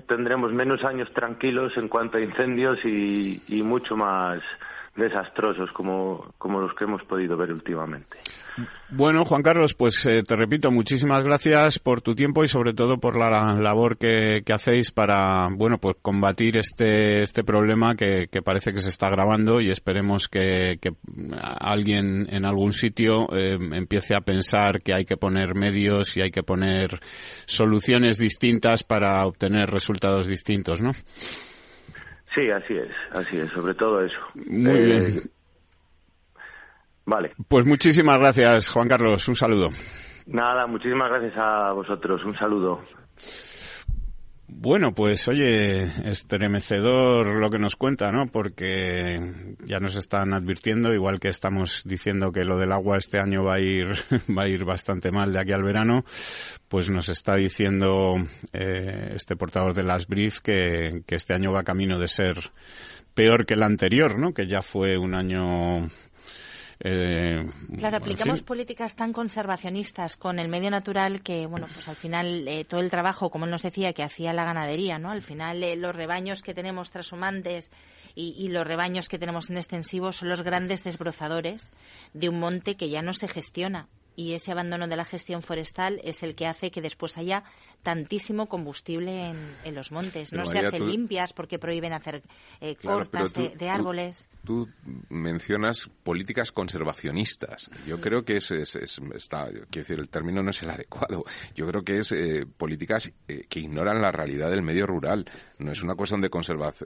tendremos 0.07 0.51
menos 0.51 0.84
años 0.84 1.14
tranquilos 1.14 1.78
en 1.78 1.88
cuanto 1.88 2.18
a 2.18 2.22
incendios 2.22 2.84
y, 2.84 3.62
mucho 3.64 3.95
más 3.95 4.41
desastrosos 4.96 5.72
como, 5.72 6.34
como 6.38 6.60
los 6.60 6.76
que 6.76 6.84
hemos 6.84 7.02
podido 7.04 7.38
ver 7.38 7.52
últimamente. 7.52 8.18
Bueno, 8.89 9.24
Juan 9.24 9.42
Carlos, 9.42 9.74
pues 9.74 10.06
eh, 10.06 10.22
te 10.24 10.36
repito, 10.36 10.70
muchísimas 10.70 11.24
gracias 11.24 11.80
por 11.80 12.02
tu 12.02 12.14
tiempo 12.14 12.44
y 12.44 12.50
sobre 12.50 12.74
todo 12.74 12.98
por 12.98 13.18
la 13.18 13.54
labor 13.54 13.98
que, 13.98 14.44
hacéis 14.52 14.92
para, 14.92 15.48
bueno, 15.50 15.78
pues 15.78 15.96
combatir 16.02 16.58
este, 16.58 17.22
este 17.22 17.46
problema 17.46 17.96
que, 17.96 18.28
parece 18.44 18.74
que 18.74 18.80
se 18.80 18.89
está 18.89 19.08
agravando 19.08 19.62
y 19.62 19.72
esperemos 19.72 20.28
que, 20.28 20.78
alguien 21.39 22.28
en 22.30 22.44
algún 22.44 22.74
sitio 22.74 23.34
eh, 23.34 23.58
empiece 23.72 24.14
a 24.14 24.22
pensar 24.22 24.82
que 24.82 24.94
hay 24.94 25.06
que 25.06 25.16
poner 25.16 25.56
medios 25.56 26.18
y 26.18 26.22
hay 26.22 26.32
que 26.32 26.44
poner 26.44 27.00
soluciones 27.46 28.18
distintas 28.18 28.84
para 28.84 29.26
obtener 29.26 29.70
resultados 29.70 30.28
distintos, 30.28 30.82
¿no? 30.82 30.92
Sí, 32.34 32.50
así 32.50 32.76
es, 32.76 32.92
así 33.12 33.38
es, 33.38 33.50
sobre 33.52 33.74
todo 33.74 34.04
eso. 34.04 34.20
Muy 34.36 34.86
bien. 34.86 35.04
Eh, 35.04 35.22
Vale. 37.06 37.34
Pues 37.48 37.66
muchísimas 37.66 38.20
gracias, 38.20 38.70
Juan 38.70 38.88
Carlos. 38.88 39.28
Un 39.28 39.36
saludo. 39.36 39.68
Nada, 40.28 40.68
muchísimas 40.68 41.10
gracias 41.10 41.34
a 41.38 41.72
vosotros. 41.74 42.24
Un 42.24 42.38
saludo. 42.38 42.82
Bueno, 44.54 44.93
pues 44.93 45.28
oye, 45.30 45.86
estremecedor 46.10 47.39
lo 47.39 47.49
que 47.49 47.58
nos 47.58 47.78
cuenta, 47.78 48.12
¿no? 48.12 48.28
Porque 48.28 49.20
ya 49.66 49.80
nos 49.80 49.95
están 49.95 50.34
advirtiendo, 50.34 50.93
igual 50.93 51.22
que 51.22 51.30
estamos 51.30 51.84
diciendo 51.86 52.34
que 52.34 52.43
lo 52.43 52.58
del 52.58 52.74
agua 52.74 52.97
este 52.97 53.18
año 53.18 53.45
va 53.45 53.56
a 53.56 53.60
ir, 53.62 53.88
va 54.38 54.43
a 54.43 54.47
ir 54.49 54.66
bastante 54.66 55.10
mal 55.10 55.32
de 55.32 55.39
aquí 55.39 55.54
al 55.54 55.64
verano, 55.64 56.04
pues 56.68 56.89
nos 56.89 57.08
está 57.08 57.38
diciendo 57.38 58.16
eh, 58.52 59.14
este 59.16 59.38
portador 59.38 59.74
de 59.74 59.84
las 59.84 60.06
Brief 60.06 60.41
que, 60.41 61.02
que 61.08 61.16
este 61.16 61.34
año 61.34 61.54
va 61.54 61.64
camino 61.64 61.97
de 61.97 62.10
ser 62.10 62.52
peor 63.14 63.45
que 63.45 63.54
el 63.54 63.64
anterior, 63.64 64.20
¿no? 64.20 64.34
Que 64.34 64.47
ya 64.47 64.62
fue 64.62 64.97
un 64.97 65.16
año 65.16 65.88
eh, 66.84 67.48
claro, 67.78 67.98
aplicamos 67.98 68.42
políticas 68.42 68.96
tan 68.96 69.14
conservacionistas 69.14 70.16
con 70.16 70.40
el 70.40 70.48
medio 70.48 70.72
natural 70.72 71.22
que, 71.22 71.46
bueno, 71.46 71.68
pues 71.72 71.88
al 71.88 71.96
final 71.96 72.48
eh, 72.48 72.66
todo 72.66 72.80
el 72.80 72.90
trabajo, 72.90 73.30
como 73.30 73.46
él 73.46 73.52
nos 73.52 73.62
decía, 73.62 73.94
que 73.94 74.02
hacía 74.02 74.34
la 74.34 74.46
ganadería, 74.46 74.98
¿no? 74.98 75.12
Al 75.12 75.22
final 75.22 75.64
eh, 75.64 75.76
los 75.76 75.96
rebaños 75.96 76.42
que 76.42 76.56
tenemos 76.56 76.90
trashumantes 76.90 77.70
y, 78.16 78.34
y, 78.38 78.48
los 78.48 78.66
rebaños 78.66 79.10
que 79.10 79.20
tenemos 79.20 79.50
en 79.52 79.58
extensivos 79.58 80.18
son 80.18 80.30
los 80.30 80.42
grandes 80.42 80.84
desbrozadores 80.84 81.72
de 82.14 82.30
un 82.30 82.40
monte 82.40 82.76
que 82.76 82.90
ya 82.90 83.04
no 83.04 83.14
se 83.14 83.28
gestiona 83.28 83.88
y 84.16 84.34
ese 84.34 84.52
abandono 84.52 84.88
de 84.88 84.96
la 84.96 85.06
gestión 85.06 85.42
forestal 85.42 86.02
es 86.04 86.24
el 86.24 86.36
que 86.36 86.48
hace 86.48 86.72
que 86.72 86.82
después 86.82 87.18
haya 87.18 87.44
tantísimo 87.82 88.48
combustible 88.48 89.34
en, 89.64 89.76
los 89.76 89.92
montes. 89.92 90.34
no 90.34 90.46
se 90.46 90.60
hacen 90.60 90.88
limpias 90.88 91.34
porque 91.34 91.60
prohíben 91.60 91.94
hacer 91.94 92.22
eh, 92.60 92.76
cortas 92.76 93.34
de, 93.34 93.70
árboles. 93.70 94.30
Tú, 94.44 94.68
mencionas 95.10 95.90
políticas 96.04 96.52
conservacionistas. 96.52 97.70
Yo 97.86 98.00
creo 98.02 98.24
que 98.24 98.38
es, 98.38 98.52
está, 98.52 99.46
quiero 99.46 99.68
decir, 99.72 100.00
el 100.00 100.10
término 100.10 100.44
no 100.44 100.50
es 100.50 100.62
el 100.62 100.70
adecuado. 100.70 101.24
Yo 101.56 101.68
creo 101.68 101.84
que 101.84 102.00
es 102.00 102.12
eh, 102.12 102.46
políticas 102.46 103.12
eh, 103.28 103.46
que 103.48 103.60
ignoran 103.60 104.02
la 104.02 104.12
realidad 104.12 104.50
del 104.50 104.62
medio 104.62 104.86
rural. 104.86 105.26
No 105.58 105.72
es 105.72 105.82
una 105.82 105.96
cuestión 105.96 106.22
de, 106.22 106.30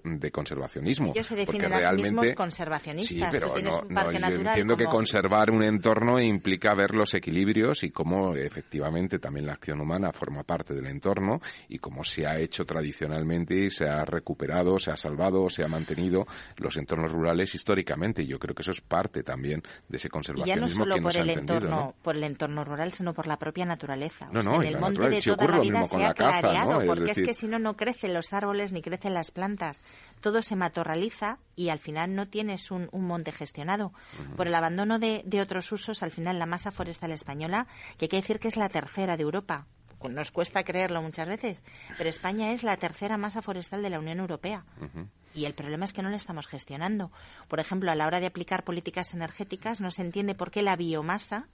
de 0.03 0.31
conservacionismo. 0.31 1.11
Ellos 1.13 1.27
se 1.27 1.35
definen 1.35 1.73
a 1.73 1.91
sí 1.91 2.03
mismos 2.03 2.31
conservacionistas. 2.33 3.31
Sí, 3.33 3.39
pero 3.39 3.53
no, 3.61 4.11
yo 4.11 4.27
entiendo 4.27 4.77
que 4.77 4.85
conservar 4.85 5.51
un 5.51 5.63
entorno 5.63 6.19
implica 6.19 6.73
ver 6.75 6.93
los 6.95 7.13
equilibrios 7.13 7.83
y 7.83 7.91
cómo 7.91 8.35
efectivamente 8.35 9.19
también 9.19 9.45
la 9.45 9.53
acción 9.53 9.81
humana 9.81 10.11
forma 10.11 10.43
parte 10.43 10.73
de 10.85 10.91
entorno 10.91 11.39
y 11.67 11.79
como 11.79 12.03
se 12.03 12.25
ha 12.25 12.39
hecho 12.39 12.65
tradicionalmente 12.65 13.65
y 13.65 13.69
se 13.69 13.87
ha 13.87 14.05
recuperado, 14.05 14.79
se 14.79 14.91
ha 14.91 14.97
salvado, 14.97 15.49
se 15.49 15.63
ha 15.63 15.67
mantenido 15.67 16.25
los 16.57 16.77
entornos 16.77 17.11
rurales 17.11 17.53
históricamente. 17.55 18.25
Yo 18.25 18.39
creo 18.39 18.55
que 18.55 18.61
eso 18.61 18.71
es 18.71 18.81
parte 18.81 19.23
también 19.23 19.61
de 19.87 19.97
ese 19.97 20.09
conservacionismo 20.09 20.45
ya 20.45 20.61
no 20.61 20.67
solo 20.67 21.01
por 21.01 21.17
el 21.17 21.29
entorno, 21.29 21.95
por 22.01 22.15
el 22.15 22.23
entorno 22.23 22.63
rural, 22.63 22.91
sino 22.93 23.13
por 23.13 23.27
la 23.27 23.37
propia 23.37 23.65
naturaleza. 23.65 24.27
No, 24.31 24.41
no, 24.41 24.61
en 24.61 24.69
el 24.69 24.79
monte 24.79 25.09
de 25.09 25.21
toda 25.21 25.47
la 25.47 25.59
vida 25.59 25.83
se 25.83 26.03
ha 26.03 26.13
clareado, 26.13 26.85
porque 26.85 27.11
es, 27.11 27.21
que 27.21 27.33
si 27.33 27.47
no 27.47 27.59
no 27.59 27.75
crecen 27.75 28.13
los 28.13 28.33
árboles 28.33 28.71
ni 28.71 28.81
crecen 28.81 29.13
las 29.13 29.31
plantas. 29.31 29.81
Todo 30.21 30.41
se 30.41 30.55
matorraliza 30.55 31.39
y 31.55 31.69
al 31.69 31.79
final 31.79 32.15
no 32.15 32.27
tienes 32.27 32.71
un, 32.71 32.89
monte 32.93 33.31
gestionado. 33.31 33.93
Por 34.35 34.47
el 34.47 34.55
abandono 34.55 34.99
de, 34.99 35.21
de 35.25 35.41
otros 35.41 35.71
usos, 35.71 36.03
al 36.03 36.11
final 36.11 36.39
la 36.39 36.45
masa 36.45 36.71
forestal 36.71 37.11
española, 37.11 37.67
que 37.97 38.05
hay 38.05 38.09
que 38.09 38.17
decir 38.17 38.39
que 38.39 38.47
es 38.47 38.57
la 38.57 38.69
tercera 38.69 39.17
de 39.17 39.23
Europa, 39.23 39.67
nos 40.09 40.31
cuesta 40.31 40.63
creerlo 40.63 41.01
muchas 41.01 41.27
veces, 41.27 41.63
pero 41.97 42.09
España 42.09 42.51
es 42.51 42.63
la 42.63 42.77
tercera 42.77 43.17
masa 43.17 43.41
forestal 43.41 43.81
de 43.81 43.89
la 43.89 43.99
Unión 43.99 44.19
Europea. 44.19 44.65
Y 45.33 45.45
el 45.45 45.53
problema 45.53 45.85
es 45.85 45.93
que 45.93 46.01
no 46.01 46.09
la 46.09 46.15
estamos 46.15 46.47
gestionando. 46.47 47.11
Por 47.47 47.59
ejemplo, 47.59 47.91
a 47.91 47.95
la 47.95 48.07
hora 48.07 48.19
de 48.19 48.27
aplicar 48.27 48.63
políticas 48.63 49.13
energéticas 49.13 49.81
no 49.81 49.91
se 49.91 50.01
entiende 50.01 50.35
por 50.35 50.51
qué 50.51 50.61
la 50.61 50.75
biomasa, 50.75 51.47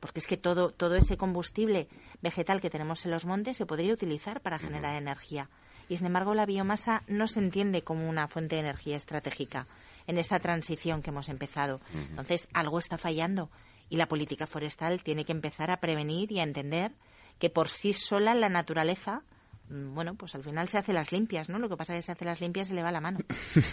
porque 0.00 0.20
es 0.20 0.26
que 0.26 0.36
todo, 0.36 0.70
todo 0.70 0.96
ese 0.96 1.16
combustible 1.16 1.88
vegetal 2.22 2.60
que 2.60 2.70
tenemos 2.70 3.04
en 3.04 3.12
los 3.12 3.24
montes 3.24 3.56
se 3.56 3.66
podría 3.66 3.92
utilizar 3.92 4.40
para 4.40 4.58
generar 4.58 4.96
energía. 4.96 5.48
Y 5.88 5.96
sin 5.96 6.06
embargo, 6.06 6.34
la 6.34 6.46
biomasa 6.46 7.02
no 7.06 7.26
se 7.26 7.40
entiende 7.40 7.82
como 7.82 8.08
una 8.08 8.28
fuente 8.28 8.56
de 8.56 8.60
energía 8.60 8.96
estratégica 8.96 9.66
en 10.06 10.18
esta 10.18 10.38
transición 10.38 11.02
que 11.02 11.10
hemos 11.10 11.28
empezado. 11.28 11.80
Entonces, 11.94 12.48
algo 12.52 12.78
está 12.78 12.98
fallando 12.98 13.50
y 13.88 13.96
la 13.96 14.08
política 14.08 14.46
forestal 14.46 15.02
tiene 15.02 15.24
que 15.24 15.32
empezar 15.32 15.70
a 15.70 15.80
prevenir 15.80 16.30
y 16.32 16.40
a 16.40 16.44
entender 16.44 16.92
que 17.38 17.50
por 17.50 17.68
sí 17.68 17.92
sola 17.92 18.34
la 18.34 18.48
naturaleza 18.48 19.22
bueno, 19.70 20.14
pues 20.14 20.34
al 20.34 20.42
final 20.42 20.68
se 20.68 20.78
hace 20.78 20.92
las 20.92 21.12
limpias, 21.12 21.48
¿no? 21.48 21.58
Lo 21.58 21.68
que 21.68 21.76
pasa 21.76 21.94
es 21.94 22.00
que 22.00 22.06
se 22.06 22.12
hace 22.12 22.24
las 22.24 22.40
limpias 22.40 22.68
se 22.68 22.74
le 22.74 22.82
va 22.82 22.90
la 22.90 23.00
mano. 23.00 23.18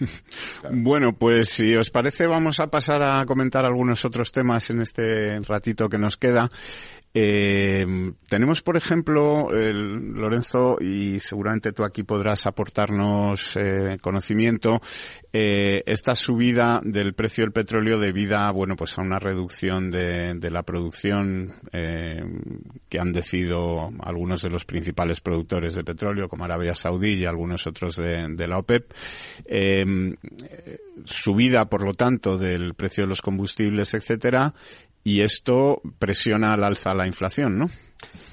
bueno, 0.71 1.13
pues 1.13 1.49
si 1.49 1.75
os 1.75 1.89
parece 1.89 2.27
vamos 2.27 2.59
a 2.59 2.67
pasar 2.67 3.01
a 3.03 3.25
comentar 3.25 3.65
algunos 3.65 4.03
otros 4.05 4.31
temas 4.31 4.69
en 4.69 4.81
este 4.81 5.39
ratito 5.41 5.87
que 5.89 5.97
nos 5.97 6.17
queda. 6.17 6.49
Eh, 7.17 7.85
tenemos, 8.27 8.61
por 8.61 8.75
ejemplo, 8.75 9.47
Lorenzo, 9.49 10.75
y 10.81 11.21
seguramente 11.21 11.71
tú 11.71 11.85
aquí 11.85 12.03
podrás 12.03 12.45
aportarnos 12.45 13.55
eh, 13.55 13.97
conocimiento, 14.01 14.81
eh, 15.31 15.81
esta 15.85 16.13
subida 16.13 16.81
del 16.83 17.13
precio 17.13 17.45
del 17.45 17.53
petróleo 17.53 17.99
debida, 17.99 18.51
bueno, 18.51 18.75
pues 18.75 18.97
a 18.97 19.01
una 19.01 19.17
reducción 19.17 19.91
de, 19.91 20.33
de 20.35 20.49
la 20.49 20.63
producción 20.63 21.53
que 21.71 22.99
han 22.99 23.13
decidido 23.13 23.89
algunos 24.01 24.41
de 24.41 24.49
los 24.49 24.65
principales 24.65 25.21
productores 25.21 25.73
de 25.73 25.84
petróleo, 25.85 26.27
como 26.27 26.43
Arabia 26.43 26.75
Saudí 26.75 27.13
y 27.13 27.25
algunos 27.25 27.65
otros 27.67 27.95
de, 27.95 28.27
de 28.29 28.47
la 28.47 28.57
OPEP. 28.57 28.91
Eh, 29.45 30.15
subida, 31.05 31.65
por 31.65 31.85
lo 31.85 31.93
tanto, 31.93 32.37
del 32.37 32.73
precio 32.73 33.03
de 33.03 33.09
los 33.09 33.21
combustibles, 33.21 33.93
etcétera, 33.93 34.53
y 35.03 35.21
esto 35.21 35.81
presiona 35.99 36.53
al 36.53 36.63
alza 36.63 36.93
la 36.93 37.07
inflación, 37.07 37.57
¿no? 37.57 37.69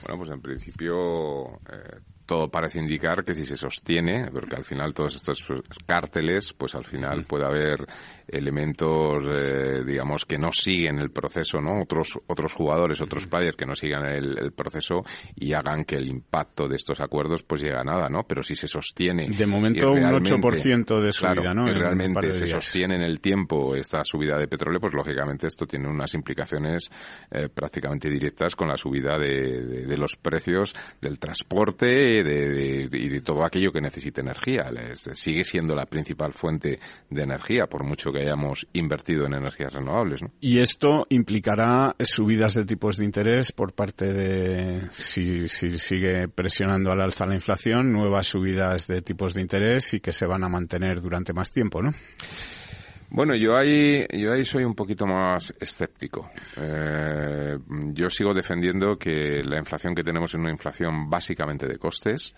Bueno, 0.02 0.18
pues 0.18 0.30
en 0.30 0.40
principio 0.40 1.58
eh, 1.70 2.00
todo 2.26 2.48
parece 2.50 2.78
indicar 2.78 3.24
que 3.24 3.34
si 3.34 3.44
se 3.44 3.56
sostiene, 3.56 4.30
porque 4.32 4.56
al 4.56 4.64
final 4.64 4.94
todos 4.94 5.14
estos 5.16 5.44
cárteles, 5.86 6.52
pues 6.54 6.74
al 6.74 6.84
final 6.84 7.24
puede 7.24 7.44
haber 7.44 7.86
elementos, 8.32 9.24
eh, 9.28 9.84
digamos, 9.84 10.24
que 10.24 10.38
no 10.38 10.52
siguen 10.52 10.98
el 10.98 11.10
proceso, 11.10 11.60
¿no? 11.60 11.82
Otros, 11.82 12.18
otros 12.26 12.52
jugadores, 12.54 13.00
otros 13.00 13.26
players 13.26 13.56
que 13.56 13.66
no 13.66 13.74
sigan 13.74 14.06
el, 14.06 14.52
proceso 14.52 15.04
y 15.36 15.52
hagan 15.52 15.84
que 15.84 15.96
el 15.96 16.08
impacto 16.08 16.68
de 16.68 16.76
estos 16.76 17.00
acuerdos 17.00 17.42
pues 17.42 17.62
llegue 17.62 17.76
a 17.76 17.84
nada, 17.84 18.08
¿no? 18.08 18.24
Pero 18.24 18.42
si 18.42 18.56
se 18.56 18.68
sostiene. 18.68 19.28
De 19.28 19.46
momento 19.46 19.90
un 19.90 20.00
8% 20.00 21.00
de 21.00 21.12
subida, 21.12 21.54
¿no? 21.54 21.66
Que 21.66 21.74
realmente 21.74 22.32
se 22.34 22.46
sostiene 22.46 22.96
en 22.96 23.02
el 23.02 23.20
tiempo 23.20 23.74
esta 23.74 24.04
subida 24.04 24.38
de 24.38 24.48
petróleo, 24.48 24.80
pues 24.80 24.94
lógicamente 24.94 25.46
esto 25.46 25.66
tiene 25.66 25.88
unas 25.88 26.14
implicaciones 26.14 26.90
eh, 27.30 27.48
prácticamente 27.48 28.08
directas 28.08 28.56
con 28.56 28.68
la 28.68 28.76
subida 28.76 29.18
de, 29.18 29.86
de, 29.86 29.96
los 29.96 30.16
precios 30.16 30.74
del 31.00 31.18
transporte 31.18 32.22
de, 32.24 32.88
y 32.90 33.08
de 33.08 33.20
todo 33.20 33.44
aquello 33.44 33.72
que 33.72 33.80
necesite 33.80 34.20
energía. 34.20 34.70
sigue 35.14 35.44
siendo 35.44 35.74
la 35.74 35.86
principal 35.86 36.32
fuente 36.32 36.78
de 37.10 37.22
energía, 37.22 37.66
por 37.66 37.84
mucho 37.84 38.12
que 38.12 38.21
hayamos 38.22 38.66
invertido 38.72 39.26
en 39.26 39.34
energías 39.34 39.72
renovables. 39.72 40.22
¿no? 40.22 40.30
Y 40.40 40.58
esto 40.58 41.06
implicará 41.10 41.94
subidas 42.00 42.54
de 42.54 42.64
tipos 42.64 42.96
de 42.96 43.04
interés 43.04 43.52
por 43.52 43.72
parte 43.72 44.12
de, 44.12 44.88
si, 44.90 45.48
si 45.48 45.78
sigue 45.78 46.28
presionando 46.28 46.90
al 46.90 47.00
alza 47.00 47.26
la 47.26 47.34
inflación, 47.34 47.92
nuevas 47.92 48.26
subidas 48.26 48.86
de 48.86 49.02
tipos 49.02 49.34
de 49.34 49.42
interés 49.42 49.94
y 49.94 50.00
que 50.00 50.12
se 50.12 50.26
van 50.26 50.44
a 50.44 50.48
mantener 50.48 51.00
durante 51.00 51.32
más 51.32 51.50
tiempo, 51.52 51.82
¿no? 51.82 51.92
Bueno, 53.14 53.34
yo 53.34 53.54
ahí, 53.54 54.06
yo 54.10 54.32
ahí 54.32 54.42
soy 54.42 54.64
un 54.64 54.74
poquito 54.74 55.04
más 55.04 55.52
escéptico. 55.60 56.30
Eh, 56.56 57.58
yo 57.92 58.08
sigo 58.08 58.32
defendiendo 58.32 58.96
que 58.96 59.42
la 59.44 59.58
inflación 59.58 59.94
que 59.94 60.02
tenemos 60.02 60.30
es 60.30 60.40
una 60.40 60.50
inflación 60.50 61.10
básicamente 61.10 61.68
de 61.68 61.76
costes 61.76 62.34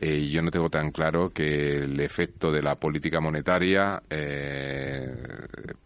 eh, 0.00 0.28
yo 0.28 0.42
no 0.42 0.50
tengo 0.50 0.70
tan 0.70 0.92
claro 0.92 1.30
que 1.30 1.78
el 1.78 1.98
efecto 1.98 2.52
de 2.52 2.62
la 2.62 2.76
política 2.76 3.20
monetaria 3.20 4.00
eh, 4.08 5.12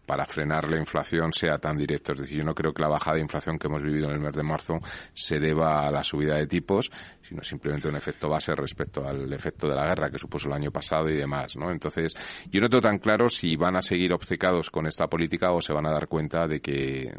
para 0.05 0.25
frenar 0.25 0.69
la 0.69 0.77
inflación 0.77 1.33
sea 1.33 1.57
tan 1.57 1.77
directo. 1.77 2.13
Es 2.13 2.21
decir, 2.21 2.37
yo 2.37 2.43
no 2.43 2.53
creo 2.53 2.73
que 2.73 2.83
la 2.83 2.89
bajada 2.89 3.15
de 3.15 3.23
inflación 3.23 3.57
que 3.57 3.67
hemos 3.67 3.81
vivido 3.81 4.09
en 4.09 4.13
el 4.13 4.19
mes 4.19 4.33
de 4.33 4.43
marzo 4.43 4.79
se 5.13 5.39
deba 5.39 5.87
a 5.87 5.91
la 5.91 6.03
subida 6.03 6.35
de 6.35 6.45
tipos, 6.45 6.91
sino 7.33 7.41
simplemente 7.41 7.87
un 7.87 7.95
efecto 7.95 8.29
base 8.29 8.53
respecto 8.53 9.07
al 9.07 9.31
efecto 9.33 9.67
de 9.67 9.75
la 9.75 9.87
guerra 9.87 10.11
que 10.11 10.19
supuso 10.19 10.47
el 10.47 10.53
año 10.53 10.69
pasado 10.69 11.09
y 11.09 11.15
demás. 11.15 11.55
¿no? 11.55 11.71
Entonces, 11.71 12.13
yo 12.51 12.61
no 12.61 12.69
tengo 12.69 12.81
tan 12.81 12.99
claro 12.99 13.27
si 13.27 13.55
van 13.55 13.75
a 13.75 13.81
seguir 13.81 14.13
obcecados 14.13 14.69
con 14.69 14.85
esta 14.85 15.07
política 15.07 15.51
o 15.51 15.59
se 15.59 15.73
van 15.73 15.87
a 15.87 15.91
dar 15.91 16.07
cuenta 16.07 16.47
de 16.47 16.61
que 16.61 17.11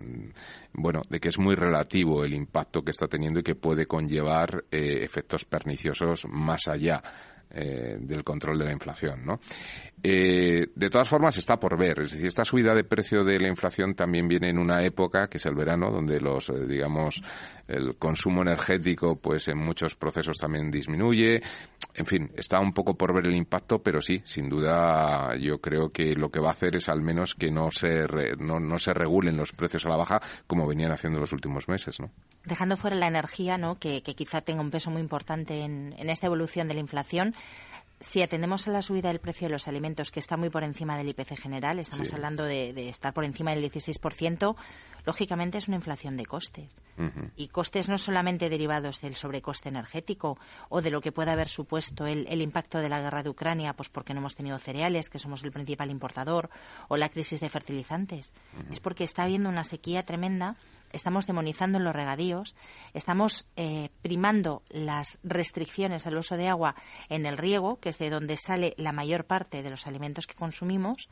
bueno, 0.73 1.03
de 1.09 1.19
que 1.19 1.29
es 1.29 1.39
muy 1.39 1.57
relativo 1.57 2.25
el 2.25 2.33
impacto 2.33 2.83
que 2.83 2.93
está 2.93 3.09
teniendo 3.09 3.41
y 3.41 3.43
que 3.43 3.57
puede 3.57 3.87
conllevar 3.87 4.65
eh, 4.71 5.01
efectos 5.03 5.45
perniciosos 5.45 6.27
más 6.29 6.69
allá 6.69 7.03
eh, 7.57 7.99
del 8.01 8.25
control 8.25 8.59
de 8.59 8.65
la 8.65 8.73
inflación, 8.73 9.25
¿no? 9.25 9.39
Eh, 10.03 10.67
de 10.75 10.91
todas 10.91 11.09
formas, 11.09 11.37
está 11.37 11.57
por 11.57 11.79
ver. 11.79 12.01
Es 12.01 12.11
decir, 12.11 12.27
esta 12.27 12.45
subida 12.45 12.75
de 12.75 12.83
precio 12.83 13.23
de 13.23 13.39
la 13.39 13.47
inflación 13.47 13.95
también 13.95 14.27
viene 14.27 14.51
en 14.51 14.59
una 14.59 14.83
época, 14.83 15.29
que 15.29 15.39
es 15.39 15.47
el 15.47 15.55
verano, 15.55 15.93
donde 15.93 16.21
los, 16.21 16.53
digamos, 16.67 17.23
el 17.69 17.97
consumo 17.97 18.43
energético, 18.43 19.17
pues 19.17 19.49
en 19.49 19.59
muchos 19.59 19.95
procesos 19.95 20.39
también 20.39 20.71
disminuye. 20.71 21.43
En 21.95 22.07
fin, 22.07 22.31
está 22.37 22.61
un 22.61 22.73
poco 22.73 22.95
por 22.95 23.15
ver 23.15 23.27
el 23.27 23.35
impacto, 23.35 23.83
pero 23.83 24.01
sí, 24.01 24.21
sin 24.25 24.49
duda, 24.49 25.37
yo 25.37 25.61
creo 25.61 25.91
que 25.91 26.15
lo 26.15 26.31
que 26.31 26.41
va 26.41 26.49
a 26.49 26.53
hacer 26.53 26.77
es 26.77 26.89
al 26.89 27.03
menos 27.03 27.35
que 27.35 27.51
no 27.51 27.71
se, 27.71 28.07
no, 28.39 28.61
no, 28.61 28.79
se 28.79 28.93
regulen 28.93 29.37
los 29.37 29.53
precios 29.53 29.87
a 29.87 29.89
la 29.89 29.97
baja 29.97 30.21
como 30.47 30.67
venían 30.67 30.93
haciendo 30.93 31.21
los 31.21 31.33
últimos 31.33 31.69
meses, 31.69 32.01
¿no? 32.01 32.11
Dejando 32.45 32.77
fuera 32.77 32.97
la 32.97 33.07
energía, 33.07 33.59
¿no? 33.59 33.79
Que, 33.79 34.03
que 34.03 34.15
quizá 34.15 34.41
tenga 34.41 34.61
un 34.61 34.71
peso 34.71 34.91
muy 34.91 35.01
importante 35.01 35.63
en, 35.63 35.95
en 35.97 36.11
esta 36.11 36.27
evolución 36.27 36.69
de 36.69 36.75
la 36.75 36.81
inflación 36.81 37.35
si 38.05 38.23
atendemos 38.23 38.69
a 38.69 38.71
la 38.71 38.83
subida 38.83 39.09
del 39.09 39.19
precio 39.19 39.49
de 39.49 39.53
los 39.53 39.67
alimentos, 39.67 40.11
que 40.11 40.21
está 40.21 40.37
muy 40.37 40.51
por 40.51 40.63
encima 40.63 40.97
del 40.97 41.09
IPC 41.09 41.37
general, 41.39 41.79
estamos 41.79 42.13
hablando 42.13 42.45
de, 42.45 42.89
estar 42.89 43.15
por 43.15 43.25
encima 43.25 43.53
del 43.55 43.65
16%, 43.65 44.57
lógicamente 45.07 45.59
es 45.59 45.69
una 45.69 45.79
inflación 45.79 46.17
de 46.17 46.27
costes. 46.27 46.77
Y 47.37 47.49
costes 47.49 47.89
no 47.89 47.97
solamente 47.97 48.51
derivados 48.51 49.01
del 49.01 49.15
sobrecoste 49.15 49.71
energético 49.71 50.39
o 50.69 50.83
de 50.83 50.91
lo 50.91 51.01
que 51.01 51.13
puede 51.13 51.31
haber 51.31 51.49
supuesto 51.49 52.07
el, 52.07 52.43
impacto 52.43 52.79
de 52.79 52.91
la 52.91 53.01
guerra 53.01 53.23
de 53.23 53.31
Ucrania, 53.31 53.73
pues 53.73 53.89
porque 53.89 54.13
no 54.13 54.21
hemos 54.21 54.37
tenido 54.37 54.59
cereales, 54.59 55.09
que 55.09 55.19
somos 55.19 55.43
el 55.43 55.51
principal 55.51 55.91
importador, 55.91 56.51
o 56.89 56.97
la 56.97 57.09
crisis 57.09 57.41
de 57.41 57.49
fertilizantes. 57.49 58.35
Es 58.71 58.81
porque 58.81 59.05
está 59.05 59.25
habiendo 59.25 59.49
una 59.49 59.65
sequía 59.65 60.03
tremenda 60.03 60.57
estamos 60.95 61.27
demonizando 61.27 61.79
los 61.79 61.95
regadíos, 61.95 62.55
estamos 62.93 63.47
eh, 63.57 63.91
primando 64.03 64.63
las 64.71 65.19
restricciones 65.23 66.07
al 66.07 66.17
uso 66.17 66.37
de 66.37 66.49
agua 66.49 66.75
en 67.09 67.27
el 67.27 67.37
riego, 67.37 67.81
que 67.81 67.91
es 67.91 67.99
de 67.99 68.11
donde 68.11 68.37
sale 68.37 68.75
la 68.77 68.93
mayor 68.93 69.25
parte 69.25 69.63
de 69.63 69.71
los 69.71 69.87
alimentos 69.87 70.27
que 70.27 70.35
consumimos, 70.35 71.09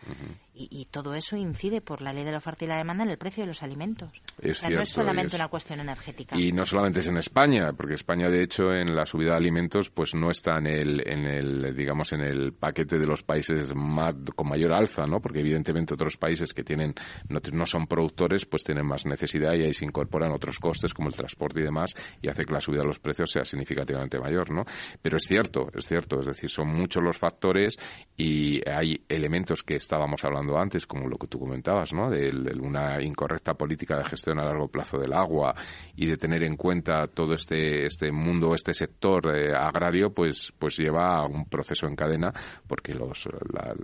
y, 0.55 0.87
todo 0.91 1.15
eso 1.15 1.37
incide 1.37 1.81
por 1.81 2.03
la 2.03 2.13
ley 2.13 2.25
de 2.25 2.33
la 2.33 2.39
oferta 2.39 2.65
y 2.65 2.69
la 2.69 2.77
demanda 2.77 3.05
en 3.05 3.11
el 3.11 3.17
precio 3.17 3.43
de 3.45 3.49
los 3.49 3.63
alimentos. 3.63 4.13
no 4.43 4.81
es 4.81 4.89
solamente 4.89 5.37
una 5.37 5.49
cuestión 5.49 5.81
energética. 5.81 6.39
Y 6.39 6.53
no 6.53 6.67
solamente 6.67 7.01
es 7.01 7.07
en 7.07 7.17
España, 7.17 7.73
porque 7.73 7.95
España, 7.95 8.29
de 8.29 8.43
hecho, 8.43 8.73
en 8.73 8.95
la 8.95 9.07
subida 9.07 9.31
de 9.31 9.37
alimentos, 9.39 9.89
pues 9.89 10.15
no 10.15 10.31
está 10.31 10.59
en 10.59 10.67
el, 10.67 11.09
en 11.09 11.25
el 11.25 11.75
digamos, 11.75 12.13
en 12.13 12.21
el 12.21 12.53
paquete 12.53 12.99
de 12.99 13.07
los 13.07 13.23
países 13.23 13.75
más, 13.75 14.15
con 14.37 14.49
mayor 14.49 14.73
alza, 14.73 15.07
¿no? 15.07 15.21
Porque 15.21 15.41
evidentemente 15.41 15.95
otros 15.95 16.19
países 16.19 16.53
que 16.53 16.63
tienen, 16.63 16.95
no, 17.29 17.41
no 17.53 17.67
son 17.67 17.87
productores, 17.87 18.45
pues 18.45 18.63
tienen 18.63 18.87
más 18.87 19.07
necesidad 19.07 19.55
y 19.55 19.63
hay 19.63 19.72
se 19.73 19.85
incorporan 19.85 20.33
otros 20.33 20.59
costes 20.59 20.95
como 20.95 21.09
el 21.09 21.15
transporte 21.17 21.61
y 21.61 21.65
demás 21.65 21.95
y 22.21 22.29
hace 22.29 22.45
que 22.45 22.53
la 22.53 22.61
subida 22.61 22.81
de 22.81 22.89
los 22.89 22.99
precios 22.99 23.31
sea 23.31 23.45
significativamente 23.45 24.19
mayor, 24.19 24.51
¿no? 24.51 24.65
Pero 25.01 25.17
es 25.17 25.25
cierto, 25.25 25.69
es 25.75 25.87
cierto, 25.87 26.21
es 26.21 26.27
decir, 26.27 26.51
son 26.51 26.69
muchos 26.69 27.03
los 27.03 27.19
factores 27.19 27.79
y 28.17 28.61
hay 28.69 29.05
elementos 29.09 29.63
que 29.63 29.77
estábamos 29.77 30.25
hablando 30.25 30.59
antes, 30.59 30.87
como 30.87 31.09
lo 31.09 31.17
que 31.17 31.27
tú 31.27 31.39
comentabas, 31.39 31.93
¿no? 31.93 32.11
De, 32.11 32.33
una 32.63 33.03
incorrecta 33.03 33.55
política 33.55 33.97
de 33.97 34.05
gestión 34.05 34.39
a 34.39 34.45
largo 34.45 34.69
plazo 34.69 34.99
del 34.99 35.13
agua 35.13 35.55
y 35.97 36.07
de 36.07 36.17
tener 36.17 36.43
en 36.45 36.57
cuenta 36.57 37.07
todo 37.09 37.35
este 37.35 37.87
este 37.87 38.13
mundo, 38.13 38.55
este 38.55 38.75
sector 38.75 39.35
eh, 39.35 39.55
agrario, 39.55 40.13
pues 40.13 40.53
pues 40.59 40.77
lleva 40.77 41.17
a 41.17 41.27
un 41.27 41.47
proceso 41.47 41.87
en 41.87 41.97
cadena 41.97 42.33
porque 42.67 42.95
los 42.95 43.29
la, 43.53 43.75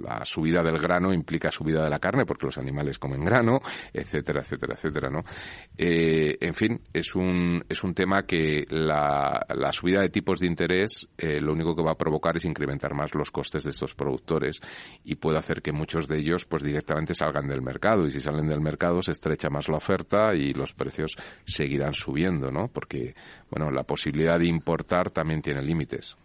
la 0.00 0.24
subida 0.24 0.62
del 0.62 0.78
grano 0.78 1.12
implica 1.12 1.50
subida 1.50 1.82
de 1.82 1.90
la 1.90 1.98
carne 1.98 2.24
porque 2.24 2.46
los 2.46 2.58
animales 2.58 2.98
comen 2.98 3.24
grano, 3.24 3.60
etcétera, 3.92 4.40
etcétera, 4.40 4.74
etcétera, 4.74 5.10
¿no? 5.10 5.21
Eh, 5.76 6.36
en 6.40 6.54
fin, 6.54 6.80
es 6.92 7.14
un, 7.14 7.64
es 7.68 7.82
un 7.82 7.94
tema 7.94 8.24
que 8.24 8.66
la, 8.68 9.44
la 9.48 9.72
subida 9.72 10.00
de 10.00 10.10
tipos 10.10 10.38
de 10.38 10.46
interés 10.46 11.08
eh, 11.16 11.40
lo 11.40 11.52
único 11.52 11.74
que 11.74 11.82
va 11.82 11.92
a 11.92 11.98
provocar 11.98 12.36
es 12.36 12.44
incrementar 12.44 12.94
más 12.94 13.14
los 13.14 13.30
costes 13.30 13.64
de 13.64 13.70
estos 13.70 13.94
productores 13.94 14.60
y 15.02 15.14
puede 15.14 15.38
hacer 15.38 15.62
que 15.62 15.72
muchos 15.72 16.06
de 16.08 16.18
ellos 16.18 16.44
pues 16.44 16.62
directamente 16.62 17.14
salgan 17.14 17.48
del 17.48 17.62
mercado 17.62 18.06
y 18.06 18.10
si 18.10 18.20
salen 18.20 18.48
del 18.48 18.60
mercado 18.60 19.02
se 19.02 19.12
estrecha 19.12 19.48
más 19.48 19.68
la 19.68 19.78
oferta 19.78 20.34
y 20.34 20.52
los 20.52 20.74
precios 20.74 21.16
seguirán 21.46 21.94
subiendo, 21.94 22.50
¿no? 22.50 22.68
Porque, 22.68 23.14
bueno, 23.50 23.70
la 23.70 23.84
posibilidad 23.84 24.38
de 24.38 24.48
importar 24.48 25.10
también 25.10 25.40
tiene 25.40 25.62
límites. 25.62 26.16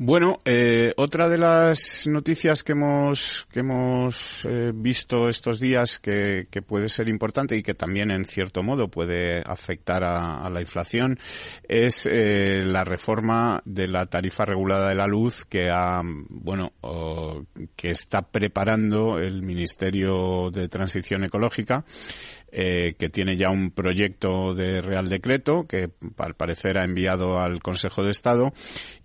Bueno, 0.00 0.38
eh, 0.44 0.92
otra 0.96 1.28
de 1.28 1.38
las 1.38 2.06
noticias 2.06 2.62
que 2.62 2.70
hemos 2.70 3.48
que 3.50 3.60
hemos 3.60 4.46
eh, 4.48 4.70
visto 4.72 5.28
estos 5.28 5.58
días 5.58 5.98
que, 5.98 6.46
puede 6.64 6.86
ser 6.86 7.08
importante 7.08 7.56
y 7.56 7.64
que 7.64 7.74
también 7.74 8.12
en 8.12 8.24
cierto 8.24 8.62
modo 8.62 8.86
puede 8.86 9.42
afectar 9.44 10.04
a, 10.04 10.44
a 10.46 10.50
la 10.50 10.60
inflación 10.60 11.18
es 11.66 12.06
eh, 12.06 12.62
la 12.64 12.84
reforma 12.84 13.60
de 13.64 13.88
la 13.88 14.06
tarifa 14.06 14.44
regulada 14.44 14.88
de 14.88 14.94
la 14.94 15.08
luz 15.08 15.44
que 15.44 15.68
ha 15.68 16.00
bueno 16.04 16.72
que 17.74 17.90
está 17.90 18.22
preparando 18.22 19.18
el 19.18 19.42
Ministerio 19.42 20.50
de 20.52 20.68
Transición 20.68 21.24
Ecológica 21.24 21.84
eh, 22.50 22.94
que 22.98 23.10
tiene 23.10 23.36
ya 23.36 23.50
un 23.50 23.70
proyecto 23.70 24.54
de 24.54 24.80
Real 24.80 25.08
Decreto 25.08 25.66
que 25.66 25.90
al 26.16 26.34
parecer 26.34 26.78
ha 26.78 26.84
enviado 26.84 27.38
al 27.38 27.60
Consejo 27.60 28.02
de 28.02 28.10
Estado 28.10 28.52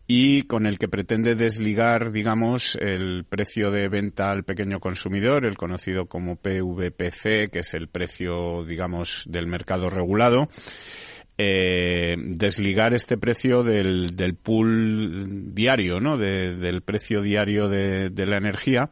y 0.08 0.44
con 0.44 0.66
el 0.66 0.78
que 0.78 0.88
pretende 0.88 1.36
desligar, 1.36 2.12
digamos, 2.12 2.78
el 2.82 3.26
precio 3.28 3.72
de 3.72 3.90
venta 3.90 4.32
al 4.32 4.44
pequeño 4.44 4.80
consumidor, 4.80 5.46
el 5.46 5.58
conocido 5.58 6.06
como 6.06 6.36
PVPC, 6.36 7.50
que 7.52 7.60
es 7.60 7.74
el 7.74 7.88
precio, 7.88 8.64
digamos, 8.64 9.24
del 9.28 9.48
mercado 9.48 9.90
regulado. 9.90 10.50
Eh, 11.38 12.16
desligar 12.18 12.94
este 12.94 13.18
precio 13.18 13.64
del, 13.64 14.16
del 14.16 14.36
pool 14.36 15.54
diario, 15.56 16.00
¿no? 16.00 16.18
De, 16.18 16.56
del 16.58 16.82
precio 16.84 17.22
diario 17.22 17.70
de, 17.70 18.10
de 18.12 18.26
la 18.28 18.38
energía 18.38 18.90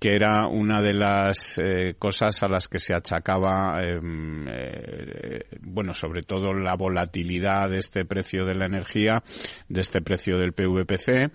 que 0.00 0.14
era 0.14 0.46
una 0.46 0.80
de 0.80 0.94
las 0.94 1.60
eh, 1.62 1.94
cosas 1.98 2.42
a 2.42 2.48
las 2.48 2.68
que 2.68 2.78
se 2.78 2.94
achacaba, 2.94 3.84
eh, 3.84 4.00
eh, 4.02 5.44
bueno, 5.60 5.92
sobre 5.92 6.22
todo 6.22 6.54
la 6.54 6.74
volatilidad 6.74 7.68
de 7.68 7.78
este 7.78 8.06
precio 8.06 8.46
de 8.46 8.54
la 8.54 8.64
energía, 8.64 9.22
de 9.68 9.82
este 9.82 10.00
precio 10.00 10.38
del 10.38 10.54
PVPC. 10.54 11.30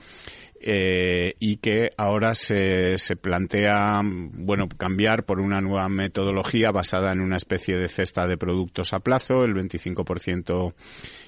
Eh, 0.68 1.36
y 1.38 1.58
que 1.58 1.92
ahora 1.96 2.34
se, 2.34 2.98
se 2.98 3.16
plantea, 3.16 4.02
bueno, 4.04 4.68
cambiar 4.68 5.24
por 5.24 5.40
una 5.40 5.62
nueva 5.62 5.88
metodología 5.90 6.72
basada 6.72 7.12
en 7.12 7.22
una 7.22 7.36
especie 7.36 7.78
de 7.78 7.88
cesta 7.88 8.26
de 8.26 8.36
productos 8.38 8.92
a 8.94 9.00
plazo, 9.00 9.44
el 9.44 9.54
25% 9.54 10.74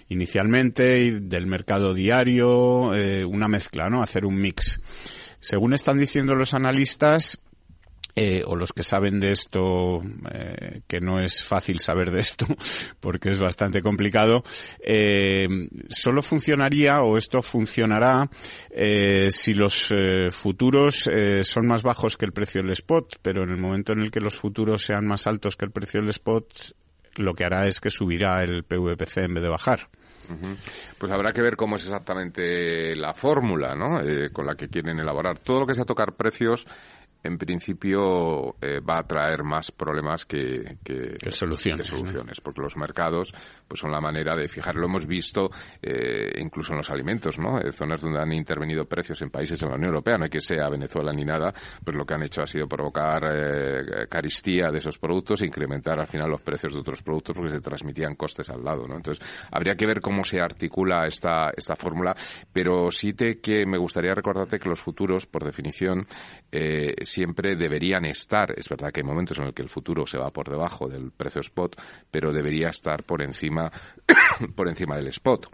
inicialmente, 0.10 1.02
y 1.02 1.12
del 1.20 1.46
mercado 1.46 1.94
diario, 1.94 2.96
eh, 2.96 3.26
una 3.26 3.48
mezcla, 3.48 3.90
¿no? 3.90 4.02
Hacer 4.02 4.26
un 4.26 4.38
mix. 4.38 4.80
Según 5.40 5.74
están 5.74 5.98
diciendo 5.98 6.36
los 6.36 6.54
analistas, 6.54 7.40
eh, 8.20 8.42
o 8.48 8.56
los 8.56 8.74
que 8.74 8.82
saben 8.82 9.20
de 9.20 9.32
esto, 9.32 10.02
eh, 10.34 10.82
que 10.88 11.00
no 11.00 11.20
es 11.20 11.44
fácil 11.44 11.80
saber 11.80 12.10
de 12.10 12.22
esto, 12.22 12.48
porque 13.00 13.30
es 13.30 13.38
bastante 13.38 13.84
complicado, 13.84 14.44
eh, 14.80 15.48
solo 15.90 16.24
funcionaría 16.24 17.04
o 17.04 17.16
esto 17.16 17.44
funcionará 17.44 18.28
si 19.30 19.54
los 19.54 19.94
futuros 20.32 21.08
son 21.44 21.68
más 21.68 21.84
bajos 21.84 22.18
que 22.18 22.26
el 22.26 22.32
precio 22.32 22.64
del 22.64 22.72
spot, 22.72 23.20
pero 23.22 23.44
en 23.44 23.52
el 23.52 23.58
momento 23.58 23.94
en 23.94 24.00
el 24.00 24.10
que 24.10 24.20
los 24.20 24.36
futuros 24.36 24.84
sean 24.84 25.06
más 25.06 25.28
altos 25.28 25.56
que 25.56 25.66
el 25.66 25.72
precio 25.72 26.02
del 26.02 26.10
spot, 26.10 26.52
lo 27.18 27.36
que 27.36 27.46
hará 27.46 27.68
es 27.68 27.80
que 27.80 27.92
subirá 27.92 28.44
el 28.44 28.64
PVPC 28.64 29.18
en 29.18 29.36
vez 29.36 29.44
de 29.44 29.50
bajar. 29.50 29.90
Pues 30.98 31.12
habrá 31.12 31.34
que 31.34 31.42
ver 31.42 31.56
cómo 31.56 31.76
es 31.76 31.84
exactamente 31.84 32.96
la 32.96 33.14
fórmula 33.14 33.76
¿no? 33.76 34.02
Eh, 34.02 34.30
con 34.32 34.46
la 34.46 34.56
que 34.56 34.70
quieren 34.70 35.00
elaborar. 35.00 35.40
Todo 35.40 35.62
lo 35.62 35.66
que 35.66 35.76
sea 35.76 35.86
tocar 35.86 36.14
precios 36.14 36.68
en 37.28 37.38
principio 37.38 38.56
eh, 38.62 38.80
va 38.80 39.00
a 39.00 39.04
traer 39.04 39.44
más 39.44 39.72
problemas 39.72 40.26
que, 40.26 40.78
que, 40.84 41.18
que 41.22 41.32
soluciones, 41.32 41.90
que 41.90 41.96
soluciones 41.96 42.42
porque 42.42 42.62
los 42.62 42.78
mercados 42.78 43.34
pues 43.68 43.82
son 43.82 43.92
la 43.92 44.02
manera 44.02 44.36
de 44.36 44.48
fijar. 44.48 44.76
Lo 44.76 44.86
hemos 44.86 45.06
visto 45.06 45.50
eh, 45.82 46.32
incluso 46.40 46.74
en 46.74 46.78
los 46.78 46.90
alimentos, 46.90 47.38
¿no? 47.38 47.60
En 47.62 47.74
zonas 47.74 48.02
donde 48.02 48.20
han 48.20 48.32
intervenido 48.34 48.86
precios 48.86 49.22
en 49.22 49.30
países 49.30 49.60
de 49.60 49.68
la 49.68 49.76
Unión 49.76 49.90
Europea, 49.90 50.18
no 50.18 50.24
hay 50.24 50.30
que 50.30 50.42
sea 50.42 50.70
Venezuela 50.70 51.12
ni 51.12 51.26
nada, 51.26 51.54
pues 51.84 51.96
lo 51.96 52.06
que 52.06 52.14
han 52.14 52.24
hecho 52.24 52.42
ha 52.42 52.48
sido 52.48 52.68
provocar 52.68 53.24
eh, 53.32 54.08
caristía 54.10 54.72
de 54.72 54.78
esos 54.78 54.98
productos 54.98 55.42
e 55.42 55.46
incrementar 55.46 56.00
al 56.00 56.08
final 56.08 56.30
los 56.30 56.42
precios 56.42 56.74
de 56.74 56.80
otros 56.80 57.04
productos 57.04 57.36
porque 57.36 57.52
se 57.52 57.62
transmitían 57.62 58.16
costes 58.16 58.50
al 58.50 58.64
lado, 58.64 58.86
¿no? 58.88 58.96
Entonces, 58.96 59.26
habría 59.52 59.76
que 59.76 59.86
ver 59.86 60.02
cómo 60.02 60.24
se 60.24 60.40
articula 60.40 61.06
esta, 61.06 61.52
esta 61.56 61.76
fórmula, 61.76 62.16
pero 62.52 62.90
sí 62.92 63.14
te 63.14 63.40
que 63.40 63.66
me 63.66 63.78
gustaría 63.78 64.14
recordarte 64.14 64.60
que 64.60 64.70
los 64.70 64.82
futuros, 64.82 65.26
por 65.26 65.44
definición, 65.44 66.08
eh, 66.52 66.94
siempre 67.18 67.56
deberían 67.56 68.06
estar, 68.06 68.54
es 68.56 68.70
verdad 68.70 68.92
que 68.92 69.00
hay 69.00 69.04
momentos 69.04 69.40
en 69.40 69.46
los 69.46 69.54
que 69.56 69.64
el 69.64 69.70
futuro 69.70 70.06
se 70.06 70.20
va 70.20 70.30
por 70.30 70.52
debajo 70.52 70.88
del 70.88 71.10
precio 71.10 71.42
spot, 71.42 71.76
pero 72.12 72.32
debería 72.32 72.70
estar 72.70 73.02
por 73.02 73.24
encima, 73.24 73.72
por 74.56 74.68
encima 74.68 74.98
del 74.98 75.08
spot 75.08 75.50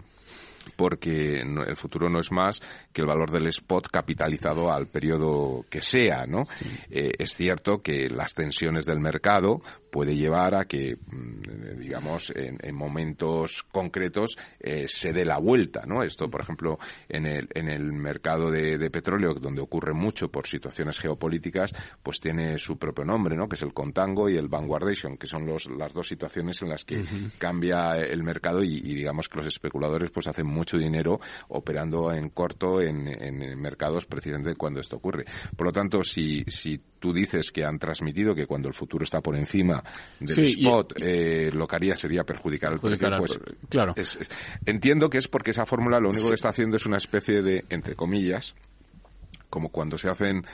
porque 0.76 1.42
el 1.42 1.76
futuro 1.76 2.08
no 2.08 2.20
es 2.20 2.32
más 2.32 2.62
que 2.90 3.02
el 3.02 3.06
valor 3.06 3.30
del 3.30 3.46
spot 3.48 3.88
capitalizado 3.88 4.72
al 4.72 4.86
periodo 4.86 5.66
que 5.68 5.82
sea, 5.82 6.26
¿no? 6.26 6.46
Sí. 6.58 6.66
Eh, 6.90 7.12
es 7.18 7.36
cierto 7.36 7.82
que 7.82 8.08
las 8.08 8.32
tensiones 8.32 8.86
del 8.86 8.98
mercado 8.98 9.60
puede 9.94 10.16
llevar 10.16 10.56
a 10.56 10.64
que, 10.64 10.96
mm, 10.96 11.78
digamos, 11.78 12.32
en, 12.34 12.58
en 12.60 12.74
momentos 12.74 13.62
concretos 13.62 14.36
eh, 14.58 14.88
se 14.88 15.12
dé 15.12 15.24
la 15.24 15.38
vuelta, 15.38 15.84
¿no? 15.86 16.02
Esto, 16.02 16.28
por 16.28 16.40
ejemplo, 16.40 16.80
en 17.08 17.26
el, 17.26 17.48
en 17.54 17.68
el 17.68 17.92
mercado 17.92 18.50
de, 18.50 18.76
de, 18.76 18.90
petróleo, 18.90 19.34
donde 19.34 19.60
ocurre 19.60 19.94
mucho 19.94 20.32
por 20.32 20.48
situaciones 20.48 20.98
geopolíticas, 20.98 21.72
pues 22.02 22.18
tiene 22.18 22.58
su 22.58 22.76
propio 22.76 23.04
nombre, 23.04 23.36
¿no? 23.36 23.48
Que 23.48 23.54
es 23.54 23.62
el 23.62 23.72
contango 23.72 24.28
y 24.28 24.36
el 24.36 24.48
vanguardation, 24.48 25.16
que 25.16 25.28
son 25.28 25.46
los, 25.46 25.70
las 25.70 25.92
dos 25.92 26.08
situaciones 26.08 26.60
en 26.62 26.70
las 26.70 26.84
que 26.84 26.98
uh 26.98 27.04
-huh. 27.04 27.30
cambia 27.38 27.96
el 27.96 28.24
mercado 28.24 28.64
y, 28.64 28.74
y, 28.78 28.94
digamos 28.94 29.28
que 29.28 29.38
los 29.38 29.46
especuladores 29.46 30.10
pues 30.10 30.26
hacen 30.26 30.48
mucho 30.48 30.76
dinero 30.76 31.20
operando 31.50 32.10
en 32.10 32.30
corto 32.30 32.80
en, 32.80 33.06
en 33.06 33.60
mercados 33.60 34.06
precisamente 34.06 34.56
cuando 34.56 34.80
esto 34.80 34.96
ocurre. 34.96 35.24
Por 35.56 35.68
lo 35.68 35.72
tanto, 35.72 36.02
si, 36.02 36.42
si 36.48 36.80
tú 36.98 37.12
dices 37.12 37.52
que 37.52 37.64
han 37.64 37.78
transmitido 37.78 38.34
que 38.34 38.46
cuando 38.46 38.66
el 38.66 38.74
futuro 38.74 39.04
está 39.04 39.20
por 39.20 39.36
encima 39.36 39.83
del 40.20 40.28
sí, 40.28 40.44
spot, 40.60 40.94
y, 40.98 41.02
eh, 41.02 41.50
lo 41.52 41.66
que 41.66 41.76
haría 41.76 41.96
sería 41.96 42.24
perjudicar 42.24 42.72
el 42.72 42.80
precio. 42.80 43.08
Pues, 43.18 43.38
claro. 43.68 43.92
Es, 43.96 44.16
es, 44.16 44.30
entiendo 44.64 45.10
que 45.10 45.18
es 45.18 45.28
porque 45.28 45.50
esa 45.52 45.66
fórmula 45.66 45.98
lo 46.00 46.10
único 46.10 46.28
que 46.28 46.34
está 46.34 46.48
haciendo 46.48 46.76
es 46.76 46.86
una 46.86 46.96
especie 46.96 47.42
de, 47.42 47.64
entre 47.68 47.94
comillas, 47.94 48.54
como 49.54 49.68
cuando 49.68 49.96
se 49.96 50.08
hacen 50.08 50.44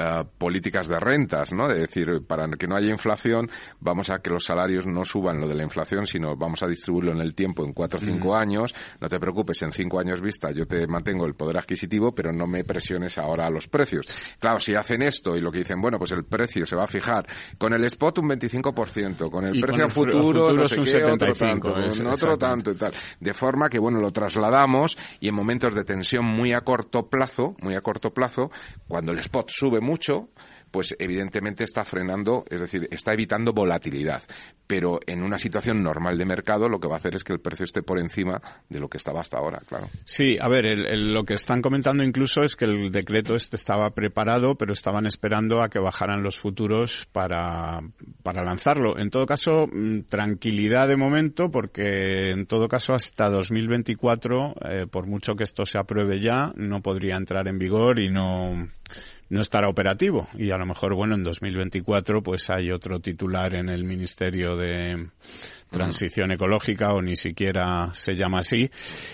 uh, 0.00 0.26
políticas 0.38 0.88
de 0.88 0.98
rentas, 0.98 1.52
¿no? 1.52 1.68
De 1.68 1.80
decir, 1.80 2.22
para 2.26 2.48
que 2.48 2.66
no 2.66 2.76
haya 2.76 2.90
inflación, 2.90 3.50
vamos 3.80 4.10
a 4.10 4.20
que 4.20 4.30
los 4.30 4.44
salarios 4.44 4.86
no 4.86 5.04
suban 5.04 5.40
lo 5.40 5.48
de 5.48 5.54
la 5.54 5.62
inflación, 5.62 6.06
sino 6.06 6.36
vamos 6.36 6.62
a 6.62 6.66
distribuirlo 6.66 7.12
en 7.12 7.20
el 7.20 7.34
tiempo 7.34 7.64
en 7.64 7.72
cuatro 7.72 7.98
o 7.98 8.02
cinco 8.02 8.30
mm. 8.30 8.34
años. 8.34 8.74
No 9.00 9.08
te 9.08 9.18
preocupes, 9.18 9.60
en 9.62 9.72
cinco 9.72 10.00
años 10.00 10.20
vista 10.20 10.50
yo 10.50 10.66
te 10.66 10.86
mantengo 10.86 11.26
el 11.26 11.34
poder 11.34 11.58
adquisitivo, 11.58 12.12
pero 12.12 12.32
no 12.32 12.46
me 12.46 12.64
presiones 12.64 13.18
ahora 13.18 13.46
a 13.46 13.50
los 13.50 13.68
precios. 13.68 14.06
Claro, 14.38 14.60
si 14.60 14.74
hacen 14.74 15.02
esto 15.02 15.36
y 15.36 15.40
lo 15.40 15.50
que 15.50 15.58
dicen, 15.58 15.80
bueno, 15.80 15.98
pues 15.98 16.12
el 16.12 16.24
precio 16.24 16.66
se 16.66 16.76
va 16.76 16.84
a 16.84 16.88
fijar 16.88 17.26
con 17.58 17.72
el 17.72 17.84
spot 17.84 18.18
un 18.18 18.30
25%, 18.30 19.30
con 19.30 19.46
el 19.46 19.56
y 19.56 19.60
precio 19.60 19.88
con 19.88 19.88
el 19.88 19.90
futuro, 19.90 20.22
futuro 20.22 20.52
no 20.54 20.64
sé 20.64 20.78
un 20.78 20.84
qué, 20.84 20.90
75, 20.92 21.68
otro 21.68 21.82
tanto, 21.82 21.86
es, 21.86 22.00
otro 22.00 22.38
tanto 22.38 22.70
y 22.70 22.74
tal. 22.74 22.92
De 23.18 23.34
forma 23.34 23.68
que, 23.68 23.78
bueno, 23.78 24.00
lo 24.00 24.12
trasladamos 24.12 24.96
y 25.20 25.28
en 25.28 25.34
momentos 25.34 25.74
de 25.74 25.84
tensión 25.84 26.24
muy 26.24 26.52
a 26.52 26.60
corto 26.60 27.08
plazo, 27.08 27.56
muy 27.60 27.74
a 27.74 27.80
corto 27.80 28.12
plazo, 28.12 28.50
cuando 28.88 29.12
el 29.12 29.18
spot 29.18 29.50
sube 29.50 29.80
mucho, 29.90 30.28
pues 30.70 30.94
evidentemente 30.98 31.64
está 31.64 31.84
frenando, 31.84 32.44
es 32.48 32.60
decir, 32.60 32.86
está 32.90 33.12
evitando 33.12 33.52
volatilidad. 33.52 34.22
Pero 34.66 35.00
en 35.04 35.22
una 35.22 35.36
situación 35.36 35.82
normal 35.82 36.16
de 36.16 36.24
mercado 36.24 36.68
lo 36.68 36.78
que 36.78 36.86
va 36.86 36.94
a 36.94 36.98
hacer 36.98 37.16
es 37.16 37.24
que 37.24 37.32
el 37.32 37.40
precio 37.40 37.64
esté 37.64 37.82
por 37.82 37.98
encima 37.98 38.40
de 38.68 38.78
lo 38.78 38.88
que 38.88 38.98
estaba 38.98 39.20
hasta 39.20 39.38
ahora, 39.38 39.60
claro. 39.68 39.88
Sí, 40.04 40.38
a 40.40 40.48
ver, 40.48 40.66
el, 40.66 41.12
lo 41.12 41.24
que 41.24 41.34
están 41.34 41.60
comentando 41.60 42.04
incluso 42.04 42.44
es 42.44 42.54
que 42.54 42.66
el 42.66 42.92
decreto 42.92 43.34
este 43.34 43.56
estaba 43.56 43.90
preparado, 43.90 44.54
pero 44.54 44.72
estaban 44.72 45.06
esperando 45.06 45.60
a 45.60 45.68
que 45.68 45.80
bajaran 45.80 46.22
los 46.22 46.38
futuros 46.38 47.08
para, 47.10 47.80
para 48.22 48.44
lanzarlo. 48.44 48.96
En 48.96 49.10
todo 49.10 49.26
caso, 49.26 49.66
mm, 49.66 50.02
tranquilidad 50.08 50.86
de 50.86 50.96
momento, 50.96 51.50
porque 51.50 52.30
en 52.30 52.46
todo 52.46 52.68
caso 52.68 52.94
hasta 52.94 53.28
2024, 53.28 54.54
eh, 54.68 54.86
por 54.88 55.08
mucho 55.08 55.34
que 55.34 55.44
esto 55.44 55.66
se 55.66 55.78
apruebe 55.78 56.20
ya, 56.20 56.52
no 56.54 56.80
podría 56.80 57.16
entrar 57.16 57.48
en 57.48 57.58
vigor 57.58 57.98
y 57.98 58.08
no 58.08 58.68
no 59.30 59.40
estará 59.40 59.68
operativo. 59.68 60.28
Y 60.36 60.50
a 60.50 60.58
lo 60.58 60.66
mejor 60.66 60.94
bueno 60.94 61.14
en 61.14 61.24
2024 61.24 62.22
pues 62.22 62.50
hay 62.50 62.70
otro 62.70 63.00
titular 63.00 63.54
en 63.54 63.70
el 63.70 63.84
Ministerio 63.84 64.56
de, 64.56 65.08
transición 65.70 66.32
ecológica 66.32 66.92
o 66.92 67.00
ni 67.00 67.16
siquiera 67.16 67.90
se 67.92 68.14
llama 68.14 68.40
así 68.40 68.70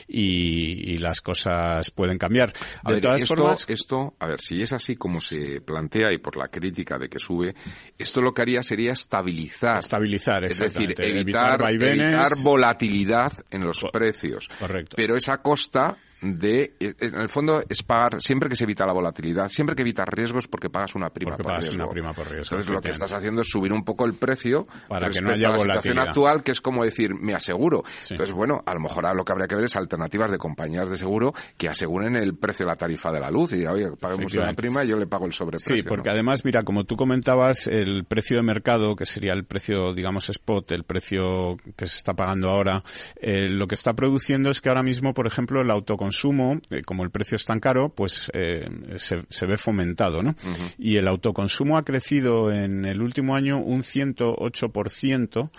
y, 0.08 0.96
las 0.96 1.20
cosas 1.20 1.90
pueden 1.90 2.16
cambiar. 2.16 2.52
de 2.84 3.00
todas 3.00 3.20
esto, 3.20 3.36
formas, 3.36 3.66
esto, 3.68 4.14
a 4.18 4.26
ver, 4.26 4.40
si 4.40 4.62
es 4.62 4.72
así 4.72 4.96
como 4.96 5.20
se 5.20 5.60
plantea 5.60 6.12
y 6.12 6.18
por 6.18 6.36
la 6.36 6.48
crítica 6.48 6.98
de 6.98 7.08
que 7.08 7.18
sube, 7.18 7.54
esto 7.98 8.22
lo 8.22 8.32
que 8.32 8.42
haría 8.42 8.62
sería 8.62 8.92
estabilizar. 8.92 9.78
Estabilizar, 9.78 10.44
es 10.44 10.58
decir, 10.58 10.94
evitar, 10.98 11.60
evitar, 11.70 12.32
volatilidad 12.42 13.32
en 13.50 13.64
los 13.64 13.84
precios. 13.92 14.48
Correcto. 14.58 14.96
Pero 14.96 15.16
esa 15.16 15.38
costa 15.42 15.98
de, 16.20 16.74
eh, 16.80 16.94
en 16.98 17.14
el 17.14 17.28
fondo 17.28 17.62
es 17.68 17.82
pagar, 17.82 18.20
siempre 18.20 18.48
que 18.48 18.56
se 18.56 18.64
evita 18.64 18.86
la 18.86 18.92
volatilidad, 18.92 19.48
siempre 19.48 19.76
que 19.76 19.82
evitas 19.82 20.08
riesgos 20.08 20.48
porque 20.48 20.70
pagas 20.70 20.94
una 20.94 21.10
prima, 21.10 21.36
por, 21.36 21.52
riesgo. 21.52 21.74
Una 21.74 21.88
prima 21.88 22.12
por 22.12 22.24
riesgo. 22.30 22.56
Entonces 22.56 22.70
lo 22.70 22.80
que 22.80 22.90
estás 22.90 23.12
haciendo 23.12 23.42
es 23.42 23.48
subir 23.48 23.72
un 23.72 23.84
poco 23.84 24.06
el 24.06 24.14
precio 24.14 24.66
para 24.88 25.08
que 25.08 25.20
no 25.20 25.30
haya 25.30 25.48
la 25.48 25.56
volatilidad. 25.56 25.80
situación 25.80 25.98
actual, 25.98 26.42
que 26.46 26.52
es 26.52 26.60
como 26.60 26.84
decir, 26.84 27.12
me 27.12 27.34
aseguro. 27.34 27.82
Entonces, 28.08 28.32
bueno, 28.32 28.62
a 28.64 28.72
lo 28.72 28.78
mejor 28.78 29.04
lo 29.16 29.24
que 29.24 29.32
habría 29.32 29.48
que 29.48 29.56
ver 29.56 29.64
es 29.64 29.74
alternativas 29.74 30.30
de 30.30 30.38
compañías 30.38 30.88
de 30.88 30.96
seguro 30.96 31.34
que 31.56 31.68
aseguren 31.68 32.14
el 32.14 32.36
precio 32.36 32.64
de 32.64 32.70
la 32.70 32.76
tarifa 32.76 33.10
de 33.10 33.18
la 33.18 33.32
luz 33.32 33.52
y 33.52 33.66
oye, 33.66 33.90
paguemos 33.98 34.32
una 34.32 34.52
prima 34.52 34.84
y 34.84 34.88
yo 34.88 34.96
le 34.96 35.08
pago 35.08 35.26
el 35.26 35.32
sobreprecio. 35.32 35.74
Sí, 35.74 35.82
porque 35.82 36.08
además, 36.08 36.44
mira, 36.44 36.62
como 36.62 36.84
tú 36.84 36.94
comentabas, 36.94 37.66
el 37.66 38.04
precio 38.04 38.36
de 38.36 38.44
mercado, 38.44 38.94
que 38.94 39.06
sería 39.06 39.32
el 39.32 39.44
precio, 39.44 39.92
digamos, 39.92 40.28
spot, 40.28 40.70
el 40.70 40.84
precio 40.84 41.56
que 41.74 41.86
se 41.86 41.96
está 41.96 42.14
pagando 42.14 42.48
ahora, 42.48 42.84
eh, 43.16 43.48
lo 43.48 43.66
que 43.66 43.74
está 43.74 43.94
produciendo 43.94 44.50
es 44.50 44.60
que 44.60 44.68
ahora 44.68 44.84
mismo, 44.84 45.14
por 45.14 45.26
ejemplo, 45.26 45.60
el 45.60 45.70
autoconsumo, 45.72 46.60
eh, 46.70 46.82
como 46.86 47.02
el 47.02 47.10
precio 47.10 47.34
es 47.34 47.44
tan 47.44 47.58
caro, 47.58 47.88
pues 47.88 48.30
eh, 48.34 48.68
se, 48.98 49.46
ve 49.46 49.56
fomentado, 49.56 50.22
¿no? 50.22 50.36
Y 50.78 50.96
el 50.96 51.08
autoconsumo 51.08 51.76
ha 51.76 51.84
crecido 51.84 52.52
en 52.52 52.84
el 52.84 53.02
último 53.02 53.34
año 53.34 53.58
un 53.58 53.80
108% 53.80 55.50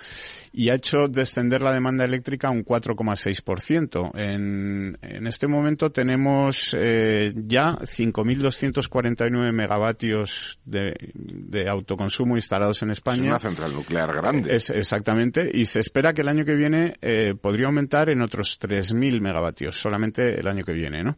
y 0.58 0.72
ha 0.72 0.74
hecho 0.74 1.08
descender 1.08 1.62
la 1.62 1.72
demanda 1.72 2.04
eléctrica 2.04 2.50
un 2.50 2.66
4,6%. 2.66 4.10
En, 4.18 4.98
en 5.04 5.28
este 5.28 5.48
momento 5.48 5.92
tenemos 5.92 6.76
eh, 6.76 7.32
ya 7.46 7.74
5.249 7.74 9.52
megavatios 9.52 10.58
de, 10.66 10.96
de, 11.14 11.70
autoconsumo 11.70 12.38
instalados 12.38 12.82
en 12.82 12.90
España. 12.90 13.18
Es 13.18 13.28
una 13.28 13.40
central 13.40 13.74
nuclear 13.76 14.12
grande. 14.12 14.56
Es, 14.56 14.72
exactamente. 14.72 15.48
Y 15.54 15.66
se 15.66 15.80
espera 15.80 16.12
que 16.14 16.22
el 16.22 16.28
año 16.28 16.44
que 16.44 16.56
viene 16.56 16.96
eh, 17.04 17.36
podría 17.40 17.68
aumentar 17.68 18.10
en 18.10 18.24
otros 18.24 18.60
3.000 18.60 19.22
megavatios, 19.22 19.80
solamente 19.80 20.40
el 20.40 20.48
año 20.48 20.64
que 20.64 20.74
viene, 20.74 21.04
¿no? 21.04 21.18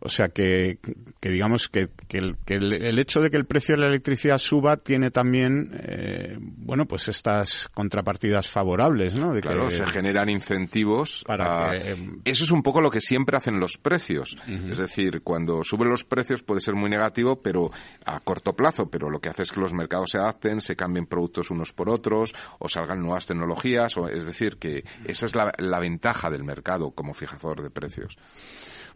O 0.00 0.08
sea 0.08 0.28
que, 0.28 0.78
que 1.20 1.28
digamos 1.28 1.68
que, 1.68 1.90
que, 2.08 2.16
el, 2.16 2.38
que 2.46 2.54
el, 2.54 2.98
hecho 2.98 3.20
de 3.20 3.28
que 3.28 3.36
el 3.36 3.44
precio 3.44 3.74
de 3.74 3.82
la 3.82 3.88
electricidad 3.88 4.38
suba 4.38 4.78
tiene 4.78 5.10
también, 5.10 5.70
eh, 5.82 6.38
bueno, 6.40 6.86
pues 6.86 7.08
estas 7.08 7.68
contrapartidas 7.74 8.48
favorables 8.48 8.69
¿no? 9.14 9.32
claro, 9.40 9.70
se 9.70 9.86
generan 9.86 10.28
incentivos 10.28 11.24
para 11.26 11.76
em, 11.76 12.20
Eso 12.24 12.44
es 12.44 12.50
un 12.50 12.62
poco 12.62 12.80
lo 12.80 12.90
que 12.90 13.00
siempre 13.00 13.36
hacen 13.36 13.58
los 13.58 13.78
precios. 13.78 14.36
Es 14.46 14.78
decir, 14.78 15.22
cuando 15.22 15.62
suben 15.62 15.88
los 15.88 16.04
precios 16.04 16.42
puede 16.42 16.60
ser 16.60 16.74
muy 16.74 16.90
negativo, 16.90 17.40
pero 17.40 17.70
a 18.04 18.20
corto 18.20 18.54
plazo, 18.54 18.88
pero 18.90 19.10
lo 19.10 19.20
que 19.20 19.28
hace 19.28 19.42
es 19.42 19.50
que 19.50 19.60
los 19.60 19.74
mercados 19.74 20.10
se 20.10 20.18
adapten, 20.18 20.60
se 20.60 20.76
cambien 20.76 21.06
productos 21.06 21.50
unos 21.50 21.72
por 21.72 21.90
otros, 21.90 22.34
o 22.58 22.68
salgan 22.68 23.00
nuevas 23.00 23.26
tecnologías, 23.26 23.96
o, 23.96 24.08
es 24.08 24.24
decir, 24.24 24.58
que 24.58 24.84
esa 25.04 25.26
es 25.26 25.34
la, 25.34 25.52
la 25.58 25.80
ventaja 25.80 26.30
del 26.30 26.44
mercado 26.44 26.90
como 26.90 27.14
fijador 27.14 27.62
de 27.62 27.70
precios. 27.70 28.16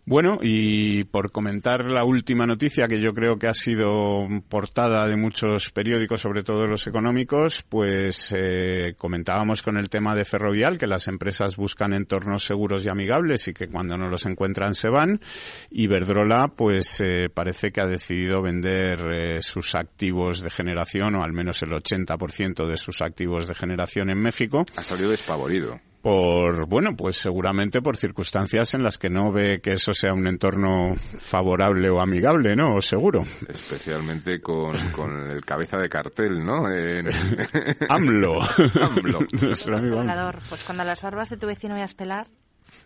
Bueno, 0.06 0.38
y 0.42 1.04
por 1.04 1.32
comentar 1.32 1.86
la 1.86 2.04
última 2.04 2.44
noticia 2.44 2.86
que 2.86 3.00
yo 3.00 3.14
creo 3.14 3.38
que 3.38 3.46
ha 3.46 3.54
sido 3.54 4.28
portada 4.50 5.06
de 5.08 5.16
muchos 5.16 5.70
periódicos, 5.70 6.20
sobre 6.20 6.42
todo 6.42 6.66
los 6.66 6.86
económicos, 6.86 7.64
pues 7.66 8.30
eh, 8.36 8.94
comentábamos 8.98 9.62
con 9.62 9.78
el 9.78 9.88
tema 9.88 10.14
de 10.14 10.26
Ferrovial 10.26 10.76
que 10.76 10.86
las 10.86 11.08
empresas 11.08 11.56
buscan 11.56 11.94
entornos 11.94 12.44
seguros 12.44 12.84
y 12.84 12.90
amigables 12.90 13.48
y 13.48 13.54
que 13.54 13.68
cuando 13.68 13.96
no 13.96 14.10
los 14.10 14.26
encuentran 14.26 14.74
se 14.74 14.90
van. 14.90 15.22
Y 15.70 15.86
Verdrola, 15.86 16.52
pues 16.54 17.00
eh, 17.00 17.30
parece 17.32 17.72
que 17.72 17.80
ha 17.80 17.86
decidido 17.86 18.42
vender 18.42 19.00
eh, 19.10 19.42
sus 19.42 19.74
activos 19.74 20.42
de 20.42 20.50
generación, 20.50 21.14
o 21.14 21.22
al 21.22 21.32
menos 21.32 21.62
el 21.62 21.70
80% 21.70 22.66
de 22.66 22.76
sus 22.76 23.00
activos 23.00 23.46
de 23.46 23.54
generación 23.54 24.10
en 24.10 24.18
México. 24.18 24.66
Ha 24.76 24.82
salido 24.82 25.08
despavorido 25.08 25.80
por, 26.04 26.68
bueno, 26.68 26.94
pues 26.94 27.16
seguramente 27.16 27.80
por 27.80 27.96
circunstancias 27.96 28.74
en 28.74 28.82
las 28.82 28.98
que 28.98 29.08
no 29.08 29.32
ve 29.32 29.62
que 29.62 29.72
eso 29.72 29.94
sea 29.94 30.12
un 30.12 30.26
entorno 30.26 30.96
favorable 31.18 31.88
o 31.88 31.98
amigable, 31.98 32.54
¿no? 32.54 32.74
O 32.74 32.82
seguro. 32.82 33.22
Especialmente 33.48 34.38
con, 34.42 34.76
con 34.90 35.30
el 35.30 35.42
cabeza 35.46 35.78
de 35.78 35.88
cartel, 35.88 36.44
¿no? 36.44 36.66
AMLO. 37.88 38.42
AMLO. 38.82 39.20
Nuestro 39.40 39.78
amigo 39.78 40.04
Pues 40.46 40.62
cuando 40.62 40.84
las 40.84 41.00
barbas 41.00 41.30
de 41.30 41.38
tu 41.38 41.46
vecino 41.46 41.74
voy 41.74 41.82
a 41.82 41.86
pelar, 41.96 42.26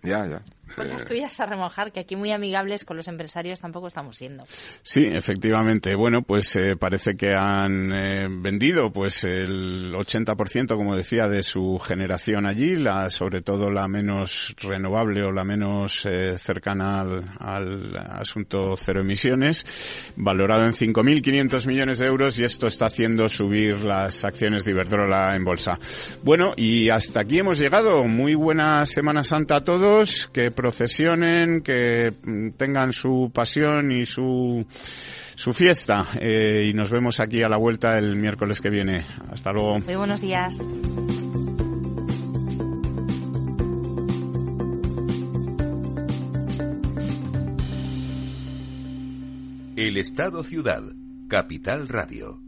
ya, 0.03 0.25
ya. 0.25 0.43
Con 0.75 0.89
las 0.89 1.05
tuyas 1.05 1.39
a 1.41 1.47
remojar, 1.47 1.93
que 1.93 2.01
aquí 2.01 2.17
muy 2.17 2.33
amigables 2.33 2.85
con 2.85 2.97
los 2.97 3.09
empresarios 3.09 3.61
tampoco 3.61 3.89
estamos 3.89 4.17
siendo. 4.17 4.45
Sí, 4.83 5.05
efectivamente. 5.05 5.95
Bueno, 5.95 6.23
pues 6.23 6.55
eh, 6.57 6.77
parece 6.77 7.13
que 7.17 7.35
han 7.35 7.93
eh, 7.93 8.29
vendido 8.31 8.91
pues 8.93 9.25
el 9.25 9.93
80%, 9.95 10.77
como 10.77 10.97
decía, 10.97 11.29
de 11.29 11.43
su 11.43 11.79
generación 11.79 12.47
allí, 12.47 12.77
la, 12.77 13.11
sobre 13.11 13.43
todo 13.43 13.71
la 13.71 13.89
menos 13.89 14.55
renovable 14.63 15.23
o 15.23 15.33
la 15.33 15.45
menos 15.45 16.05
eh, 16.07 16.37
cercana 16.39 17.01
al, 17.01 17.25
al, 17.39 17.97
asunto 17.97 18.77
cero 18.77 19.01
emisiones, 19.01 19.67
valorado 20.17 20.65
en 20.65 20.73
5.500 20.73 21.67
millones 21.67 21.99
de 21.99 22.07
euros 22.07 22.39
y 22.39 22.45
esto 22.45 22.67
está 22.67 22.87
haciendo 22.87 23.29
subir 23.29 23.83
las 23.83 24.25
acciones 24.25 24.65
de 24.65 24.73
Iberdrola 24.73 25.35
en 25.37 25.45
bolsa. 25.45 25.79
Bueno, 26.23 26.53
y 26.57 26.89
hasta 26.91 27.21
aquí 27.21 27.39
hemos 27.39 27.59
llegado. 27.59 28.05
Muy 28.05 28.35
buena 28.35 28.85
Semana 28.87 29.25
Santa 29.25 29.57
a 29.57 29.65
todos 29.65 30.29
que 30.33 30.51
procesionen, 30.59 31.61
que 31.61 32.13
mm, 32.21 32.51
tengan 32.57 32.93
su 32.93 33.31
pasión 33.33 33.93
y 33.93 34.05
su, 34.05 34.67
su 35.37 35.53
fiesta. 35.53 36.09
Eh, 36.21 36.67
y 36.69 36.75
nos 36.75 36.91
vemos 36.91 37.21
aquí 37.21 37.45
a 37.45 37.49
la 37.49 37.57
vuelta 37.57 37.97
el 37.97 38.17
miércoles 38.17 38.61
que 38.61 38.69
viene. 38.69 39.07
Hasta 39.31 39.53
luego. 39.53 39.79
Muy 39.79 39.95
buenos 39.95 40.21
días. 40.21 40.59
El 49.77 49.97
Estado 49.97 50.43
Ciudad, 50.43 50.83
Capital 51.29 51.87
Radio. 51.87 52.48